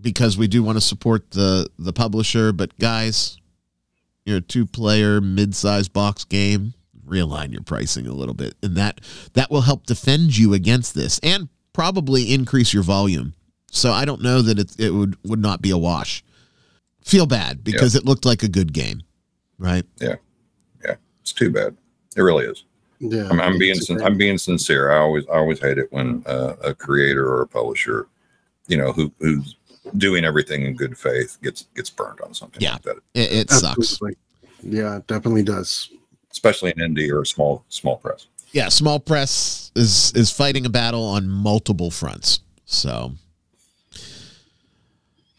because 0.00 0.38
we 0.38 0.48
do 0.48 0.62
want 0.62 0.76
to 0.76 0.80
support 0.80 1.30
the 1.30 1.68
the 1.78 1.92
publisher. 1.92 2.52
But 2.52 2.76
guys, 2.78 3.36
you're 4.24 4.38
a 4.38 4.42
two 4.42 4.66
player 4.66 5.20
mid 5.20 5.54
sized 5.54 5.92
box 5.92 6.24
game. 6.24 6.74
Realign 7.06 7.52
your 7.52 7.62
pricing 7.62 8.06
a 8.06 8.12
little 8.12 8.34
bit, 8.34 8.54
and 8.62 8.76
that 8.76 9.00
that 9.34 9.50
will 9.50 9.62
help 9.62 9.86
defend 9.86 10.38
you 10.38 10.54
against 10.54 10.94
this, 10.94 11.18
and 11.22 11.48
probably 11.72 12.32
increase 12.32 12.72
your 12.72 12.84
volume. 12.84 13.34
So 13.70 13.92
I 13.92 14.04
don't 14.04 14.22
know 14.22 14.42
that 14.42 14.58
it 14.58 14.78
it 14.78 14.90
would 14.90 15.16
would 15.24 15.40
not 15.40 15.60
be 15.60 15.70
a 15.70 15.78
wash. 15.78 16.22
Feel 17.02 17.26
bad 17.26 17.64
because 17.64 17.94
it 17.94 18.04
looked 18.04 18.24
like 18.24 18.42
a 18.42 18.48
good 18.48 18.72
game, 18.72 19.02
right? 19.58 19.84
Yeah. 20.00 20.16
Yeah. 20.84 20.96
It's 21.22 21.32
too 21.32 21.50
bad. 21.50 21.76
It 22.16 22.20
really 22.22 22.44
is. 22.44 22.64
Yeah, 23.00 23.28
I'm, 23.30 23.40
I'm 23.40 23.58
being 23.58 23.76
sin- 23.76 24.02
I'm 24.02 24.18
being 24.18 24.36
sincere. 24.36 24.90
I 24.90 24.98
always 24.98 25.26
I 25.28 25.36
always 25.36 25.58
hate 25.58 25.78
it 25.78 25.90
when 25.90 26.22
uh, 26.26 26.56
a 26.62 26.74
creator 26.74 27.26
or 27.26 27.40
a 27.40 27.46
publisher, 27.46 28.06
you 28.68 28.76
know, 28.76 28.92
who 28.92 29.10
who's 29.18 29.56
doing 29.96 30.24
everything 30.24 30.62
in 30.66 30.74
good 30.74 30.96
faith 30.96 31.38
gets 31.42 31.64
gets 31.74 31.90
burned 31.90 32.20
on 32.20 32.34
something 32.34 32.60
Yeah. 32.62 32.72
like 32.74 32.82
that, 32.82 32.96
It, 33.14 33.32
it 33.32 33.50
sucks. 33.50 33.98
Yeah, 34.62 34.96
it 34.98 35.06
definitely 35.06 35.42
does. 35.42 35.88
especially 36.30 36.70
an 36.76 36.78
indie 36.78 37.10
or 37.10 37.22
a 37.22 37.26
small 37.26 37.64
small 37.68 37.96
press. 37.96 38.26
Yeah, 38.52 38.68
small 38.68 39.00
press 39.00 39.70
is 39.74 40.12
is 40.14 40.30
fighting 40.30 40.66
a 40.66 40.70
battle 40.70 41.04
on 41.04 41.28
multiple 41.28 41.90
fronts. 41.90 42.40
So, 42.66 43.12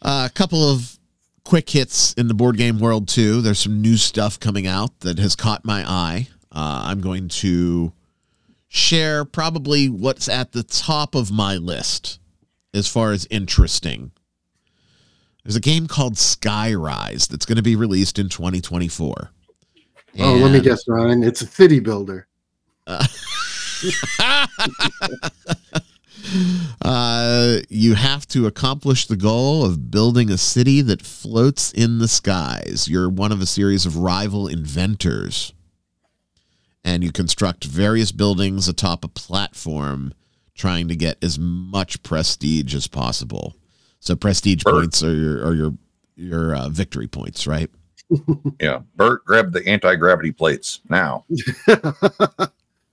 uh, 0.02 0.28
a 0.30 0.32
couple 0.34 0.62
of 0.68 0.98
quick 1.44 1.68
hits 1.70 2.12
in 2.14 2.28
the 2.28 2.34
board 2.34 2.56
game 2.56 2.78
world 2.78 3.08
too. 3.08 3.40
There's 3.40 3.58
some 3.60 3.80
new 3.80 3.96
stuff 3.96 4.38
coming 4.40 4.66
out 4.66 5.00
that 5.00 5.18
has 5.18 5.36
caught 5.36 5.64
my 5.64 5.88
eye. 5.88 6.28
Uh, 6.50 6.82
I'm 6.86 7.00
going 7.00 7.28
to 7.28 7.92
share 8.68 9.24
probably 9.24 9.88
what's 9.88 10.28
at 10.28 10.52
the 10.52 10.62
top 10.62 11.14
of 11.14 11.30
my 11.30 11.56
list 11.56 12.18
as 12.74 12.88
far 12.88 13.12
as 13.12 13.26
interesting. 13.30 14.12
There's 15.44 15.56
a 15.56 15.60
game 15.60 15.86
called 15.88 16.14
Skyrise 16.14 17.28
that's 17.28 17.46
going 17.46 17.56
to 17.56 17.62
be 17.62 17.74
released 17.74 18.18
in 18.18 18.28
2024. 18.28 19.30
Oh, 20.18 20.34
let 20.34 20.52
me 20.52 20.60
guess, 20.60 20.86
Ryan. 20.86 21.22
It's 21.22 21.42
a 21.42 21.46
city 21.46 21.80
builder. 21.80 22.28
uh, 26.82 27.58
you 27.68 27.94
have 27.94 28.26
to 28.28 28.46
accomplish 28.46 29.06
the 29.06 29.16
goal 29.16 29.64
of 29.64 29.90
building 29.90 30.30
a 30.30 30.38
city 30.38 30.80
that 30.82 31.02
floats 31.02 31.72
in 31.72 31.98
the 31.98 32.08
skies. 32.08 32.88
You're 32.88 33.08
one 33.08 33.32
of 33.32 33.40
a 33.40 33.46
series 33.46 33.86
of 33.86 33.96
rival 33.96 34.46
inventors. 34.46 35.52
And 36.84 37.02
you 37.02 37.12
construct 37.12 37.64
various 37.64 38.12
buildings 38.12 38.68
atop 38.68 39.04
a 39.04 39.08
platform, 39.08 40.12
trying 40.54 40.88
to 40.88 40.96
get 40.96 41.22
as 41.22 41.38
much 41.38 42.02
prestige 42.02 42.74
as 42.74 42.88
possible. 42.88 43.54
So 44.04 44.16
prestige 44.16 44.64
Bert. 44.64 44.74
points 44.74 45.02
are 45.04 45.14
your 45.14 45.46
are 45.46 45.54
your 45.54 45.72
your 46.16 46.56
uh, 46.56 46.68
victory 46.68 47.06
points, 47.06 47.46
right? 47.46 47.70
Yeah, 48.60 48.80
Bert, 48.96 49.24
grab 49.24 49.52
the 49.52 49.64
anti 49.66 49.94
gravity 49.94 50.32
plates 50.32 50.80
now. 50.90 51.24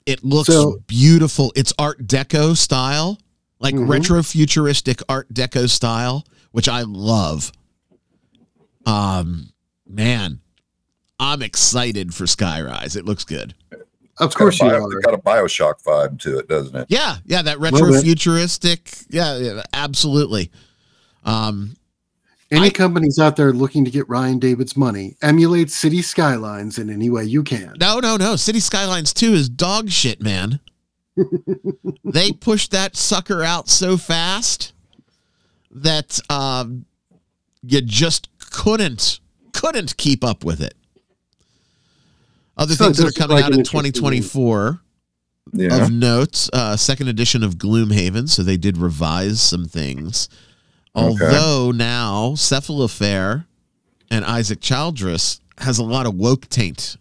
It 0.06 0.24
looks 0.24 0.48
So- 0.48 0.82
beautiful. 0.88 1.52
It's 1.56 1.72
Art 1.78 2.08
Deco 2.08 2.56
style, 2.58 3.20
like 3.60 3.76
Mhm. 3.76 3.88
retro 3.90 4.24
futuristic 4.24 5.02
Art 5.10 5.32
Deco 5.32 5.70
style, 5.70 6.26
which 6.52 6.68
I 6.68 6.82
love. 6.82 7.52
Um, 8.88 9.50
man, 9.88 10.40
I'm 11.20 11.44
excited 11.44 12.16
for 12.16 12.24
Skyrise. 12.26 12.96
It 12.96 13.06
looks 13.06 13.24
good. 13.24 13.54
Of 14.18 14.34
course 14.34 14.60
you 14.60 14.68
got 14.70 14.80
bio, 14.80 14.86
are. 14.86 14.98
it's 14.98 15.06
got 15.06 15.14
a 15.14 15.18
Bioshock 15.22 15.84
vibe 15.84 16.20
to 16.22 16.40
it, 16.40 16.48
doesn't 16.48 16.76
it? 16.76 16.88
Yeah, 16.90 17.18
yeah, 17.26 17.42
that 17.44 17.60
Little 17.60 17.88
retro 17.88 18.02
futuristic. 18.02 18.92
Yeah, 19.10 19.38
yeah, 19.38 19.62
absolutely. 19.74 20.50
Um, 21.26 21.76
Any 22.52 22.68
I- 22.68 22.72
companies 22.72 23.20
out 23.20 23.36
there 23.36 23.54
looking 23.54 23.86
to 23.86 23.92
get 23.92 24.08
Ryan 24.10 24.40
David's 24.40 24.76
money, 24.78 25.16
emulate 25.22 25.70
city 25.70 26.02
skylines 26.02 26.80
in 26.80 26.90
any 26.90 27.10
way 27.10 27.24
you 27.26 27.44
can. 27.44 27.74
no, 27.80 28.00
no, 28.00 28.18
no. 28.18 28.36
City 28.36 28.60
Skylines 28.60 29.14
2 29.14 29.34
is 29.34 29.50
dog 29.50 29.90
shit, 29.90 30.22
man. 30.22 30.60
they 32.04 32.32
pushed 32.32 32.72
that 32.72 32.96
sucker 32.96 33.44
out 33.44 33.68
so 33.70 33.98
fast 33.98 34.74
that 35.72 36.20
um, 36.30 36.86
you 37.62 37.82
just 37.82 38.30
couldn't 38.52 39.20
couldn't 39.52 39.98
keep 39.98 40.24
up 40.24 40.44
with 40.46 40.62
it. 40.62 40.74
Other 42.58 42.76
So 42.76 42.86
things 42.86 42.98
that 42.98 43.08
are 43.08 43.12
coming 43.12 43.36
like 43.38 43.46
out 43.46 43.54
in 43.54 43.64
2024 43.64 44.82
Yeah. 45.54 45.84
of 45.84 45.92
note, 45.92 46.50
uh, 46.54 46.76
second 46.78 47.08
edition 47.10 47.44
of 47.44 47.56
Gloomhaven. 47.58 48.30
So 48.30 48.42
they 48.44 48.58
did 48.58 48.78
revise 48.78 49.42
some 49.42 49.66
things. 49.66 50.30
Okay. 50.96 51.26
Although 51.26 51.72
now 51.72 52.32
Cephalofair 52.36 53.46
and 54.10 54.26
Isaac 54.26 54.60
Childres 54.60 55.40
has 55.58 55.78
a 55.78 55.84
lot 55.84 56.06
of 56.06 56.16
woke 56.16 56.48
taint. 56.50 56.98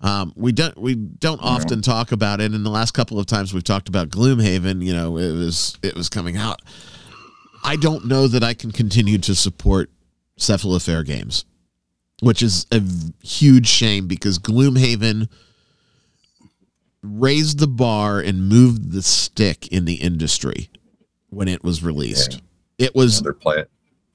Um, 0.00 0.32
we 0.36 0.52
don't 0.52 0.76
we 0.78 0.94
don't 0.94 1.40
often 1.40 1.80
talk 1.80 2.12
about 2.12 2.40
it. 2.40 2.52
And 2.52 2.66
the 2.66 2.70
last 2.70 2.92
couple 2.92 3.18
of 3.18 3.26
times 3.26 3.54
we've 3.54 3.62
talked 3.62 3.88
about 3.88 4.08
Gloomhaven, 4.08 4.82
you 4.84 4.92
know, 4.92 5.16
it 5.16 5.32
was 5.32 5.78
it 5.82 5.94
was 5.94 6.08
coming 6.08 6.36
out. 6.36 6.60
I 7.64 7.76
don't 7.76 8.06
know 8.06 8.26
that 8.26 8.42
I 8.42 8.54
can 8.54 8.72
continue 8.72 9.18
to 9.18 9.34
support 9.34 9.90
Cephalofair 10.38 11.04
games, 11.04 11.44
which 12.20 12.42
is 12.42 12.66
a 12.72 12.82
huge 13.24 13.68
shame 13.68 14.08
because 14.08 14.40
Gloomhaven 14.40 15.28
raised 17.02 17.60
the 17.60 17.68
bar 17.68 18.18
and 18.20 18.48
moved 18.48 18.92
the 18.92 19.02
stick 19.02 19.68
in 19.68 19.84
the 19.84 19.94
industry 19.94 20.70
when 21.30 21.46
it 21.48 21.62
was 21.62 21.82
released. 21.82 22.40
It 22.78 22.94
was, 22.94 23.20
They're 23.20 23.32
playing 23.32 23.66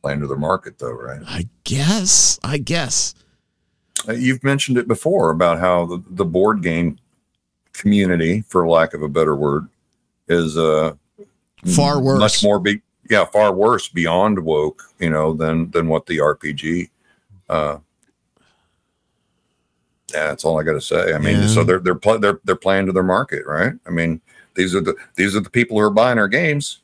playing 0.02 0.20
to 0.22 0.28
their 0.28 0.38
market 0.38 0.78
though, 0.80 0.92
right? 0.94 1.22
I 1.26 1.48
guess, 1.64 2.40
I 2.44 2.58
guess. 2.58 3.14
Uh, 4.08 4.14
You've 4.14 4.44
mentioned 4.44 4.78
it 4.78 4.88
before 4.88 5.32
about 5.32 5.60
how 5.60 5.86
the, 5.86 6.04
the 6.12 6.26
board 6.26 6.62
game 6.62 6.98
community, 7.74 8.42
for 8.48 8.68
lack 8.68 8.94
of 8.94 9.02
a 9.02 9.10
better 9.10 9.36
word, 9.36 9.68
is 10.28 10.58
uh 10.58 10.94
Far 11.76 12.00
worse. 12.02 12.20
much 12.20 12.44
more 12.44 12.60
be 12.60 12.82
yeah, 13.10 13.26
far 13.26 13.54
worse 13.54 13.88
beyond 13.88 14.38
woke, 14.40 14.84
you 15.00 15.10
know, 15.10 15.34
than 15.34 15.72
than 15.72 15.88
what 15.88 16.06
the 16.06 16.18
RPG 16.18 16.90
uh 17.50 17.78
yeah, 20.14 20.28
that's 20.28 20.46
all 20.46 20.60
I 20.60 20.64
got 20.64 20.74
to 20.74 20.82
say. 20.82 21.14
I 21.14 21.18
mean, 21.18 21.42
Yeah. 21.42 21.48
so 21.48 21.64
they're 21.64 21.80
they're 21.80 21.96
pl- 21.96 22.20
they're 22.20 22.40
they're 22.46 22.56
playing 22.56 22.86
to 22.86 22.92
their 22.94 23.04
market, 23.04 23.46
right? 23.46 23.74
I 23.86 23.90
mean, 23.90 24.22
these 24.56 24.74
are 24.76 24.82
the 24.82 24.96
these 25.16 25.36
are 25.36 25.40
the 25.42 25.50
people 25.50 25.78
who 25.78 25.84
are 25.84 25.90
buying 25.90 26.18
our 26.18 26.28
games. 26.30 26.82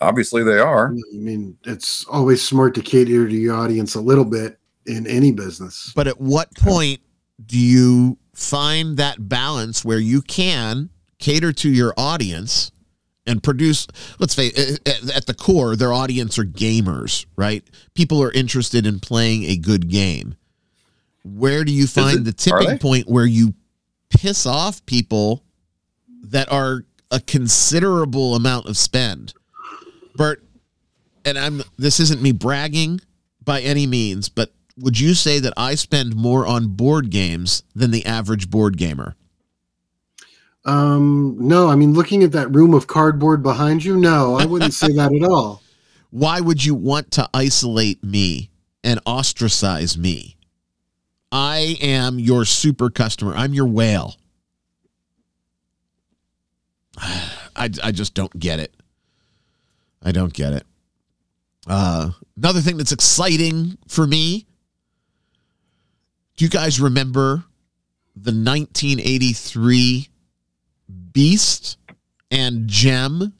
Obviously, 0.00 0.44
they 0.44 0.58
are. 0.58 0.92
I 0.92 1.16
mean, 1.16 1.58
it's 1.64 2.04
always 2.06 2.40
smart 2.46 2.74
to 2.76 2.82
cater 2.82 3.28
to 3.28 3.34
your 3.34 3.56
audience 3.56 3.94
a 3.94 4.00
little 4.00 4.24
bit 4.24 4.58
in 4.86 5.06
any 5.06 5.32
business. 5.32 5.92
But 5.94 6.06
at 6.06 6.20
what 6.20 6.54
point 6.54 7.00
do 7.44 7.58
you 7.58 8.16
find 8.32 8.96
that 8.96 9.28
balance 9.28 9.84
where 9.84 9.98
you 9.98 10.22
can 10.22 10.90
cater 11.18 11.52
to 11.52 11.68
your 11.68 11.94
audience 11.96 12.70
and 13.26 13.42
produce? 13.42 13.88
Let's 14.20 14.34
say, 14.34 14.52
at- 14.86 15.10
at 15.10 15.26
the 15.26 15.34
core, 15.34 15.74
their 15.74 15.92
audience 15.92 16.38
are 16.38 16.44
gamers, 16.44 17.26
right? 17.36 17.64
People 17.94 18.22
are 18.22 18.30
interested 18.32 18.86
in 18.86 19.00
playing 19.00 19.44
a 19.44 19.56
good 19.56 19.88
game. 19.88 20.36
Where 21.24 21.64
do 21.64 21.72
you 21.72 21.86
find 21.88 22.20
it- 22.20 22.24
the 22.24 22.32
tipping 22.32 22.78
point 22.78 23.08
where 23.08 23.26
you 23.26 23.54
piss 24.10 24.46
off 24.46 24.84
people 24.86 25.42
that 26.22 26.50
are 26.52 26.84
a 27.10 27.18
considerable 27.20 28.36
amount 28.36 28.66
of 28.66 28.76
spend? 28.78 29.34
Bert, 30.18 30.44
and 31.24 31.38
I'm 31.38 31.62
this 31.78 32.00
isn't 32.00 32.20
me 32.20 32.32
bragging 32.32 33.00
by 33.42 33.62
any 33.62 33.86
means, 33.86 34.28
but 34.28 34.52
would 34.76 35.00
you 35.00 35.14
say 35.14 35.38
that 35.38 35.54
I 35.56 35.74
spend 35.76 36.14
more 36.14 36.46
on 36.46 36.68
board 36.68 37.08
games 37.10 37.62
than 37.74 37.90
the 37.92 38.04
average 38.04 38.50
board 38.50 38.76
gamer? 38.76 39.16
Um, 40.64 41.36
no, 41.38 41.68
I 41.68 41.76
mean, 41.76 41.94
looking 41.94 42.22
at 42.22 42.32
that 42.32 42.54
room 42.54 42.74
of 42.74 42.86
cardboard 42.86 43.42
behind 43.42 43.84
you, 43.84 43.96
no, 43.96 44.34
I 44.34 44.44
wouldn't 44.44 44.74
say 44.74 44.92
that 44.92 45.14
at 45.14 45.22
all. 45.22 45.62
Why 46.10 46.40
would 46.40 46.64
you 46.64 46.74
want 46.74 47.10
to 47.12 47.28
isolate 47.32 48.02
me 48.02 48.50
and 48.82 49.00
ostracize 49.06 49.96
me? 49.96 50.36
I 51.30 51.76
am 51.80 52.18
your 52.18 52.44
super 52.44 52.90
customer. 52.90 53.34
I'm 53.34 53.54
your 53.54 53.66
whale. 53.66 54.16
I, 56.98 57.70
I 57.82 57.92
just 57.92 58.14
don't 58.14 58.38
get 58.38 58.58
it. 58.58 58.74
I 60.02 60.12
don't 60.12 60.32
get 60.32 60.52
it. 60.52 60.66
Uh, 61.66 62.10
another 62.36 62.60
thing 62.60 62.76
that's 62.76 62.92
exciting 62.92 63.76
for 63.88 64.06
me. 64.06 64.46
Do 66.36 66.44
you 66.44 66.48
guys 66.50 66.80
remember 66.80 67.44
the 68.14 68.30
1983 68.30 70.08
Beast 71.12 71.76
and 72.30 72.68
Gem 72.68 73.34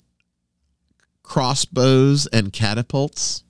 crossbows 1.23 2.27
and 2.27 2.53
catapults? 2.53 3.45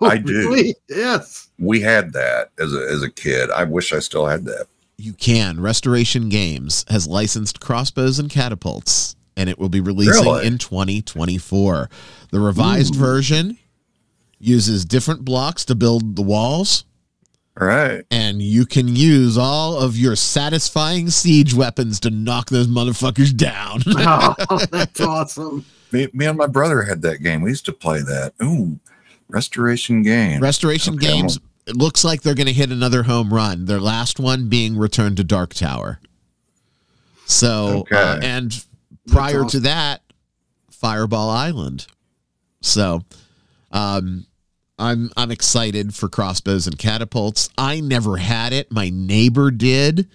I 0.00 0.18
do. 0.18 0.50
Really? 0.50 0.76
Yes. 0.88 1.48
We 1.58 1.80
had 1.80 2.12
that 2.12 2.50
as 2.58 2.72
a 2.74 2.86
as 2.90 3.02
a 3.02 3.10
kid. 3.10 3.50
I 3.50 3.64
wish 3.64 3.92
I 3.92 3.98
still 3.98 4.26
had 4.26 4.44
that. 4.44 4.66
You 4.98 5.12
can. 5.12 5.60
Restoration 5.60 6.28
Games 6.28 6.84
has 6.88 7.06
licensed 7.06 7.60
crossbows 7.60 8.18
and 8.18 8.30
catapults, 8.30 9.15
and 9.36 9.48
it 9.48 9.58
will 9.58 9.68
be 9.68 9.80
releasing 9.80 10.24
Really? 10.24 10.46
in 10.46 10.58
2024. 10.58 11.88
The 12.30 12.40
revised 12.40 12.96
Ooh. 12.96 12.98
version 12.98 13.58
uses 14.38 14.84
different 14.84 15.24
blocks 15.24 15.64
to 15.66 15.74
build 15.74 16.16
the 16.16 16.22
walls, 16.22 16.84
All 17.60 17.66
right. 17.66 18.04
and 18.10 18.42
you 18.42 18.66
can 18.66 18.94
use 18.94 19.38
all 19.38 19.78
of 19.78 19.96
your 19.96 20.14
satisfying 20.16 21.08
siege 21.10 21.54
weapons 21.54 21.98
to 22.00 22.10
knock 22.10 22.50
those 22.50 22.66
motherfuckers 22.66 23.34
down. 23.36 23.82
Oh, 23.98 24.34
that's 24.70 25.00
awesome. 25.00 25.64
Me, 25.92 26.08
me 26.12 26.26
and 26.26 26.36
my 26.36 26.46
brother 26.46 26.82
had 26.82 27.00
that 27.02 27.22
game. 27.22 27.42
We 27.42 27.50
used 27.50 27.64
to 27.66 27.72
play 27.72 28.00
that. 28.02 28.34
Ooh, 28.42 28.78
Restoration 29.28 30.02
Game. 30.02 30.40
Restoration 30.40 30.94
Okay, 30.94 31.06
Games, 31.06 31.38
it 31.66 31.76
looks 31.76 32.04
like 32.04 32.22
they're 32.22 32.34
going 32.34 32.46
to 32.46 32.52
hit 32.52 32.70
another 32.70 33.04
home 33.04 33.32
run. 33.32 33.64
Their 33.64 33.80
last 33.80 34.18
one 34.20 34.48
being 34.48 34.76
Return 34.76 35.14
to 35.16 35.24
Dark 35.24 35.54
Tower. 35.54 36.00
So, 37.26 37.78
Okay. 37.90 37.96
uh, 37.96 38.20
and 38.22 38.64
prior 39.08 39.44
to 39.44 39.60
that, 39.60 40.02
Fireball 40.70 41.30
Island. 41.30 41.86
So, 42.60 43.02
um, 43.72 44.26
I'm 44.78 45.10
I'm 45.16 45.30
excited 45.30 45.94
for 45.94 46.08
crossbows 46.08 46.66
and 46.66 46.78
catapults. 46.78 47.48
I 47.56 47.80
never 47.80 48.16
had 48.16 48.52
it. 48.52 48.70
My 48.70 48.90
neighbor 48.90 49.50
did. 49.50 50.08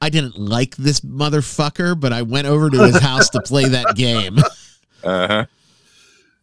I 0.00 0.10
didn't 0.10 0.38
like 0.38 0.76
this 0.76 1.00
motherfucker, 1.00 1.98
but 1.98 2.12
I 2.12 2.22
went 2.22 2.46
over 2.46 2.70
to 2.70 2.84
his 2.86 2.98
house 3.00 3.30
to 3.30 3.40
play 3.40 3.68
that 3.68 3.96
game. 3.96 4.38
Uh 5.02 5.26
huh. 5.26 5.46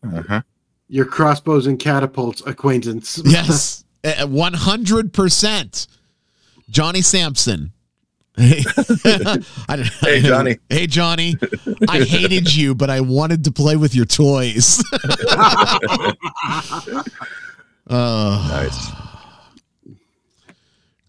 Uh 0.04 0.24
huh. 0.28 0.42
Your 0.88 1.06
crossbows 1.06 1.66
and 1.68 1.80
catapults 1.80 2.42
acquaintance. 2.46 3.22
Yes, 3.24 3.86
one 4.26 4.54
hundred 4.54 5.14
percent. 5.14 5.88
Johnny 6.70 7.02
Sampson. 7.02 7.72
Hey, 8.38 8.64
I 9.70 9.90
Hey, 10.02 10.22
Johnny. 10.22 10.58
Hey 10.70 10.88
Johnny. 10.88 11.36
I 11.88 12.02
hated 12.04 12.54
you, 12.54 12.76
but 12.76 12.90
I 12.90 13.00
wanted 13.02 13.44
to 13.46 13.52
play 13.52 13.76
with 13.78 13.96
your 13.96 14.06
toys. 14.06 14.84
Oh, 17.88 18.46
Nice. 18.50 18.92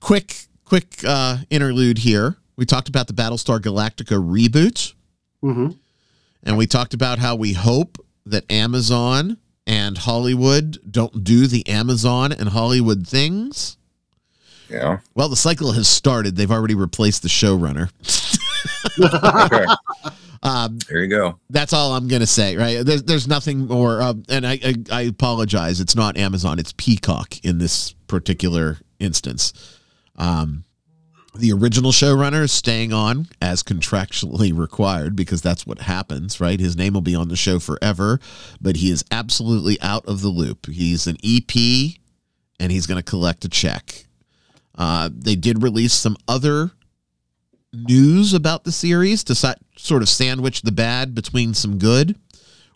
quick, 0.01 0.47
quick 0.65 1.03
uh, 1.07 1.39
interlude 1.51 1.99
here. 1.99 2.37
We 2.57 2.65
talked 2.65 2.89
about 2.89 3.07
the 3.07 3.13
Battlestar 3.13 3.59
Galactica 3.61 4.17
reboot, 4.23 4.95
hmm 5.43 5.71
and 6.43 6.57
we 6.57 6.67
talked 6.69 6.95
about 6.95 7.19
how 7.19 7.35
we 7.35 7.55
hope 7.55 7.99
that 8.25 8.51
Amazon 8.53 9.37
and 9.67 9.99
Hollywood 9.99 10.79
don't 10.89 11.25
do 11.25 11.49
the 11.49 11.67
Amazon 11.67 12.31
and 12.31 12.51
Hollywood 12.51 13.05
things. 13.07 13.77
Yeah. 14.69 14.99
Well, 15.15 15.29
the 15.29 15.37
cycle 15.37 15.73
has 15.73 15.89
started. 15.89 16.37
They've 16.37 16.51
already 16.51 16.75
replaced 16.75 17.23
the 17.23 17.29
showrunner. 17.29 17.91
Okay. 18.99 19.65
Um, 20.43 20.79
there 20.89 21.03
you 21.03 21.09
go. 21.09 21.41
that's 21.51 21.73
all 21.73 21.95
I'm 21.95 22.07
going 22.07 22.21
to 22.21 22.27
say, 22.27 22.57
right? 22.57 22.85
There's, 22.85 23.03
there's 23.03 23.27
nothing 23.27 23.67
more. 23.67 24.01
Um, 24.01 24.23
and 24.29 24.47
I, 24.47 24.61
I, 24.63 24.75
I 24.93 25.01
apologize. 25.03 25.81
It's 25.81 25.97
not 25.97 26.17
Amazon, 26.17 26.61
it's 26.61 26.73
Peacock 26.77 27.45
in 27.45 27.59
this 27.59 27.95
particular 28.07 28.79
instance. 29.01 29.53
Um, 30.15 30.65
the 31.35 31.53
original 31.53 31.91
showrunner 31.91 32.43
is 32.45 32.53
staying 32.53 32.93
on 32.93 33.29
as 33.43 33.63
contractually 33.63 34.53
required 34.57 35.17
because 35.17 35.43
that's 35.43 35.67
what 35.67 35.81
happens, 35.81 36.41
right? 36.41 36.61
His 36.61 36.77
name 36.77 36.95
will 36.95 37.01
be 37.01 37.15
on 37.15 37.29
the 37.29 37.37
show 37.37 37.59
forever, 37.59 38.21
but 38.61 38.77
he 38.77 38.91
is 38.91 39.05
absolutely 39.11 39.81
out 39.81 40.07
of 40.07 40.21
the 40.23 40.29
loop. 40.29 40.67
He's 40.67 41.07
an 41.07 41.17
EP 41.25 41.97
and 42.61 42.71
he's 42.71 42.87
going 42.87 42.99
to 42.99 43.03
collect 43.03 43.45
a 43.45 43.49
check. 43.49 44.06
Uh, 44.77 45.09
they 45.13 45.37
did 45.37 45.63
release 45.63 45.93
some 45.95 46.17
other 46.29 46.71
news 47.73 48.33
about 48.35 48.65
the 48.65 48.73
series 48.73 49.25
to 49.25 49.35
sort 49.77 50.03
of 50.03 50.09
sandwich 50.09 50.63
the 50.63 50.73
bad 50.73 51.15
between 51.15 51.55
some 51.55 51.79
good, 51.79 52.17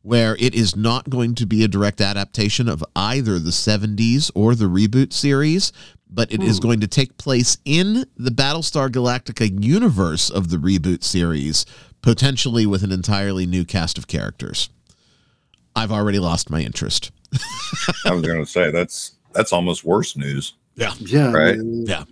where 0.03 0.36
it 0.38 0.55
is 0.55 0.74
not 0.76 1.11
going 1.11 1.34
to 1.34 1.46
be 1.46 1.62
a 1.62 1.68
direct 1.68 2.01
adaptation 2.01 2.68
of 2.68 2.84
either 2.96 3.38
the 3.38 3.51
70s 3.51 4.30
or 4.34 4.55
the 4.55 4.64
reboot 4.66 5.12
series, 5.12 5.72
but 6.09 6.32
it 6.32 6.42
is 6.42 6.57
Hmm. 6.59 6.62
going 6.62 6.80
to 6.80 6.86
take 6.88 7.18
place 7.18 7.59
in 7.64 8.07
the 8.16 8.30
Battlestar 8.30 8.88
Galactica 8.88 9.62
universe 9.62 10.30
of 10.30 10.48
the 10.51 10.57
reboot 10.57 11.05
series, 11.05 11.64
potentially 12.03 12.66
with 12.66 12.82
an 12.82 12.92
entirely 12.92 13.46
new 13.46 13.64
cast 13.64 13.98
of 13.98 14.07
characters. 14.07 14.70
I've 15.76 15.92
already 15.92 16.18
lost 16.18 16.51
my 16.51 16.61
interest. 16.62 17.11
I 18.05 18.12
was 18.12 18.22
going 18.26 18.40
to 18.44 18.46
say 18.51 18.70
that's 18.70 19.12
that's 19.32 19.53
almost 19.53 19.84
worse 19.84 20.16
news 20.16 20.55
Yeah. 20.81 20.95
Yeah. 21.01 21.33
Right. 21.33 21.57
Yeah. 21.62 22.05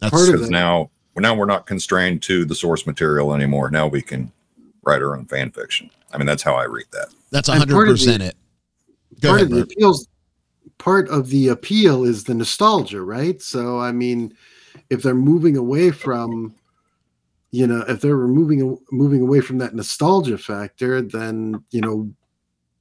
That's 0.00 0.10
Part 0.10 0.28
of 0.28 0.34
because 0.34 0.48
it. 0.48 0.52
now 0.52 0.90
now 1.16 1.34
we're 1.34 1.46
not 1.46 1.66
constrained 1.66 2.22
to 2.24 2.44
the 2.44 2.54
source 2.54 2.86
material 2.86 3.34
anymore. 3.34 3.70
Now 3.70 3.86
we 3.86 4.02
can 4.02 4.30
write 4.84 5.00
our 5.02 5.16
own 5.16 5.24
fan 5.26 5.50
fiction. 5.50 5.90
I 6.12 6.18
mean, 6.18 6.26
that's 6.26 6.42
how 6.42 6.54
I 6.54 6.64
read 6.64 6.84
that. 6.92 7.08
that's 7.30 7.48
And 7.48 7.58
part 7.70 7.88
of 7.88 7.96
100% 7.96 8.18
the- 8.18 8.24
it. 8.26 8.36
Go 9.20 9.28
part 9.30 9.40
ahead, 9.40 9.50
of 9.52 9.56
the 9.58 9.64
Bert. 9.64 9.72
appeals 9.72 10.08
part 10.78 11.08
of 11.08 11.30
the 11.30 11.48
appeal 11.48 12.04
is 12.04 12.24
the 12.24 12.34
nostalgia 12.34 13.00
right 13.00 13.40
so 13.40 13.78
i 13.80 13.90
mean 13.90 14.30
if 14.90 15.02
they're 15.02 15.14
moving 15.14 15.56
away 15.56 15.90
from 15.90 16.54
you 17.50 17.66
know 17.66 17.82
if 17.88 18.02
they're 18.02 18.26
moving 18.26 18.76
moving 18.92 19.22
away 19.22 19.40
from 19.40 19.56
that 19.56 19.74
nostalgia 19.74 20.36
factor 20.36 21.00
then 21.00 21.64
you 21.70 21.80
know 21.80 22.10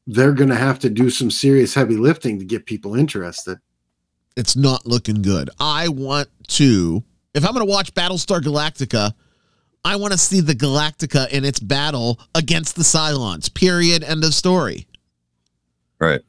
they're 0.08 0.34
going 0.34 0.50
to 0.50 0.56
have 0.58 0.78
to 0.80 0.90
do 0.90 1.10
some 1.10 1.32
serious 1.32 1.74
heavy 1.74 1.96
lifting 1.96 2.38
to 2.38 2.44
get 2.44 2.66
people 2.66 2.96
interested 2.96 3.58
it's 4.36 4.56
not 4.56 4.86
looking 4.86 5.22
good. 5.22 5.50
I 5.60 5.88
want 5.88 6.30
to, 6.50 7.04
if 7.34 7.46
I'm 7.46 7.54
going 7.54 7.66
to 7.66 7.72
watch 7.72 7.94
Battlestar 7.94 8.42
Galactica, 8.42 9.14
I 9.84 9.96
want 9.98 10.14
to 10.14 10.18
see 10.18 10.42
the 10.42 10.56
Galactica 10.56 11.30
in 11.30 11.46
its 11.46 11.60
battle 11.60 12.20
against 12.34 12.76
the 12.76 12.84
Cylons. 12.84 13.54
Period. 13.54 14.04
End 14.04 14.24
of 14.24 14.34
story. 14.34 14.88
Right. 16.00 16.22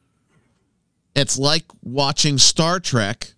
It's 1.14 1.38
like 1.38 1.64
watching 1.82 2.36
Star 2.36 2.78
Trek 2.78 3.32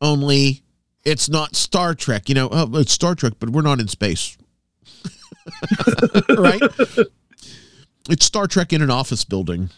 only 0.00 0.62
it's 1.04 1.28
not 1.28 1.56
Star 1.56 1.94
Trek. 1.94 2.28
You 2.28 2.34
know, 2.34 2.48
oh, 2.50 2.78
it's 2.78 2.92
Star 2.92 3.14
Trek, 3.14 3.34
but 3.38 3.50
we're 3.50 3.62
not 3.62 3.80
in 3.80 3.88
space. 3.88 4.38
right? 6.38 6.62
It's 8.08 8.24
Star 8.24 8.46
Trek 8.46 8.72
in 8.72 8.82
an 8.82 8.90
office 8.90 9.24
building. 9.24 9.70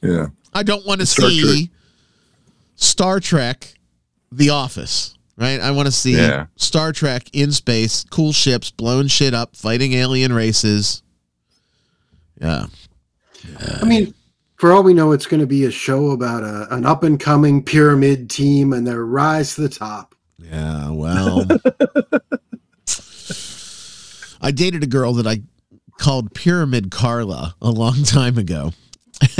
Yeah. 0.00 0.28
I 0.52 0.62
don't 0.62 0.86
want 0.86 1.00
to 1.00 1.06
see 1.06 1.70
Star 2.82 3.20
Trek 3.20 3.74
The 4.32 4.50
Office, 4.50 5.16
right? 5.36 5.60
I 5.60 5.70
want 5.70 5.86
to 5.86 5.92
see 5.92 6.16
Yeah. 6.16 6.46
Star 6.56 6.90
Trek 6.92 7.30
in 7.32 7.52
space, 7.52 8.04
cool 8.10 8.32
ships, 8.32 8.70
blowing 8.72 9.06
shit 9.06 9.34
up, 9.34 9.54
fighting 9.56 9.92
alien 9.92 10.32
races. 10.32 11.02
Yeah. 12.40 12.66
I 13.80 13.84
mean, 13.84 14.12
for 14.56 14.72
all 14.72 14.82
we 14.82 14.94
know, 14.94 15.12
it's 15.12 15.26
going 15.26 15.38
to 15.40 15.46
be 15.46 15.64
a 15.64 15.70
show 15.70 16.10
about 16.10 16.42
a, 16.42 16.66
an 16.74 16.84
up 16.84 17.04
and 17.04 17.20
coming 17.20 17.62
pyramid 17.62 18.28
team 18.28 18.72
and 18.72 18.84
their 18.86 19.06
rise 19.06 19.54
to 19.54 19.60
the 19.62 19.68
top. 19.68 20.14
Yeah, 20.38 20.90
well. 20.90 21.46
I 24.40 24.50
dated 24.50 24.82
a 24.82 24.88
girl 24.88 25.12
that 25.14 25.26
I 25.26 25.42
called 26.00 26.34
Pyramid 26.34 26.90
Carla 26.90 27.54
a 27.62 27.70
long 27.70 28.02
time 28.02 28.38
ago. 28.38 28.72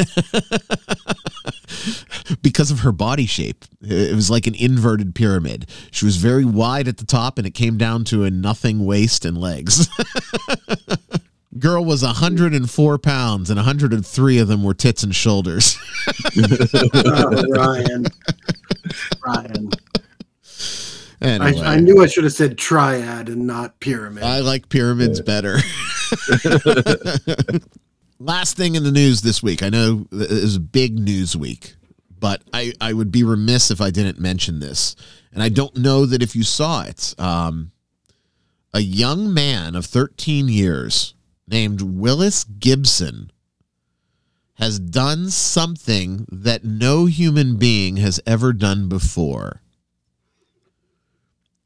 because 2.40 2.70
of 2.70 2.80
her 2.80 2.92
body 2.92 3.26
shape. 3.26 3.64
It 3.80 4.14
was 4.14 4.30
like 4.30 4.46
an 4.46 4.54
inverted 4.54 5.14
pyramid. 5.14 5.68
She 5.90 6.04
was 6.04 6.16
very 6.16 6.44
wide 6.44 6.88
at 6.88 6.98
the 6.98 7.04
top 7.04 7.38
and 7.38 7.46
it 7.46 7.52
came 7.52 7.76
down 7.76 8.04
to 8.04 8.24
a 8.24 8.30
nothing 8.30 8.84
waist 8.84 9.24
and 9.24 9.36
legs. 9.36 9.88
Girl 11.58 11.84
was 11.84 12.02
104 12.02 12.98
pounds 12.98 13.50
and 13.50 13.58
103 13.58 14.38
of 14.38 14.48
them 14.48 14.62
were 14.62 14.74
tits 14.74 15.02
and 15.02 15.14
shoulders. 15.14 15.76
Oh, 16.94 17.44
Ryan. 17.48 18.06
Ryan. 19.24 19.70
Anyway. 21.20 21.60
I, 21.60 21.74
I 21.74 21.80
knew 21.80 22.02
I 22.02 22.06
should 22.06 22.24
have 22.24 22.32
said 22.32 22.58
triad 22.58 23.28
and 23.28 23.46
not 23.46 23.78
pyramid. 23.80 24.24
I 24.24 24.40
like 24.40 24.68
pyramids 24.68 25.20
better. 25.20 25.58
Last 28.18 28.56
thing 28.56 28.74
in 28.74 28.82
the 28.82 28.90
news 28.90 29.22
this 29.22 29.42
week. 29.42 29.62
I 29.62 29.68
know 29.68 30.06
it 30.10 30.30
is 30.30 30.56
a 30.56 30.60
big 30.60 30.98
news 30.98 31.36
week, 31.36 31.74
but 32.22 32.40
I, 32.52 32.72
I 32.80 32.92
would 32.92 33.10
be 33.10 33.24
remiss 33.24 33.72
if 33.72 33.80
I 33.80 33.90
didn't 33.90 34.20
mention 34.20 34.60
this. 34.60 34.94
And 35.32 35.42
I 35.42 35.48
don't 35.48 35.76
know 35.76 36.06
that 36.06 36.22
if 36.22 36.36
you 36.36 36.44
saw 36.44 36.84
it. 36.84 37.16
Um, 37.18 37.72
a 38.72 38.78
young 38.78 39.34
man 39.34 39.74
of 39.74 39.86
13 39.86 40.46
years 40.46 41.14
named 41.48 41.82
Willis 41.82 42.44
Gibson 42.44 43.32
has 44.54 44.78
done 44.78 45.30
something 45.30 46.24
that 46.30 46.62
no 46.62 47.06
human 47.06 47.56
being 47.56 47.96
has 47.96 48.20
ever 48.24 48.52
done 48.52 48.88
before. 48.88 49.60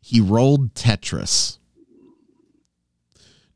He 0.00 0.22
rolled 0.22 0.72
Tetris. 0.72 1.58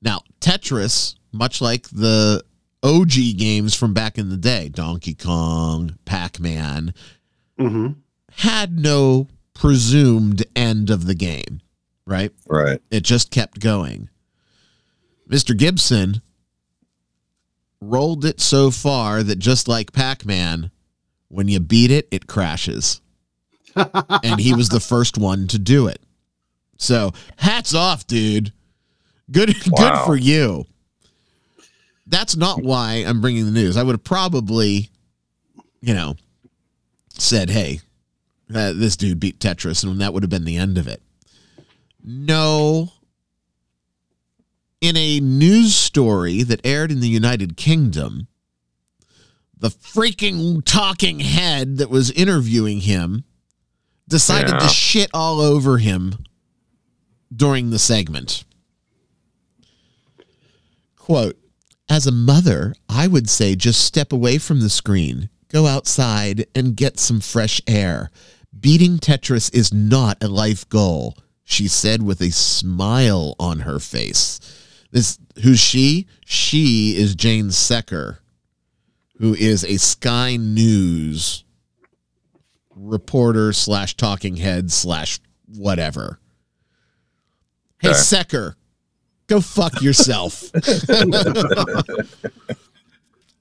Now, 0.03 0.21
Tetris, 0.39 1.15
much 1.33 1.63
like 1.63 1.89
the 1.89 2.45
OG 2.83 3.13
games 3.37 3.75
from 3.75 3.93
back 3.93 4.19
in 4.19 4.31
the 4.31 4.37
day, 4.37 4.69
Donkey 4.69 5.15
Kong, 5.15 5.97
Pac 6.05 6.41
Man, 6.41 6.95
hmm 7.59 7.89
had 8.35 8.79
no 8.79 9.27
presumed 9.55 10.45
end 10.55 10.89
of 10.89 11.07
the 11.07 11.15
game, 11.15 11.61
right? 12.07 12.33
Right. 12.47 12.81
It 12.91 13.03
just 13.03 13.31
kept 13.31 13.61
going. 13.61 14.09
Mr. 15.29 15.57
Gibson 15.57 16.23
rolled 17.81 18.25
it 18.25 18.41
so 18.41 18.71
far 18.71 19.23
that 19.23 19.39
just 19.39 19.69
like 19.69 19.93
Pac 19.93 20.25
Man, 20.25 20.71
when 21.29 21.49
you 21.49 21.61
beat 21.61 21.91
it, 21.91 22.09
it 22.11 22.27
crashes. 22.27 23.01
and 23.75 24.41
he 24.41 24.55
was 24.55 24.69
the 24.69 24.81
first 24.81 25.19
one 25.19 25.47
to 25.49 25.59
do 25.59 25.87
it. 25.87 26.01
So 26.77 27.13
hats 27.37 27.75
off, 27.75 28.07
dude. 28.07 28.53
Good, 29.31 29.55
good 29.77 29.99
for 30.05 30.17
you. 30.17 30.67
That's 32.11 32.37
not 32.37 32.63
why 32.63 33.05
I'm 33.07 33.21
bringing 33.21 33.47
the 33.47 33.53
news. 33.53 33.77
I 33.77 33.85
would 33.85 33.95
have 33.95 34.05
probably, 34.05 34.91
you 35.81 35.95
know, 35.95 36.17
said, 37.15 37.51
"Hey, 37.51 37.81
uh, 38.53 38.73
this 38.73 38.97
dude 38.97 39.21
beat 39.21 39.39
Tetris," 39.39 39.85
and 39.85 40.01
that 40.01 40.13
would 40.13 40.25
have 40.25 40.31
been 40.31 40.45
the 40.45 40.57
end 40.57 40.77
of 40.77 40.89
it. 40.89 41.03
No. 42.03 42.93
In 44.81 44.97
a 44.97 45.21
news 45.21 45.77
story 45.77 46.43
that 46.43 46.61
aired 46.65 46.91
in 46.91 47.01
the 47.01 47.09
United 47.09 47.57
Kingdom, 47.57 48.27
the 49.57 49.71
freaking 49.71 50.65
talking 50.65 51.21
head 51.21 51.77
that 51.77 51.91
was 51.91 52.11
interviewing 52.11 52.81
him 52.81 53.25
decided 54.09 54.59
to 54.59 54.69
shit 54.69 55.11
all 55.15 55.41
over 55.41 55.79
him 55.79 56.25
during 57.35 57.71
the 57.71 57.79
segment. 57.79 58.45
Quote, 60.97 61.39
as 61.91 62.07
a 62.07 62.13
mother, 62.13 62.73
I 62.89 63.09
would 63.09 63.29
say 63.29 63.57
just 63.57 63.85
step 63.85 64.13
away 64.13 64.39
from 64.39 64.61
the 64.61 64.71
screen, 64.71 65.29
go 65.49 65.67
outside 65.67 66.47
and 66.55 66.77
get 66.77 67.01
some 67.01 67.21
fresh 67.21 67.61
air. 67.67 68.11
Beating 68.59 68.99
Tetris 68.99 69.53
is 69.53 69.75
not 69.75 70.23
a 70.23 70.29
life 70.29 70.69
goal, 70.69 71.19
she 71.45 71.67
said 71.67 72.03
with 72.03 72.21
a 72.21 72.31
smile 72.31 73.35
on 73.41 73.61
her 73.61 73.81
face. 73.81 74.39
This 74.93 75.19
who's 75.43 75.59
she? 75.59 76.07
She 76.25 76.97
is 76.97 77.17
Jayne 77.17 77.51
Secker, 77.51 78.21
who 79.19 79.35
is 79.35 79.65
a 79.65 79.77
Sky 79.77 80.37
News 80.37 81.45
reporter 82.75 83.53
slash 83.53 83.97
talking 83.97 84.37
head 84.37 84.71
slash 84.71 85.19
whatever. 85.47 86.21
Hey. 87.81 87.95
Secker, 87.95 88.57
go 89.31 89.41
fuck 89.41 89.81
yourself. 89.81 90.51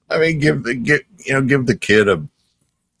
I 0.08 0.18
mean, 0.18 0.38
give 0.38 0.62
the 0.62 0.74
get 0.74 1.02
you 1.18 1.34
know, 1.34 1.42
give 1.42 1.66
the 1.66 1.76
kid 1.76 2.08
a 2.08 2.26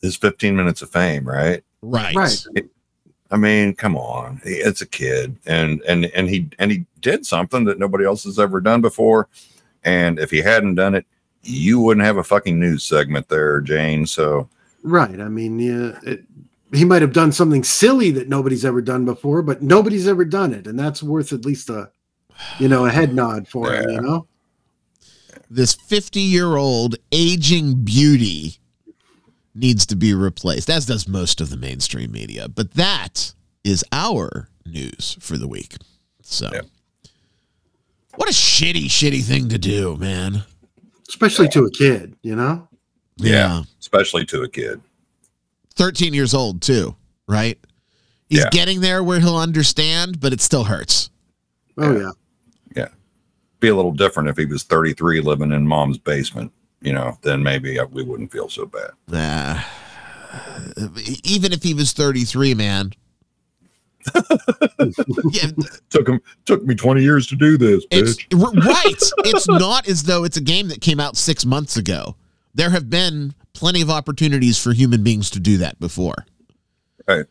his 0.02 0.16
15 0.16 0.56
minutes 0.56 0.82
of 0.82 0.90
fame, 0.90 1.26
right? 1.26 1.62
right. 1.82 2.14
Right. 2.14 2.46
I 3.32 3.36
mean, 3.36 3.74
come 3.74 3.96
on, 3.96 4.40
it's 4.44 4.80
a 4.80 4.86
kid, 4.86 5.36
and 5.46 5.80
and 5.82 6.06
and 6.06 6.28
he 6.28 6.48
and 6.58 6.72
he 6.72 6.84
did 7.00 7.24
something 7.24 7.64
that 7.64 7.78
nobody 7.78 8.04
else 8.04 8.24
has 8.24 8.40
ever 8.40 8.60
done 8.60 8.80
before, 8.80 9.28
and 9.84 10.18
if 10.18 10.32
he 10.32 10.38
hadn't 10.38 10.74
done 10.74 10.96
it, 10.96 11.06
you 11.42 11.78
wouldn't 11.80 12.04
have 12.04 12.16
a 12.16 12.24
fucking 12.24 12.58
news 12.58 12.82
segment 12.82 13.28
there, 13.28 13.60
Jayne. 13.60 14.04
So 14.04 14.48
Right. 14.82 15.20
I 15.20 15.28
mean, 15.28 15.60
yeah, 15.60 15.98
it, 16.02 16.24
he 16.72 16.84
might 16.84 17.02
have 17.02 17.12
done 17.12 17.30
something 17.30 17.62
silly 17.62 18.10
that 18.12 18.28
nobody's 18.28 18.64
ever 18.64 18.80
done 18.80 19.04
before, 19.04 19.42
but 19.42 19.62
nobody's 19.62 20.08
ever 20.08 20.24
done 20.24 20.52
it, 20.52 20.66
and 20.66 20.78
that's 20.78 21.02
worth 21.02 21.32
at 21.32 21.44
least 21.44 21.70
a, 21.70 21.90
you 22.58 22.68
know, 22.68 22.86
a 22.86 22.90
head 22.90 23.14
nod 23.14 23.48
for 23.48 23.72
him. 23.74 23.90
You 23.90 24.00
know. 24.00 24.26
This 25.48 25.74
50 25.74 26.20
year 26.20 26.56
old 26.56 26.96
aging 27.12 27.84
beauty 27.84 28.58
needs 29.54 29.84
to 29.86 29.96
be 29.96 30.14
replaced, 30.14 30.70
as 30.70 30.86
does 30.86 31.08
most 31.08 31.40
of 31.40 31.50
the 31.50 31.56
mainstream 31.56 32.12
media. 32.12 32.48
But 32.48 32.74
that 32.74 33.34
is 33.64 33.84
our 33.92 34.48
news 34.64 35.16
for 35.20 35.36
the 35.36 35.48
week. 35.48 35.76
So, 36.22 36.48
Yeah. 36.52 36.60
what 38.14 38.28
a 38.28 38.32
shitty, 38.32 38.84
shitty 38.86 39.24
thing 39.24 39.48
to 39.48 39.58
do, 39.58 39.96
man. 39.96 40.44
Especially 41.08 41.48
to 41.48 41.64
a 41.64 41.70
kid, 41.70 42.14
you 42.22 42.36
know. 42.36 42.68
Yeah. 43.16 43.64
especially 43.80 44.24
to 44.26 44.42
a 44.42 44.48
kid, 44.48 44.80
13 45.74 46.14
years 46.14 46.32
old, 46.32 46.62
too, 46.62 46.94
right? 47.26 47.58
He's 48.28 48.38
Yeah. 48.38 48.50
getting 48.50 48.80
there 48.80 49.02
where 49.04 49.18
he'll 49.20 49.36
understand, 49.36 50.20
but 50.20 50.32
it 50.32 50.40
still 50.40 50.64
hurts. 50.64 51.10
Oh 51.76 51.92
Yeah. 51.92 51.98
yeah. 51.98 52.10
Be 53.60 53.68
a 53.68 53.76
little 53.76 53.92
different 53.92 54.28
if 54.28 54.36
he 54.36 54.46
was 54.46 54.62
33 54.64 55.20
living 55.20 55.52
in 55.52 55.66
mom's 55.66 55.98
basement. 55.98 56.52
You 56.80 56.94
know, 56.94 57.18
then 57.22 57.42
maybe 57.42 57.78
we 57.90 58.02
wouldn't 58.02 58.32
feel 58.32 58.48
so 58.48 58.66
bad. 58.66 58.90
Uh, 59.12 59.62
even 61.24 61.52
if 61.52 61.62
he 61.62 61.74
was 61.74 61.92
33, 61.92 62.54
man. 62.54 62.92
yeah, 65.30 65.50
Took 65.90 66.08
him 66.08 66.20
took 66.46 66.64
me 66.64 66.74
20 66.74 67.02
years 67.02 67.26
to 67.26 67.36
do 67.36 67.58
this, 67.58 67.84
It's 67.90 68.16
right. 68.32 68.94
It's 69.26 69.46
not 69.46 69.86
as 69.86 70.04
though 70.04 70.24
it's 70.24 70.38
a 70.38 70.40
game 70.40 70.68
that 70.68 70.80
came 70.80 70.98
out 70.98 71.18
six 71.18 71.44
months 71.44 71.76
ago. 71.76 72.16
There 72.54 72.70
have 72.70 72.88
been 72.88 73.34
plenty 73.52 73.82
of 73.82 73.90
opportunities 73.90 74.56
for 74.58 74.72
human 74.72 75.02
beings 75.02 75.28
to 75.30 75.40
do 75.40 75.58
that 75.58 75.78
before. 75.78 76.24
Right. 77.06 77.26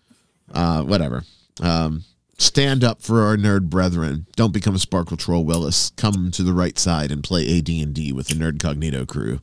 Uh, 0.53 0.83
whatever. 0.83 1.23
Um, 1.61 2.03
stand 2.39 2.83
up 2.83 3.01
for 3.03 3.21
our 3.21 3.37
nerd 3.37 3.69
brethren. 3.69 4.25
Don't 4.35 4.51
become 4.53 4.73
a 4.73 4.79
Sparkle 4.79 5.17
Troll 5.17 5.45
Willis. 5.45 5.91
Come 5.97 6.31
to 6.31 6.41
the 6.41 6.53
right 6.53 6.79
side 6.79 7.11
and 7.11 7.23
play 7.23 7.59
AD 7.59 7.69
and 7.69 7.93
D 7.93 8.11
with 8.11 8.29
the 8.29 8.35
Nerdcognito 8.35 9.07
crew. 9.07 9.39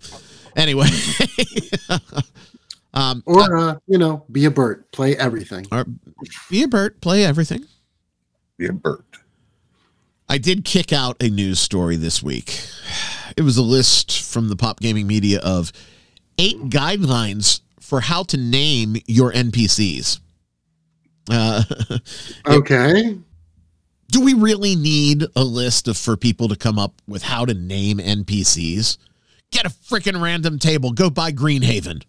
Anyway, 0.57 0.89
um, 2.95 3.23
Or 3.27 3.57
uh, 3.57 3.79
you 3.87 3.99
know, 3.99 4.25
be 4.33 4.45
a 4.47 4.51
Bert, 4.51 4.91
play 4.91 5.17
everything. 5.17 5.67
uh, 5.71 5.85
be 6.51 6.63
a 6.63 6.69
Bert. 6.69 7.01
Play 7.01 7.25
everything. 7.25 7.65
Be 8.59 8.67
a 8.67 8.73
bird. 8.73 9.05
I 10.29 10.39
did 10.39 10.65
kick 10.65 10.93
out 10.93 11.23
a 11.23 11.29
news 11.29 11.61
story 11.61 11.97
this 11.97 12.23
week. 12.23 12.59
It 13.37 13.43
was 13.43 13.59
a 13.59 13.63
list 13.63 14.23
from 14.23 14.49
the 14.49 14.57
pop 14.57 14.81
gaming 14.81 15.07
media 15.07 15.41
of 15.41 15.73
eight 16.39 16.57
guidelines 16.71 17.61
for 17.81 18.01
how 18.01 18.23
to 18.25 18.37
name 18.39 18.97
your 19.07 19.31
NPCs. 19.33 20.21
Uh, 21.31 21.63
Okay. 22.47 23.19
do 24.11 24.21
we 24.21 24.35
really 24.35 24.77
need 24.77 25.25
a 25.35 25.45
list 25.45 25.89
of 25.89 25.97
for 25.97 26.17
people 26.17 26.49
to 26.49 26.57
come 26.57 26.79
up 26.79 27.01
with 27.09 27.23
how 27.23 27.45
to 27.45 27.55
name 27.55 27.99
NPCs? 27.99 28.99
Get 29.51 29.67
a 29.67 29.71
freaking 29.71 30.21
random 30.21 30.59
table. 30.59 30.93
Go 30.93 31.11
buy 31.11 31.33
Greenhaven. 31.33 32.03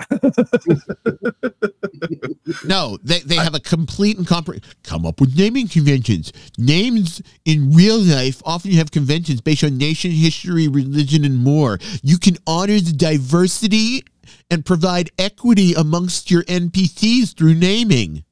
no, 2.64 2.98
they, 3.02 3.20
they 3.20 3.36
have 3.36 3.54
a 3.54 3.60
complete 3.60 4.18
and 4.18 4.26
comprehensive. 4.26 4.74
Come 4.82 5.06
up 5.06 5.20
with 5.20 5.36
naming 5.36 5.68
conventions. 5.68 6.32
Names 6.58 7.22
in 7.44 7.72
real 7.72 7.98
life 7.98 8.42
often 8.44 8.70
you 8.70 8.78
have 8.78 8.90
conventions 8.90 9.40
based 9.40 9.64
on 9.64 9.76
nation, 9.76 10.10
history, 10.10 10.68
religion, 10.68 11.24
and 11.24 11.38
more. 11.38 11.78
You 12.02 12.18
can 12.18 12.36
honor 12.46 12.80
the 12.80 12.92
diversity 12.92 14.02
and 14.50 14.64
provide 14.64 15.10
equity 15.18 15.74
amongst 15.74 16.30
your 16.30 16.42
NPCs 16.44 17.36
through 17.36 17.54
naming. 17.54 18.24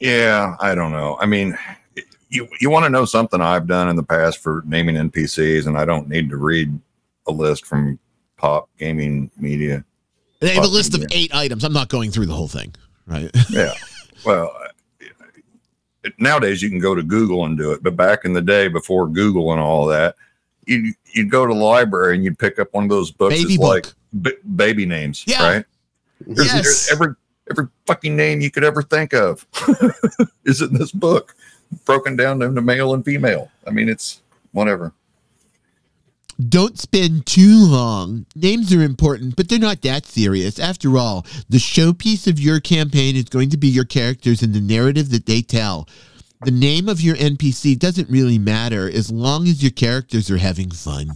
Yeah, 0.00 0.56
I 0.60 0.74
don't 0.74 0.92
know. 0.92 1.16
I 1.20 1.26
mean, 1.26 1.56
you 2.28 2.48
you 2.60 2.70
want 2.70 2.84
to 2.84 2.90
know 2.90 3.04
something 3.04 3.40
I've 3.40 3.66
done 3.66 3.88
in 3.88 3.96
the 3.96 4.02
past 4.02 4.38
for 4.38 4.62
naming 4.66 4.96
NPCs, 4.96 5.66
and 5.66 5.76
I 5.78 5.84
don't 5.84 6.08
need 6.08 6.28
to 6.30 6.36
read 6.36 6.78
a 7.26 7.32
list 7.32 7.66
from 7.66 7.98
Pop 8.36 8.68
Gaming 8.78 9.30
Media. 9.38 9.84
They 10.40 10.48
have 10.48 10.58
a 10.58 10.60
Fucking 10.62 10.74
list 10.74 10.94
of 10.94 11.04
eight 11.12 11.34
items. 11.34 11.64
I'm 11.64 11.72
not 11.72 11.88
going 11.88 12.10
through 12.10 12.26
the 12.26 12.34
whole 12.34 12.48
thing, 12.48 12.74
right? 13.06 13.30
Yeah. 13.50 13.72
Well, 14.24 14.54
nowadays 16.18 16.62
you 16.62 16.68
can 16.68 16.78
go 16.78 16.94
to 16.94 17.02
Google 17.02 17.44
and 17.46 17.56
do 17.56 17.72
it, 17.72 17.82
but 17.82 17.96
back 17.96 18.24
in 18.24 18.32
the 18.32 18.42
day, 18.42 18.68
before 18.68 19.06
Google 19.08 19.52
and 19.52 19.60
all 19.60 19.86
that, 19.86 20.14
you 20.66 20.92
you'd 21.12 21.30
go 21.30 21.46
to 21.46 21.54
the 21.54 21.58
library 21.60 22.16
and 22.16 22.24
you'd 22.24 22.38
pick 22.38 22.58
up 22.58 22.72
one 22.74 22.84
of 22.84 22.90
those 22.90 23.10
books. 23.10 23.34
Baby 23.34 23.56
that's 23.56 23.58
book. 23.58 23.86
like 23.86 23.94
b- 24.22 24.48
baby 24.56 24.84
names, 24.86 25.24
Yeah. 25.26 25.42
right? 25.54 25.64
There's, 26.26 26.46
Yes. 26.46 26.52
there's 26.54 26.88
every 26.92 27.14
every 27.50 27.66
fucking 27.86 28.16
name 28.16 28.40
you 28.40 28.50
could 28.50 28.64
ever 28.64 28.82
think 28.82 29.12
of 29.12 29.46
is 30.44 30.62
in 30.62 30.74
this 30.74 30.92
book, 30.92 31.34
broken 31.84 32.16
down 32.16 32.42
into 32.42 32.60
male 32.60 32.94
and 32.94 33.04
female. 33.04 33.50
I 33.66 33.70
mean, 33.70 33.88
it's 33.88 34.20
whatever. 34.52 34.92
Don't 36.48 36.78
spend 36.78 37.24
too 37.24 37.64
long. 37.64 38.26
Names 38.34 38.72
are 38.74 38.82
important, 38.82 39.36
but 39.36 39.48
they're 39.48 39.58
not 39.58 39.80
that 39.82 40.04
serious. 40.04 40.58
After 40.58 40.98
all, 40.98 41.24
the 41.48 41.56
showpiece 41.56 42.26
of 42.26 42.38
your 42.38 42.60
campaign 42.60 43.16
is 43.16 43.24
going 43.24 43.48
to 43.50 43.56
be 43.56 43.68
your 43.68 43.86
characters 43.86 44.42
and 44.42 44.52
the 44.52 44.60
narrative 44.60 45.10
that 45.10 45.24
they 45.24 45.40
tell. 45.40 45.88
The 46.44 46.50
name 46.50 46.90
of 46.90 47.00
your 47.00 47.16
NPC 47.16 47.78
doesn't 47.78 48.10
really 48.10 48.38
matter 48.38 48.90
as 48.90 49.10
long 49.10 49.48
as 49.48 49.62
your 49.62 49.72
characters 49.72 50.30
are 50.30 50.36
having 50.36 50.70
fun. 50.70 51.12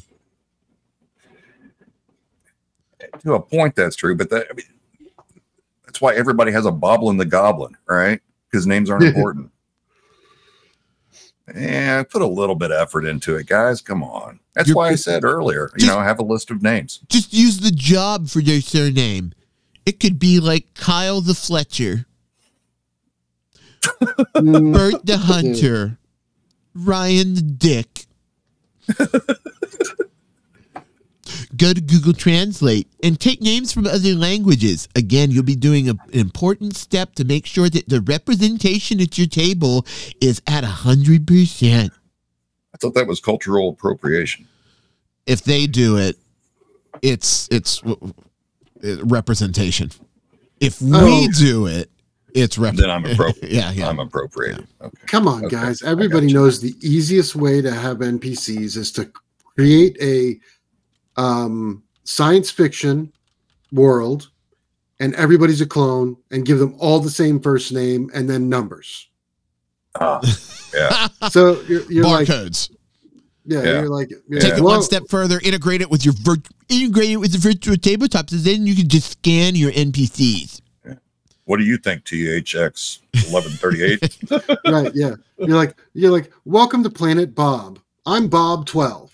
To 3.23 3.35
a 3.35 3.41
point, 3.41 3.75
that's 3.77 3.97
true, 3.97 4.17
but 4.17 4.31
that 4.31 4.47
I 4.51 4.55
mean, 4.55 4.67
that's 6.01 6.15
why 6.15 6.19
everybody 6.19 6.51
has 6.53 6.65
a 6.67 6.71
Boblin 6.73 7.19
the 7.19 7.27
Goblin, 7.27 7.77
right? 7.87 8.21
Because 8.51 8.67
names 8.67 8.89
aren't 8.91 9.05
important. 9.15 9.51
Yeah, 11.55 12.05
put 12.05 12.23
a 12.23 12.27
little 12.27 12.55
bit 12.55 12.71
of 12.71 12.81
effort 12.81 13.05
into 13.05 13.37
it, 13.37 13.47
guys. 13.47 13.81
Come 13.83 14.03
on. 14.05 14.39
That's 14.55 14.69
You're- 14.69 14.77
why 14.77 14.89
I 14.91 14.95
said 14.95 15.25
earlier, 15.25 15.71
you 15.75 15.81
Just- 15.81 15.93
know, 15.93 16.01
have 16.01 16.19
a 16.21 16.23
list 16.23 16.51
of 16.51 16.63
names. 16.63 17.01
Just 17.09 17.33
use 17.35 17.59
the 17.61 17.71
job 17.73 18.29
for 18.29 18.41
their 18.41 18.61
surname. 18.61 19.33
It 19.85 19.99
could 20.01 20.19
be 20.19 20.39
like 20.41 20.75
Kyle 20.75 21.21
the 21.21 21.35
Fletcher, 21.35 22.07
Mm, 24.37 24.73
Bert 24.75 25.05
the 25.07 25.17
Hunter, 25.25 25.99
Ryan 26.75 27.35
the 27.35 27.43
Dick. 27.43 28.07
Go 31.61 31.75
to 31.75 31.81
Google 31.83 32.15
Translate 32.15 32.89
and 33.03 33.21
take 33.21 33.43
names 33.43 33.71
from 33.71 33.87
other 33.87 34.15
languages. 34.15 34.89
Again, 34.97 35.31
you'll 35.31 35.43
be 35.43 35.55
doing 35.57 35.91
a- 35.91 35.93
an 35.93 35.99
important 36.19 36.75
step 36.75 37.15
to 37.17 37.25
make 37.25 37.45
sure 37.45 37.69
that 37.69 37.87
the 37.87 38.01
representation 38.01 38.99
at 38.99 39.19
your 39.19 39.27
table 39.27 39.85
is 40.23 40.41
at 40.47 40.65
100%. 40.65 41.91
I 42.73 42.77
thought 42.79 42.95
that 42.95 43.07
was 43.07 43.21
cultural 43.21 43.69
appropriation. 43.69 44.47
If 45.27 45.45
they 45.45 45.67
do 45.67 45.99
it, 45.99 46.17
it's 47.03 47.47
it's 47.51 47.81
w- 47.81 48.15
w- 48.81 49.05
representation. 49.05 49.91
If 50.61 50.81
we 50.81 50.91
Oh. 50.95 51.29
do 51.39 51.67
it, 51.67 51.91
it's 52.35 52.57
rep- 52.57 52.77
Then 52.77 52.89
I'm 52.91 53.05
appropriate. 53.05 53.53
yeah, 53.53 53.71
yeah. 53.73 53.89
I'm 53.91 53.99
appropriated. 53.99 54.67
Okay. 54.81 54.95
Come 55.09 55.29
on, 55.29 55.45
Okay, 55.45 55.57
guys. 55.57 55.83
Everybody 55.83 56.29
gotcha. 56.29 56.35
knows 56.37 56.61
the 56.61 56.75
easiest 56.81 57.37
way 57.37 57.61
to 57.61 57.71
have 57.71 57.99
NPCs 58.01 58.77
is 58.79 58.91
to 58.93 59.11
create 59.57 59.97
a 60.01 60.41
um, 61.21 61.83
science 62.05 62.51
fiction 62.51 63.13
world 63.73 64.31
and 64.99 65.15
everybody's 65.15 65.61
a 65.61 65.67
clone 65.67 66.17
and 66.31 66.45
give 66.47 66.59
them 66.59 66.75
all 66.79 67.01
the 67.01 67.11
same 67.11 67.41
first 67.41 67.73
name 67.73 68.11
and 68.15 68.29
then 68.29 68.49
numbers. 68.49 69.09
Ah, 70.01 70.21
yeah. 70.75 71.09
So 71.31 71.61
you're, 71.63 71.83
you're 71.91 72.05
like, 72.05 72.27
Barcodes. 72.29 72.71
yeah, 73.45 73.63
Yeah. 73.63 73.81
you're 73.81 73.89
like, 73.89 74.11
you're 74.29 74.41
Take 74.41 74.51
like, 74.51 74.59
it 74.59 74.65
well, 74.65 74.75
one 74.77 74.83
step 74.83 75.03
further. 75.09 75.41
Integrate 75.43 75.81
it 75.81 75.91
with 75.91 76.05
your 76.05 76.15
vir- 76.23 76.43
integrate 76.69 77.11
it 77.11 77.17
with 77.17 77.33
the 77.33 77.39
virtual 77.39 77.77
tabletop, 77.77 78.31
so 78.31 78.37
then 78.37 78.67
you 78.67 78.75
can 78.75 78.89
just 78.89 79.13
scan 79.13 79.55
your 79.57 79.73
NPCs. 79.73 80.61
What 81.47 81.57
do 81.59 81.65
you 81.65 81.79
think, 81.79 82.05
THX 82.05 83.01
1138? 83.33 84.61
right, 84.73 84.93
yeah. 84.95 85.15
You're 85.39 85.57
like, 85.57 85.77
you're 85.95 86.13
like, 86.13 86.31
welcome 86.45 86.85
to 86.85 86.91
Planet 86.91 87.35
Bob. 87.35 87.81
I'm 88.07 88.29
Bob 88.29 88.67
12. 88.67 89.10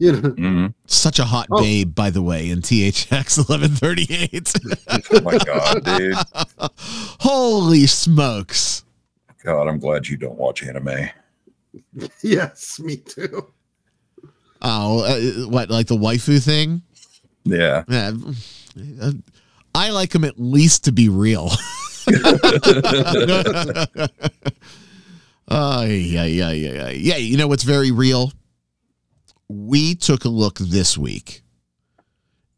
You 0.02 0.12
know, 0.12 0.30
hmm 0.30 0.66
Such 0.86 1.18
a 1.18 1.24
hot 1.24 1.48
Oh. 1.50 1.60
babe, 1.62 1.94
by 1.94 2.08
the 2.08 2.22
way, 2.22 2.48
in 2.48 2.62
THX 2.62 3.36
1138. 3.46 4.52
Oh 5.12 5.20
my 5.20 5.36
God, 5.38 5.84
dude. 5.84 6.16
Holy 7.20 7.86
smokes. 7.86 8.84
God, 9.44 9.68
I'm 9.68 9.78
glad 9.78 10.08
you 10.08 10.16
don't 10.16 10.38
watch 10.38 10.62
anime. 10.62 11.10
yes, 12.22 12.80
me 12.80 12.96
too. 12.96 13.52
Oh, 14.62 15.04
uh, 15.04 15.48
what, 15.50 15.68
like 15.70 15.86
the 15.88 15.96
waifu 15.96 16.42
thing? 16.42 16.80
Yeah. 17.44 17.84
Yeah. 17.88 18.12
uh, 19.02 19.12
I 19.74 19.90
like 19.90 20.10
them 20.10 20.24
at 20.24 20.40
least 20.40 20.84
to 20.84 20.92
be 20.92 21.08
real. 21.10 21.50
Oh, 25.52 25.82
yeah, 25.82 26.24
yeah, 26.24 26.50
yeah, 26.52 26.52
yeah. 26.52 26.88
Yeah, 26.90 27.16
you 27.16 27.36
know 27.36 27.48
what's 27.48 27.64
very 27.64 27.90
real? 27.90 28.32
We 29.52 29.96
took 29.96 30.24
a 30.24 30.28
look 30.28 30.58
this 30.60 30.96
week 30.96 31.42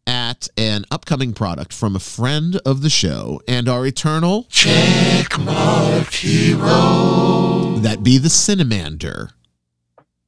at 0.06 0.46
an 0.58 0.84
upcoming 0.90 1.32
product 1.32 1.72
from 1.72 1.96
a 1.96 1.98
friend 1.98 2.60
of 2.66 2.82
the 2.82 2.90
show 2.90 3.40
and 3.48 3.66
our 3.66 3.86
eternal 3.86 4.44
checkmark 4.50 6.12
hero. 6.12 7.78
That 7.78 8.02
be 8.02 8.18
the 8.18 8.28
Cynnamander. 8.28 9.30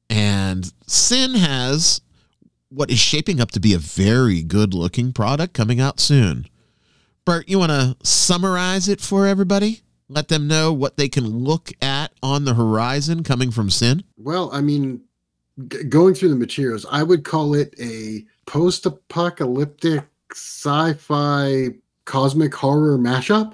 And 0.09 0.73
Sin 0.87 1.35
has 1.35 2.01
what 2.69 2.89
is 2.89 2.97
shaping 2.97 3.39
up 3.39 3.51
to 3.51 3.59
be 3.59 3.75
a 3.75 3.77
very 3.77 4.41
good 4.41 4.73
looking 4.73 5.13
product 5.13 5.53
coming 5.53 5.79
out 5.79 5.99
soon. 5.99 6.47
Bert, 7.25 7.47
you 7.47 7.59
want 7.59 7.73
to 7.73 7.95
summarize 8.01 8.89
it 8.89 9.01
for 9.01 9.27
everybody? 9.27 9.81
Let 10.09 10.29
them 10.29 10.47
know 10.47 10.73
what 10.73 10.97
they 10.97 11.09
can 11.09 11.27
look 11.27 11.71
at 11.79 12.11
on 12.23 12.45
the 12.45 12.55
horizon 12.55 13.21
coming 13.21 13.51
from 13.51 13.69
Sin? 13.69 14.03
Well, 14.17 14.49
I 14.51 14.61
mean, 14.61 15.03
g- 15.67 15.83
going 15.83 16.13
through 16.13 16.29
the 16.29 16.35
materials, 16.35 16.85
I 16.89 17.03
would 17.03 17.23
call 17.23 17.53
it 17.55 17.73
a 17.79 18.25
post-apocalyptic 18.45 20.03
sci-fi 20.31 21.69
cosmic 22.05 22.53
horror 22.53 22.97
mashup. 22.97 23.53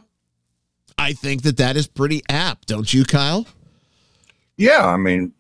I 0.98 1.14
think 1.14 1.42
that 1.44 1.58
that 1.58 1.78
is 1.78 1.88
pretty 1.88 2.22
apt, 2.30 2.68
don't 2.68 2.94
you, 2.94 3.04
Kyle? 3.06 3.48
Yeah, 4.58 4.86
I 4.86 4.98
mean, 4.98 5.34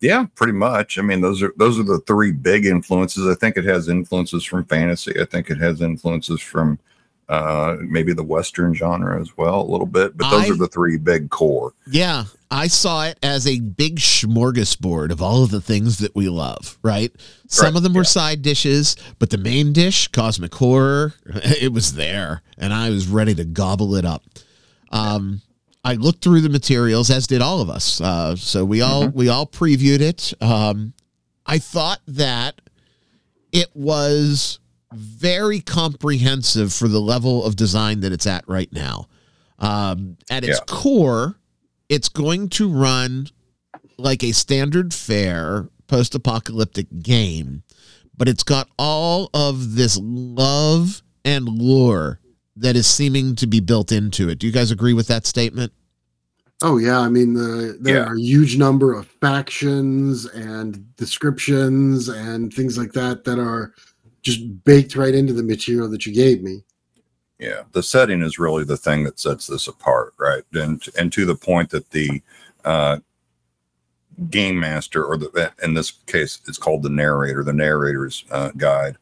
yeah, 0.00 0.26
pretty 0.34 0.52
much. 0.52 0.98
I 0.98 1.02
mean, 1.02 1.20
those 1.20 1.42
are 1.42 1.52
those 1.56 1.78
are 1.78 1.82
the 1.82 1.98
three 2.06 2.32
big 2.32 2.64
influences. 2.66 3.26
I 3.26 3.34
think 3.34 3.56
it 3.56 3.64
has 3.64 3.88
influences 3.88 4.44
from 4.44 4.64
fantasy. 4.64 5.18
I 5.20 5.24
think 5.24 5.50
it 5.50 5.58
has 5.58 5.80
influences 5.80 6.40
from 6.40 6.78
uh 7.28 7.76
maybe 7.80 8.12
the 8.12 8.22
western 8.24 8.74
genre 8.74 9.20
as 9.20 9.36
well 9.36 9.60
a 9.60 9.70
little 9.70 9.86
bit, 9.86 10.16
but 10.16 10.30
those 10.30 10.48
I- 10.50 10.52
are 10.52 10.56
the 10.56 10.68
three 10.68 10.96
big 10.96 11.30
core. 11.30 11.72
Yeah, 11.90 12.24
I 12.52 12.66
saw 12.66 13.04
it 13.04 13.18
as 13.22 13.46
a 13.46 13.60
big 13.60 13.96
smorgasbord 14.00 15.12
of 15.12 15.22
all 15.22 15.44
of 15.44 15.50
the 15.50 15.60
things 15.60 15.98
that 15.98 16.14
we 16.16 16.28
love, 16.28 16.78
right? 16.82 17.12
Some 17.46 17.66
Right, 17.66 17.76
of 17.76 17.82
them 17.84 17.94
were 17.94 18.00
yeah. 18.00 18.04
side 18.06 18.42
dishes, 18.42 18.96
but 19.20 19.30
the 19.30 19.38
main 19.38 19.72
dish, 19.72 20.08
cosmic 20.08 20.54
horror, 20.54 21.14
it 21.26 21.72
was 21.72 21.94
there, 21.94 22.42
and 22.58 22.72
I 22.72 22.90
was 22.90 23.06
ready 23.06 23.34
to 23.36 23.44
gobble 23.44 23.94
it 23.94 24.04
up. 24.04 24.24
Um, 24.90 25.42
I 25.84 25.94
looked 25.94 26.22
through 26.24 26.40
the 26.40 26.48
materials, 26.48 27.08
as 27.10 27.26
did 27.28 27.40
all 27.40 27.60
of 27.60 27.70
us. 27.70 28.00
Uh, 28.00 28.34
so 28.36 28.64
we 28.64 28.82
all 28.82 29.08
we 29.08 29.28
all 29.28 29.46
previewed 29.46 30.00
it. 30.00 30.34
Um, 30.42 30.92
I 31.46 31.58
thought 31.58 32.00
that 32.08 32.60
it 33.52 33.68
was 33.74 34.58
very 34.92 35.60
comprehensive 35.60 36.72
for 36.72 36.88
the 36.88 37.00
level 37.00 37.44
of 37.44 37.54
design 37.56 38.00
that 38.00 38.12
it's 38.12 38.26
at 38.26 38.46
right 38.48 38.70
now. 38.72 39.06
Um, 39.58 40.16
at 40.28 40.42
its 40.44 40.58
Yeah. 40.58 40.64
core, 40.66 41.36
it's 41.90 42.08
going 42.08 42.48
to 42.48 42.70
run 42.72 43.26
like 43.98 44.22
a 44.22 44.32
standard 44.32 44.94
fare 44.94 45.68
post 45.88 46.14
apocalyptic 46.14 46.86
game, 47.02 47.64
but 48.16 48.28
it's 48.28 48.44
got 48.44 48.68
all 48.78 49.28
of 49.34 49.74
this 49.74 49.98
love 50.00 51.02
and 51.24 51.46
lore 51.46 52.20
that 52.56 52.76
is 52.76 52.86
seeming 52.86 53.34
to 53.36 53.46
be 53.46 53.60
built 53.60 53.90
into 53.92 54.28
it. 54.28 54.38
Do 54.38 54.46
you 54.46 54.52
guys 54.52 54.70
agree 54.70 54.92
with 54.94 55.08
that 55.08 55.26
statement? 55.26 55.72
Oh 56.62 56.76
yeah, 56.76 57.00
I 57.00 57.08
mean 57.08 57.34
the 57.34 57.76
there 57.80 57.96
Yeah. 57.96 58.04
are 58.04 58.14
a 58.16 58.20
huge 58.20 58.56
number 58.56 58.92
of 58.94 59.06
factions 59.06 60.26
and 60.26 60.94
descriptions 60.96 62.08
and 62.08 62.52
things 62.52 62.78
like 62.78 62.92
that 62.92 63.24
that 63.24 63.38
are 63.38 63.74
just 64.22 64.64
baked 64.64 64.94
right 64.94 65.14
into 65.14 65.32
the 65.32 65.42
material 65.42 65.88
that 65.88 66.04
you 66.06 66.12
gave 66.12 66.42
me. 66.42 66.62
Yeah, 67.38 67.62
the 67.72 67.82
setting 67.82 68.20
is 68.20 68.38
really 68.38 68.64
the 68.64 68.76
thing 68.76 69.04
that 69.04 69.18
sets 69.18 69.46
this 69.46 69.66
apart, 69.66 70.09
right? 70.20 70.44
And 70.52 70.84
and 70.98 71.12
to 71.12 71.24
the 71.24 71.34
point 71.34 71.70
that 71.70 71.90
the 71.90 72.22
uh, 72.64 72.98
game 74.28 74.60
master, 74.60 75.04
or 75.04 75.16
the 75.16 75.52
in 75.62 75.74
this 75.74 75.90
case, 76.06 76.40
it's 76.46 76.58
called 76.58 76.82
the 76.82 76.90
narrator. 76.90 77.42
The 77.42 77.52
narrator's 77.52 78.24
uh, 78.30 78.50
guide 78.56 78.96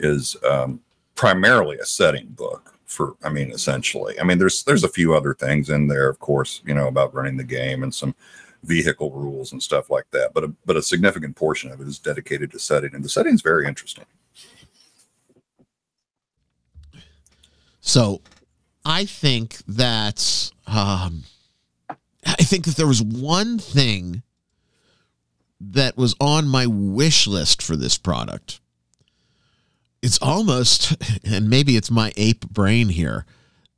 is 0.00 0.36
um, 0.48 0.80
primarily 1.14 1.78
a 1.78 1.86
setting 1.86 2.26
book 2.28 2.74
for. 2.86 3.14
I 3.22 3.30
mean, 3.30 3.52
essentially, 3.52 4.18
I 4.20 4.24
mean, 4.24 4.38
there's 4.38 4.64
there's 4.64 4.84
a 4.84 4.88
few 4.88 5.14
other 5.14 5.34
things 5.34 5.70
in 5.70 5.86
there, 5.86 6.08
of 6.08 6.18
course, 6.18 6.60
you 6.66 6.74
know, 6.74 6.88
about 6.88 7.14
running 7.14 7.36
the 7.36 7.44
game 7.44 7.82
and 7.82 7.94
some 7.94 8.14
vehicle 8.64 9.12
rules 9.12 9.52
and 9.52 9.62
stuff 9.62 9.88
like 9.90 10.10
that. 10.10 10.34
But 10.34 10.44
a, 10.44 10.48
but 10.66 10.76
a 10.76 10.82
significant 10.82 11.36
portion 11.36 11.70
of 11.70 11.80
it 11.80 11.86
is 11.86 11.98
dedicated 11.98 12.50
to 12.52 12.58
setting, 12.58 12.94
and 12.94 13.04
the 13.04 13.08
setting 13.08 13.34
is 13.34 13.42
very 13.42 13.66
interesting. 13.66 14.04
So 17.80 18.20
I 18.88 19.04
think 19.04 19.58
that 19.68 20.50
um, 20.66 21.24
I 22.24 22.42
think 22.42 22.64
that 22.64 22.76
there 22.76 22.86
was 22.86 23.02
one 23.02 23.58
thing 23.58 24.22
that 25.60 25.98
was 25.98 26.14
on 26.18 26.48
my 26.48 26.66
wish 26.66 27.26
list 27.26 27.60
for 27.60 27.76
this 27.76 27.98
product. 27.98 28.60
It's 30.00 30.18
almost, 30.22 30.96
and 31.24 31.50
maybe 31.50 31.76
it's 31.76 31.90
my 31.90 32.12
ape 32.16 32.48
brain 32.48 32.88
here. 32.88 33.26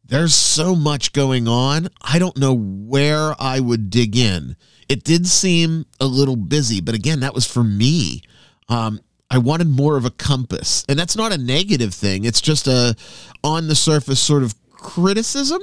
There's 0.05 0.35
so 0.35 0.77
much 0.77 1.13
going 1.13 1.49
on. 1.49 1.89
I 2.01 2.21
don't 2.21 2.37
know 2.37 2.55
where 2.55 3.35
I 3.41 3.59
would 3.59 3.91
dig 3.91 4.17
in. 4.17 4.57
It 4.89 5.03
did 5.03 5.27
seem 5.27 5.87
a 6.01 6.07
little 6.07 6.37
busy, 6.37 6.81
but 6.81 6.95
again, 6.95 7.21
that 7.21 7.35
was 7.35 7.47
for 7.47 7.65
me. 7.65 8.23
Um, 8.69 9.01
I 9.29 9.39
wanted 9.39 9.69
more 9.69 9.97
of 9.97 10.05
a 10.05 10.11
compass, 10.11 10.85
and 10.89 10.99
that's 10.99 11.17
not 11.17 11.33
a 11.33 11.39
negative 11.39 11.95
thing. 11.95 12.25
It's 12.25 12.41
just 12.41 12.67
a 12.67 12.97
on 13.43 13.69
the 13.69 13.77
surface 13.77 14.21
sort 14.21 14.43
of 14.43 14.55
criticism? 14.81 15.61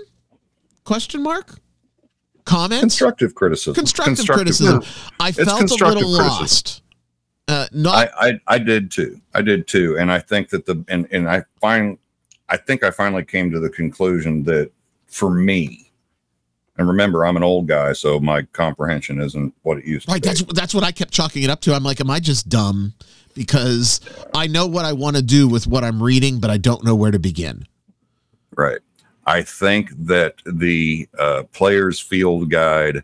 Question 0.84 1.22
mark? 1.22 1.60
Comments? 2.46 2.82
Constructive 2.82 3.36
criticism. 3.36 3.76
Constructive, 3.76 4.26
criticism. 4.26 4.82
I 5.20 5.32
felt 5.34 5.70
a 5.70 5.86
little 5.86 6.10
lost. 6.10 6.82
Uh, 7.50 7.66
not 7.72 8.10
I, 8.18 8.30
I 8.30 8.40
I 8.48 8.58
did 8.58 8.92
too. 8.92 9.22
I 9.34 9.42
did 9.42 9.68
too, 9.68 9.98
and 9.98 10.12
I 10.12 10.20
think 10.20 10.50
that 10.50 10.66
the 10.66 10.84
and 10.90 11.08
and 11.12 11.30
I 11.30 11.44
find 11.62 11.98
I 12.50 12.58
think 12.58 12.84
I 12.84 12.92
finally 12.92 13.24
came 13.24 13.52
to 13.52 13.60
the 13.60 13.70
conclusion 13.70 14.44
that 14.44 14.72
for 15.08 15.30
me, 15.30 15.92
and 16.78 16.88
remember 16.88 17.26
I'm 17.26 17.38
an 17.38 17.44
old 17.44 17.68
guy, 17.68 17.94
so 17.94 18.20
my 18.20 18.42
comprehension 18.42 19.22
isn't 19.22 19.54
what 19.64 19.78
it 19.78 19.86
used 19.86 20.10
right. 20.10 20.22
to 20.22 20.28
That's 20.28 20.42
be. 20.42 20.54
that's 20.54 20.74
what 20.74 20.84
I 20.84 20.92
kept 20.92 21.12
chalking 21.12 21.44
it 21.44 21.50
up 21.50 21.62
to. 21.62 21.74
I'm 21.74 21.84
like, 21.84 22.02
am 22.02 22.10
I 22.10 22.20
just 22.20 22.50
dumb? 22.50 22.94
Because 23.34 24.02
I 24.34 24.48
know 24.48 24.68
what 24.68 24.84
I 24.84 24.94
want 24.94 25.16
to 25.16 25.22
do 25.22 25.48
with 25.48 25.68
what 25.68 25.84
I'm 25.84 26.02
reading, 26.04 26.40
but 26.40 26.50
I 26.50 26.58
don't 26.58 26.84
know 26.84 26.96
where 26.96 27.12
to 27.12 27.20
begin. 27.20 27.66
Right. 28.56 28.80
I 29.28 29.42
think 29.42 29.90
that 30.06 30.36
the 30.46 31.08
uh, 31.20 31.44
player's 31.52 32.00
field 32.00 32.50
guide 32.50 33.04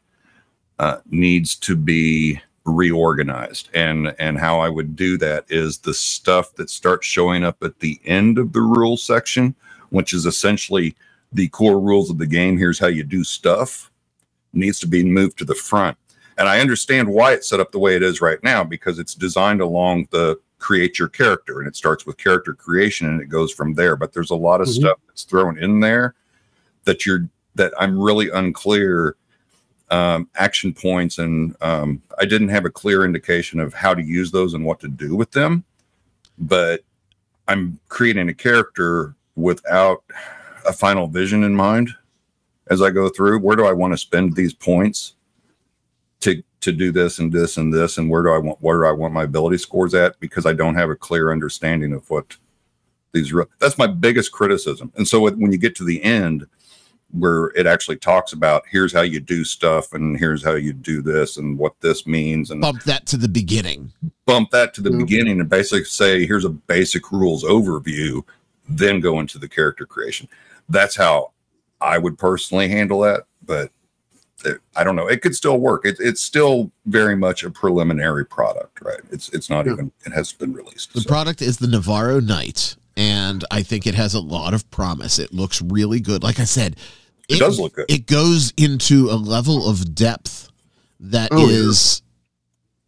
uh, 0.79 0.99
needs 1.11 1.55
to 1.57 1.75
be 1.75 2.41
reorganized, 2.65 3.69
and 3.73 4.15
and 4.19 4.39
how 4.39 4.59
I 4.59 4.69
would 4.69 4.95
do 4.95 5.17
that 5.17 5.43
is 5.49 5.79
the 5.79 5.93
stuff 5.93 6.55
that 6.55 6.69
starts 6.69 7.05
showing 7.05 7.43
up 7.43 7.61
at 7.61 7.79
the 7.79 7.99
end 8.05 8.37
of 8.37 8.53
the 8.53 8.61
rule 8.61 8.95
section, 8.95 9.53
which 9.89 10.13
is 10.13 10.25
essentially 10.25 10.95
the 11.33 11.49
core 11.49 11.79
rules 11.79 12.09
of 12.09 12.19
the 12.19 12.25
game. 12.25 12.57
Here's 12.57 12.79
how 12.79 12.87
you 12.87 13.03
do 13.03 13.25
stuff. 13.25 13.91
Needs 14.53 14.79
to 14.79 14.87
be 14.87 15.03
moved 15.03 15.37
to 15.39 15.45
the 15.45 15.55
front, 15.55 15.97
and 16.37 16.47
I 16.47 16.61
understand 16.61 17.09
why 17.09 17.33
it's 17.33 17.49
set 17.49 17.59
up 17.59 17.73
the 17.73 17.79
way 17.79 17.97
it 17.97 18.03
is 18.03 18.21
right 18.21 18.41
now 18.43 18.63
because 18.63 18.97
it's 18.97 19.13
designed 19.13 19.59
along 19.59 20.07
the 20.11 20.39
create 20.63 20.97
your 20.97 21.09
character 21.09 21.59
and 21.59 21.67
it 21.67 21.75
starts 21.75 22.05
with 22.05 22.15
character 22.17 22.53
creation 22.53 23.07
and 23.09 23.21
it 23.21 23.27
goes 23.27 23.51
from 23.51 23.73
there. 23.73 23.97
But 23.97 24.13
there's 24.13 24.31
a 24.31 24.35
lot 24.35 24.61
of 24.61 24.67
Mhm. 24.67 24.75
stuff 24.79 24.97
that's 25.07 25.23
thrown 25.23 25.57
in 25.57 25.81
there 25.81 26.15
that 26.85 27.05
you're 27.05 27.27
that 27.55 27.71
i'm 27.77 27.99
really 27.99 28.29
unclear 28.31 29.15
um, 29.91 30.27
action 30.35 30.73
points 30.73 31.19
and 31.19 31.55
um, 31.61 32.01
i 32.19 32.25
didn't 32.25 32.47
have 32.49 32.65
a 32.65 32.69
clear 32.69 33.03
indication 33.05 33.59
of 33.59 33.73
how 33.73 33.93
to 33.93 34.01
use 34.01 34.31
those 34.31 34.53
and 34.55 34.65
what 34.65 34.79
to 34.79 34.87
do 34.87 35.15
with 35.15 35.31
them. 35.31 35.63
But 36.39 36.81
i'm 37.49 37.77
creating 37.89 38.29
a 38.29 38.33
character 38.33 39.13
without 39.35 40.03
a 40.65 40.71
final 40.73 41.07
vision 41.07 41.43
in 41.43 41.53
mind 41.53 41.89
as 42.71 42.81
i 42.81 42.89
go 42.89 43.09
through. 43.09 43.39
Where 43.39 43.57
do 43.57 43.65
i 43.65 43.73
want 43.73 43.91
to 43.93 43.97
spend 43.97 44.33
these 44.35 44.53
points 44.53 45.15
to 46.63 46.71
to 46.71 46.77
do 46.77 46.91
this 46.91 47.19
and 47.19 47.31
this 47.31 47.57
and 47.57 47.73
this 47.73 47.97
and 47.97 48.09
where 48.09 48.23
do 48.23 48.29
I 48.31 48.37
want 48.37 48.57
where 48.61 48.79
do 48.79 48.85
I 48.85 48.91
want 48.91 49.13
my 49.13 49.23
ability 49.23 49.57
scores 49.57 49.93
at 49.93 50.19
because 50.19 50.45
I 50.45 50.53
don't 50.53 50.75
have 50.75 50.89
a 50.89 50.95
clear 50.95 51.31
understanding 51.31 51.93
of 51.93 52.09
what 52.09 52.35
these 53.11 53.31
re- 53.33 53.45
that's 53.59 53.77
my 53.77 53.87
biggest 53.87 54.31
criticism. 54.31 54.91
And 54.95 55.07
so 55.07 55.21
when 55.21 55.51
you 55.51 55.57
get 55.57 55.75
to 55.75 55.83
the 55.83 56.03
end 56.03 56.45
where 57.11 57.47
it 57.55 57.67
actually 57.67 57.97
talks 57.97 58.33
about 58.33 58.63
here's 58.71 58.91
how 58.91 59.01
you 59.01 59.19
do 59.19 59.43
stuff 59.43 59.93
and 59.93 60.17
here's 60.17 60.43
how 60.43 60.55
you 60.55 60.73
do 60.73 61.01
this 61.01 61.37
and 61.37 61.59
what 61.59 61.79
this 61.79 62.07
means 62.07 62.49
and 62.49 62.61
Bump 62.61 62.81
that 62.83 63.05
to 63.07 63.17
the 63.17 63.29
beginning. 63.29 63.91
bump 64.25 64.49
that 64.49 64.73
to 64.73 64.81
the 64.81 64.91
Yeah. 64.91 64.97
beginning 64.97 65.39
and 65.39 65.47
basically 65.47 65.83
say 65.83 66.25
here's 66.25 66.45
a 66.45 66.49
basic 66.49 67.11
rules 67.11 67.43
overview 67.43 68.23
then 68.67 68.99
go 68.99 69.19
into 69.19 69.37
the 69.37 69.47
character 69.47 69.85
creation 69.85 70.27
that's 70.69 70.95
how 70.95 71.31
i 71.81 71.97
would 71.99 72.17
personally 72.17 72.67
handle 72.69 73.01
that 73.01 73.25
but 73.45 73.65
it, 73.65 73.71
i 74.75 74.83
don't 74.83 74.95
know 74.95 75.07
it 75.07 75.21
could 75.21 75.35
still 75.35 75.57
work 75.59 75.85
it, 75.85 75.97
it's 75.99 76.21
still 76.21 76.71
very 76.85 77.15
much 77.15 77.43
a 77.43 77.49
preliminary 77.49 78.25
product 78.25 78.79
right 78.81 78.99
it's 79.11 79.29
it's 79.29 79.49
not 79.49 79.65
Yeah. 79.65 79.73
even 79.73 79.91
it 80.05 80.11
hasn't 80.13 80.39
been 80.39 80.53
released 80.53 80.93
The 80.93 81.01
so. 81.01 81.07
product 81.07 81.41
is 81.41 81.57
the 81.57 81.67
Navarro 81.67 82.19
Knight, 82.19 82.75
and 82.97 83.43
I 83.51 83.63
think 83.63 83.87
it 83.87 83.95
has 83.95 84.13
a 84.13 84.19
lot 84.19 84.53
of 84.53 84.69
promise. 84.71 85.17
It 85.19 85.33
looks 85.33 85.61
really 85.61 85.99
good. 85.99 86.21
Like 86.23 86.39
I 86.39 86.43
said, 86.45 86.75
It 87.29 87.39
does 87.39 87.59
look 87.59 87.73
good. 87.73 87.85
It 87.89 88.05
goes 88.05 88.53
into 88.57 89.09
a 89.09 89.15
level 89.17 89.67
of 89.69 89.95
depth 89.95 90.49
that 90.99 91.31
is 91.33 92.01
Oh, 92.01 92.05
yeah. 92.05 92.12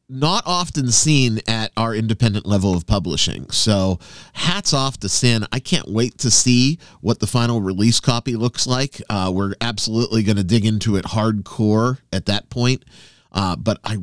Not 0.08 0.43
often 0.45 0.91
seen 0.91 1.39
at 1.47 1.72
our 1.76 1.95
independent 1.95 2.45
level 2.45 2.76
of 2.76 2.86
publishing. 2.86 3.49
So, 3.49 3.99
hats 4.34 4.74
off 4.74 4.97
to 4.99 5.10
Sin. 5.10 5.45
I 5.51 5.60
can't 5.60 5.88
wait 5.88 6.18
to 6.20 6.30
see 6.30 6.78
what 7.01 7.20
the 7.20 7.28
final 7.28 7.60
release 7.62 7.99
copy 7.99 8.36
looks 8.36 8.68
like. 8.68 9.01
Uh, 9.10 9.32
we're 9.34 9.56
absolutely 9.62 10.22
going 10.24 10.38
to 10.38 10.43
dig 10.43 10.66
into 10.66 10.95
it 10.95 11.06
hardcore 11.06 11.97
at 12.14 12.28
that 12.28 12.49
point. 12.49 12.86
Uh, 13.32 13.56
but 13.56 13.80
I, 13.84 13.97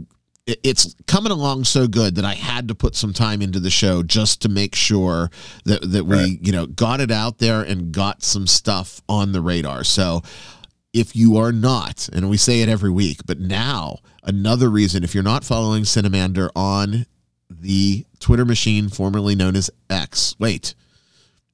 it- 0.46 0.58
it's 0.64 0.96
coming 1.06 1.30
along 1.30 1.64
so 1.64 1.86
good 1.86 2.16
that 2.16 2.24
I 2.24 2.34
had 2.34 2.66
to 2.68 2.74
put 2.74 2.96
some 2.96 3.12
time 3.12 3.40
into 3.40 3.60
the 3.60 3.70
show 3.70 4.02
just 4.02 4.42
to 4.42 4.48
make 4.48 4.74
sure 4.74 5.30
that 5.66 5.88
that 5.92 6.04
we, 6.04 6.16
Right. 6.16 6.38
you 6.42 6.50
know, 6.50 6.66
got 6.66 7.00
it 7.00 7.12
out 7.12 7.38
there 7.38 7.62
and 7.62 7.92
got 7.92 8.24
some 8.24 8.48
stuff 8.48 9.00
on 9.08 9.30
the 9.30 9.40
radar. 9.40 9.84
So, 9.84 10.22
if 10.92 11.14
you 11.16 11.36
are 11.36 11.52
not, 11.52 12.08
and 12.12 12.28
we 12.28 12.36
say 12.36 12.60
it 12.60 12.68
every 12.68 12.90
week, 12.90 13.20
but 13.24 13.38
now 13.40 13.98
another 14.22 14.68
reason, 14.68 15.04
if 15.04 15.14
you're 15.14 15.22
not 15.22 15.44
following 15.44 15.84
Cynnamander 15.84 16.50
on 16.54 17.06
the 17.50 18.06
Twitter 18.18 18.44
machine 18.44 18.88
formerly 18.88 19.34
known 19.34 19.56
as 19.56 19.70
X, 19.90 20.36
wait, 20.38 20.74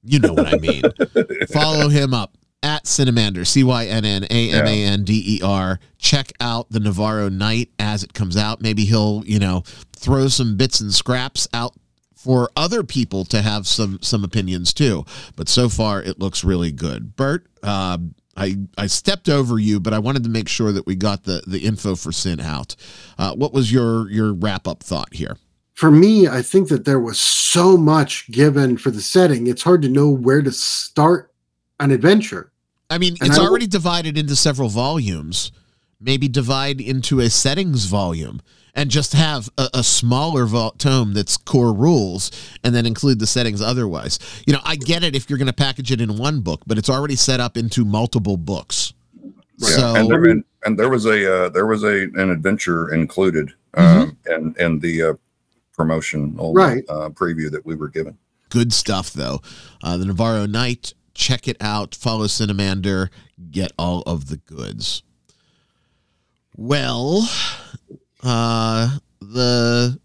you 0.02 0.18
know 0.18 0.32
what 0.32 0.46
I 0.46 0.58
mean. 0.58 0.82
Follow 1.52 1.88
him 1.88 2.14
up 2.14 2.36
at 2.62 2.84
Cynnamander, 2.84 3.46
C 3.46 3.64
Y 3.64 3.86
N 3.86 4.04
N 4.04 4.24
A 4.30 4.50
M 4.52 4.66
A 4.66 4.84
N 4.84 5.04
D 5.04 5.36
E 5.36 5.40
R. 5.42 5.78
Check 5.98 6.32
out 6.40 6.70
the 6.70 6.80
Navarro 6.80 7.28
Knight 7.28 7.70
as 7.78 8.02
it 8.02 8.14
comes 8.14 8.36
out. 8.36 8.60
Maybe 8.60 8.84
he'll, 8.84 9.22
you 9.26 9.38
know, 9.38 9.62
throw 9.96 10.28
some 10.28 10.56
bits 10.56 10.80
and 10.80 10.92
scraps 10.92 11.48
out 11.52 11.74
for 12.14 12.50
other 12.56 12.82
people 12.82 13.24
to 13.26 13.42
have 13.42 13.66
some 13.66 13.98
some 14.02 14.24
opinions 14.24 14.72
too. 14.72 15.04
But 15.36 15.48
so 15.48 15.68
far, 15.68 16.02
it 16.02 16.18
looks 16.18 16.44
really 16.44 16.72
good. 16.72 17.16
Bert, 17.16 17.46
uh, 17.62 17.98
I 18.38 18.56
I 18.76 18.86
stepped 18.86 19.28
over 19.28 19.58
you, 19.58 19.80
but 19.80 19.92
I 19.92 19.98
wanted 19.98 20.22
to 20.24 20.30
make 20.30 20.48
sure 20.48 20.72
that 20.72 20.86
we 20.86 20.94
got 20.94 21.24
the 21.24 21.42
the 21.46 21.58
info 21.60 21.94
for 21.96 22.12
Sin 22.12 22.40
out. 22.40 22.76
Uh, 23.18 23.34
what 23.34 23.52
was 23.52 23.72
your 23.72 24.10
your 24.10 24.32
wrap 24.32 24.66
up 24.68 24.82
thought 24.82 25.12
here? 25.14 25.36
For 25.74 25.90
me, 25.90 26.26
I 26.26 26.42
think 26.42 26.68
that 26.68 26.84
there 26.84 26.98
was 27.00 27.18
so 27.18 27.76
much 27.76 28.28
given 28.30 28.76
for 28.76 28.90
the 28.90 29.00
setting. 29.00 29.46
It's 29.46 29.62
hard 29.62 29.82
to 29.82 29.88
know 29.88 30.08
where 30.08 30.42
to 30.42 30.50
start 30.52 31.32
an 31.80 31.90
adventure. 31.92 32.50
I 32.90 32.98
mean, 32.98 33.16
And 33.20 33.30
it's 33.30 33.38
I- 33.38 33.44
already 33.44 33.66
divided 33.66 34.16
into 34.18 34.34
several 34.34 34.68
volumes. 34.70 35.52
Maybe 36.00 36.28
divide 36.28 36.80
into 36.80 37.18
a 37.20 37.28
settings 37.28 37.86
volume 37.86 38.40
and 38.72 38.88
just 38.88 39.14
have 39.14 39.48
a, 39.58 39.68
a 39.74 39.82
smaller 39.82 40.46
vol- 40.46 40.70
tome 40.72 41.12
that's 41.12 41.36
core 41.36 41.72
rules 41.72 42.30
and 42.62 42.72
then 42.72 42.86
include 42.86 43.18
the 43.18 43.26
settings 43.26 43.60
otherwise. 43.60 44.20
You 44.46 44.52
know, 44.52 44.60
I 44.64 44.76
get 44.76 45.02
it 45.02 45.16
if 45.16 45.28
you're 45.28 45.38
going 45.38 45.46
to 45.48 45.52
package 45.52 45.90
it 45.90 46.00
in 46.00 46.16
one 46.16 46.40
book, 46.40 46.60
but 46.68 46.78
it's 46.78 46.88
already 46.88 47.16
set 47.16 47.40
up 47.40 47.56
into 47.56 47.84
multiple 47.84 48.36
books. 48.36 48.92
Yeah, 49.56 49.68
So, 49.70 49.94
and, 49.96 50.08
there, 50.08 50.24
and, 50.26 50.44
and 50.64 50.78
there 50.78 50.88
was 50.88 51.04
a 51.04 51.46
uh, 51.46 51.48
there 51.48 51.66
was 51.66 51.82
a 51.82 52.04
an 52.14 52.30
adventure 52.30 52.92
included 52.94 53.52
Mm-hmm. 53.74 54.00
um, 54.00 54.16
and 54.26 54.56
and 54.56 54.80
the 54.80 55.02
uh, 55.02 55.12
promotional 55.76 56.54
Right. 56.54 56.84
uh, 56.88 57.10
preview 57.10 57.50
that 57.50 57.66
we 57.66 57.74
were 57.74 57.88
given. 57.88 58.16
good 58.50 58.72
stuff, 58.72 59.12
though. 59.12 59.42
Uh, 59.82 59.96
the 59.96 60.06
Navarro 60.06 60.46
Knight, 60.46 60.94
check 61.12 61.46
it 61.48 61.56
out. 61.60 61.94
Follow 61.94 62.26
Cynnamander, 62.26 63.08
get 63.50 63.72
all 63.78 64.02
of 64.06 64.28
the 64.28 64.36
goods. 64.38 65.02
Well, 66.60 67.30
uh, 68.24 68.98
the 69.20 70.00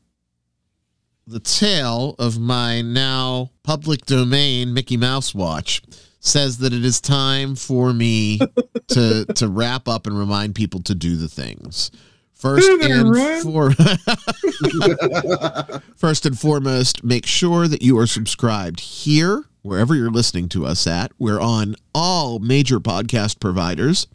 the 1.26 1.39
tale 1.39 2.14
of 2.20 2.38
my 2.38 2.84
now 2.84 3.49
public 3.64 4.06
domain 4.06 4.72
Mickey 4.72 4.95
Mouse 4.95 5.34
watch 5.34 5.82
says 6.20 6.60
that 6.60 6.72
it 6.72 6.86
is 6.86 7.01
time 7.01 7.56
for 7.56 7.91
me 7.91 8.38
to 8.89 9.26
to 9.26 9.47
wrap 9.47 9.88
up 9.88 10.06
and 10.06 10.16
remind 10.16 10.54
people 10.54 10.84
to 10.84 10.93
do 10.93 11.16
the 11.16 11.28
things. 11.28 11.89
First 12.36 12.70
and 12.70 13.41
for 13.41 13.72
First 15.97 16.28
and 16.28 16.38
foremost, 16.38 17.04
make 17.04 17.26
sure 17.26 17.68
that 17.68 17.82
you 17.82 17.97
are 17.97 18.06
subscribed 18.06 18.80
here, 18.80 19.45
wherever 19.64 19.95
you're 19.95 20.12
listening 20.12 20.49
to 20.49 20.68
us 20.68 20.86
at. 20.86 21.14
We're 21.18 21.41
on 21.41 21.78
all 21.95 22.38
major 22.38 22.80
podcast 22.80 23.39
providers. 23.39 24.06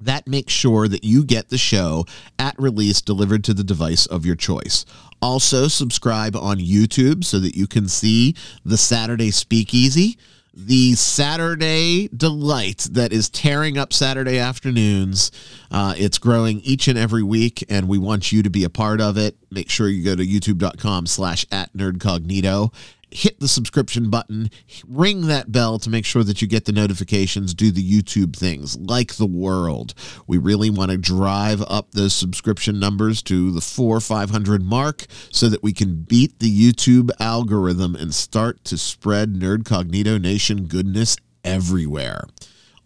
That 0.00 0.26
makes 0.26 0.52
sure 0.52 0.88
that 0.88 1.04
you 1.04 1.24
get 1.24 1.48
the 1.48 1.58
show 1.58 2.04
at 2.38 2.54
release 2.58 3.00
delivered 3.00 3.44
to 3.44 3.54
the 3.54 3.64
device 3.64 4.06
of 4.06 4.26
your 4.26 4.36
choice. 4.36 4.84
Also, 5.22 5.68
subscribe 5.68 6.36
on 6.36 6.58
YouTube 6.58 7.24
so 7.24 7.38
that 7.40 7.56
you 7.56 7.66
can 7.66 7.88
see 7.88 8.34
the 8.64 8.76
Saturday 8.76 9.30
Speakeasy 9.30 10.18
the 10.56 10.94
Saturday 10.94 12.08
delight 12.16 12.88
that 12.92 13.12
is 13.12 13.28
tearing 13.28 13.76
up 13.76 13.92
Saturday 13.92 14.38
afternoons. 14.38 15.30
Uh, 15.70 15.94
it's 15.98 16.16
growing 16.16 16.60
each 16.60 16.88
and 16.88 16.98
every 16.98 17.22
week, 17.22 17.62
and 17.68 17.86
we 17.86 17.98
want 17.98 18.32
you 18.32 18.42
to 18.42 18.48
be 18.48 18.64
a 18.64 18.70
part 18.70 19.00
of 19.02 19.18
it. 19.18 19.36
Make 19.50 19.68
sure 19.68 19.88
you 19.88 20.02
go 20.02 20.16
to 20.16 20.26
youtube.com 20.26 21.06
slash 21.06 21.44
at 21.52 21.72
nerdcognito 21.74 22.72
hit 23.10 23.40
the 23.40 23.48
subscription 23.48 24.10
button, 24.10 24.50
ring 24.86 25.26
that 25.28 25.52
bell 25.52 25.78
to 25.78 25.90
make 25.90 26.04
sure 26.04 26.24
that 26.24 26.42
you 26.42 26.48
get 26.48 26.64
the 26.64 26.72
notifications, 26.72 27.54
do 27.54 27.70
the 27.70 27.82
YouTube 27.82 28.36
things 28.36 28.76
like 28.78 29.14
the 29.14 29.26
world. 29.26 29.94
We 30.26 30.38
really 30.38 30.70
want 30.70 30.90
to 30.90 30.96
drive 30.96 31.62
up 31.62 31.92
those 31.92 32.14
subscription 32.14 32.80
numbers 32.80 33.22
to 33.24 33.52
the 33.52 33.60
four, 33.60 34.00
500 34.00 34.62
mark 34.62 35.06
so 35.30 35.48
that 35.48 35.62
we 35.62 35.72
can 35.72 36.02
beat 36.02 36.38
the 36.40 36.72
YouTube 36.72 37.10
algorithm 37.20 37.94
and 37.94 38.14
start 38.14 38.64
to 38.64 38.78
spread 38.78 39.34
Nerdcognito 39.34 40.20
Nation 40.20 40.66
goodness 40.66 41.16
everywhere. 41.44 42.24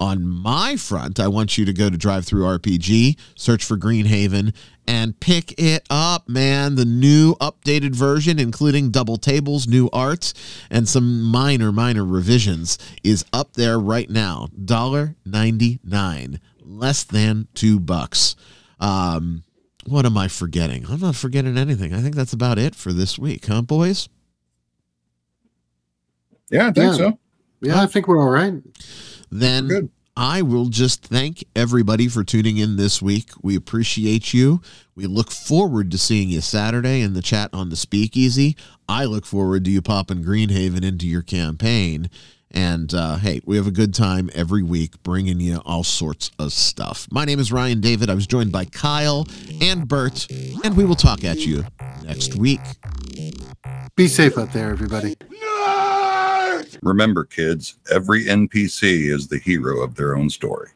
On 0.00 0.26
my 0.26 0.76
front, 0.76 1.20
I 1.20 1.28
want 1.28 1.58
you 1.58 1.66
to 1.66 1.74
go 1.74 1.90
to 1.90 1.98
DriveThruRPG, 1.98 3.18
search 3.36 3.62
for 3.62 3.76
Greenhaven, 3.76 4.54
and 4.86 5.20
pick 5.20 5.54
it 5.60 5.84
up, 5.90 6.26
man. 6.26 6.74
The 6.76 6.86
new 6.86 7.34
updated 7.34 7.94
version, 7.94 8.38
including 8.38 8.90
double 8.90 9.18
tables, 9.18 9.68
new 9.68 9.90
arts, 9.92 10.32
and 10.70 10.88
some 10.88 11.22
minor, 11.22 11.70
minor 11.70 12.04
revisions, 12.04 12.78
is 13.04 13.26
up 13.34 13.52
there 13.52 13.78
right 13.78 14.08
now. 14.08 14.48
$1.99, 14.58 16.40
less 16.64 17.04
than 17.04 17.46
two 17.52 17.78
bucks. 17.78 18.36
Um, 18.80 19.44
what 19.86 20.06
am 20.06 20.16
I 20.16 20.28
forgetting? 20.28 20.86
I'm 20.86 21.00
not 21.00 21.14
forgetting 21.16 21.58
anything. 21.58 21.92
I 21.92 22.00
think 22.00 22.14
that's 22.14 22.32
about 22.32 22.58
it 22.58 22.74
for 22.74 22.94
this 22.94 23.18
week, 23.18 23.44
huh, 23.46 23.60
boys? 23.62 24.08
Yeah, 26.50 26.68
I 26.68 26.72
think 26.72 26.76
Yeah. 26.92 26.92
so. 26.96 27.18
yeah, 27.60 27.82
I 27.82 27.86
think 27.86 28.08
we're 28.08 28.18
all 28.20 28.30
right. 28.30 28.54
Then 29.30 29.68
Good. 29.68 29.90
I 30.16 30.42
will 30.42 30.66
just 30.66 31.06
thank 31.06 31.44
everybody 31.56 32.08
for 32.08 32.24
tuning 32.24 32.58
in 32.58 32.76
this 32.76 33.00
week. 33.00 33.30
We 33.42 33.56
appreciate 33.56 34.34
you. 34.34 34.60
We 34.94 35.06
look 35.06 35.30
forward 35.30 35.90
to 35.92 35.98
seeing 35.98 36.28
you 36.28 36.40
Saturday 36.40 37.00
in 37.00 37.14
the 37.14 37.22
chat 37.22 37.48
on 37.52 37.70
the 37.70 37.76
Speakeasy. 37.76 38.56
I 38.88 39.04
look 39.04 39.24
forward 39.24 39.64
to 39.64 39.70
you 39.70 39.80
popping 39.80 40.22
Greenhaven 40.22 40.84
into 40.84 41.06
your 41.06 41.22
campaign. 41.22 42.10
And 42.50 42.92
uh, 42.92 43.16
hey, 43.16 43.40
we 43.44 43.56
have 43.56 43.68
a 43.68 43.70
good 43.70 43.94
time 43.94 44.28
every 44.34 44.62
week 44.62 45.00
bringing 45.04 45.38
you 45.38 45.62
all 45.64 45.84
sorts 45.84 46.32
of 46.38 46.52
stuff. 46.52 47.06
My 47.10 47.24
name 47.24 47.38
is 47.38 47.52
Ryan 47.52 47.80
David. 47.80 48.10
I 48.10 48.14
was 48.14 48.26
joined 48.26 48.50
by 48.50 48.64
Kyle 48.64 49.24
and 49.60 49.86
Bert, 49.86 50.26
and 50.64 50.76
we 50.76 50.84
will 50.84 50.96
talk 50.96 51.22
at 51.22 51.38
you 51.38 51.64
next 52.04 52.34
week. 52.34 52.60
Be 53.94 54.08
safe 54.08 54.36
out 54.36 54.52
there, 54.52 54.70
everybody. 54.70 55.16
Remember, 56.82 57.24
kids, 57.24 57.76
every 57.90 58.24
NPC 58.24 59.10
is 59.10 59.28
the 59.28 59.38
hero 59.38 59.82
of 59.82 59.94
their 59.94 60.16
own 60.16 60.30
story. 60.30 60.70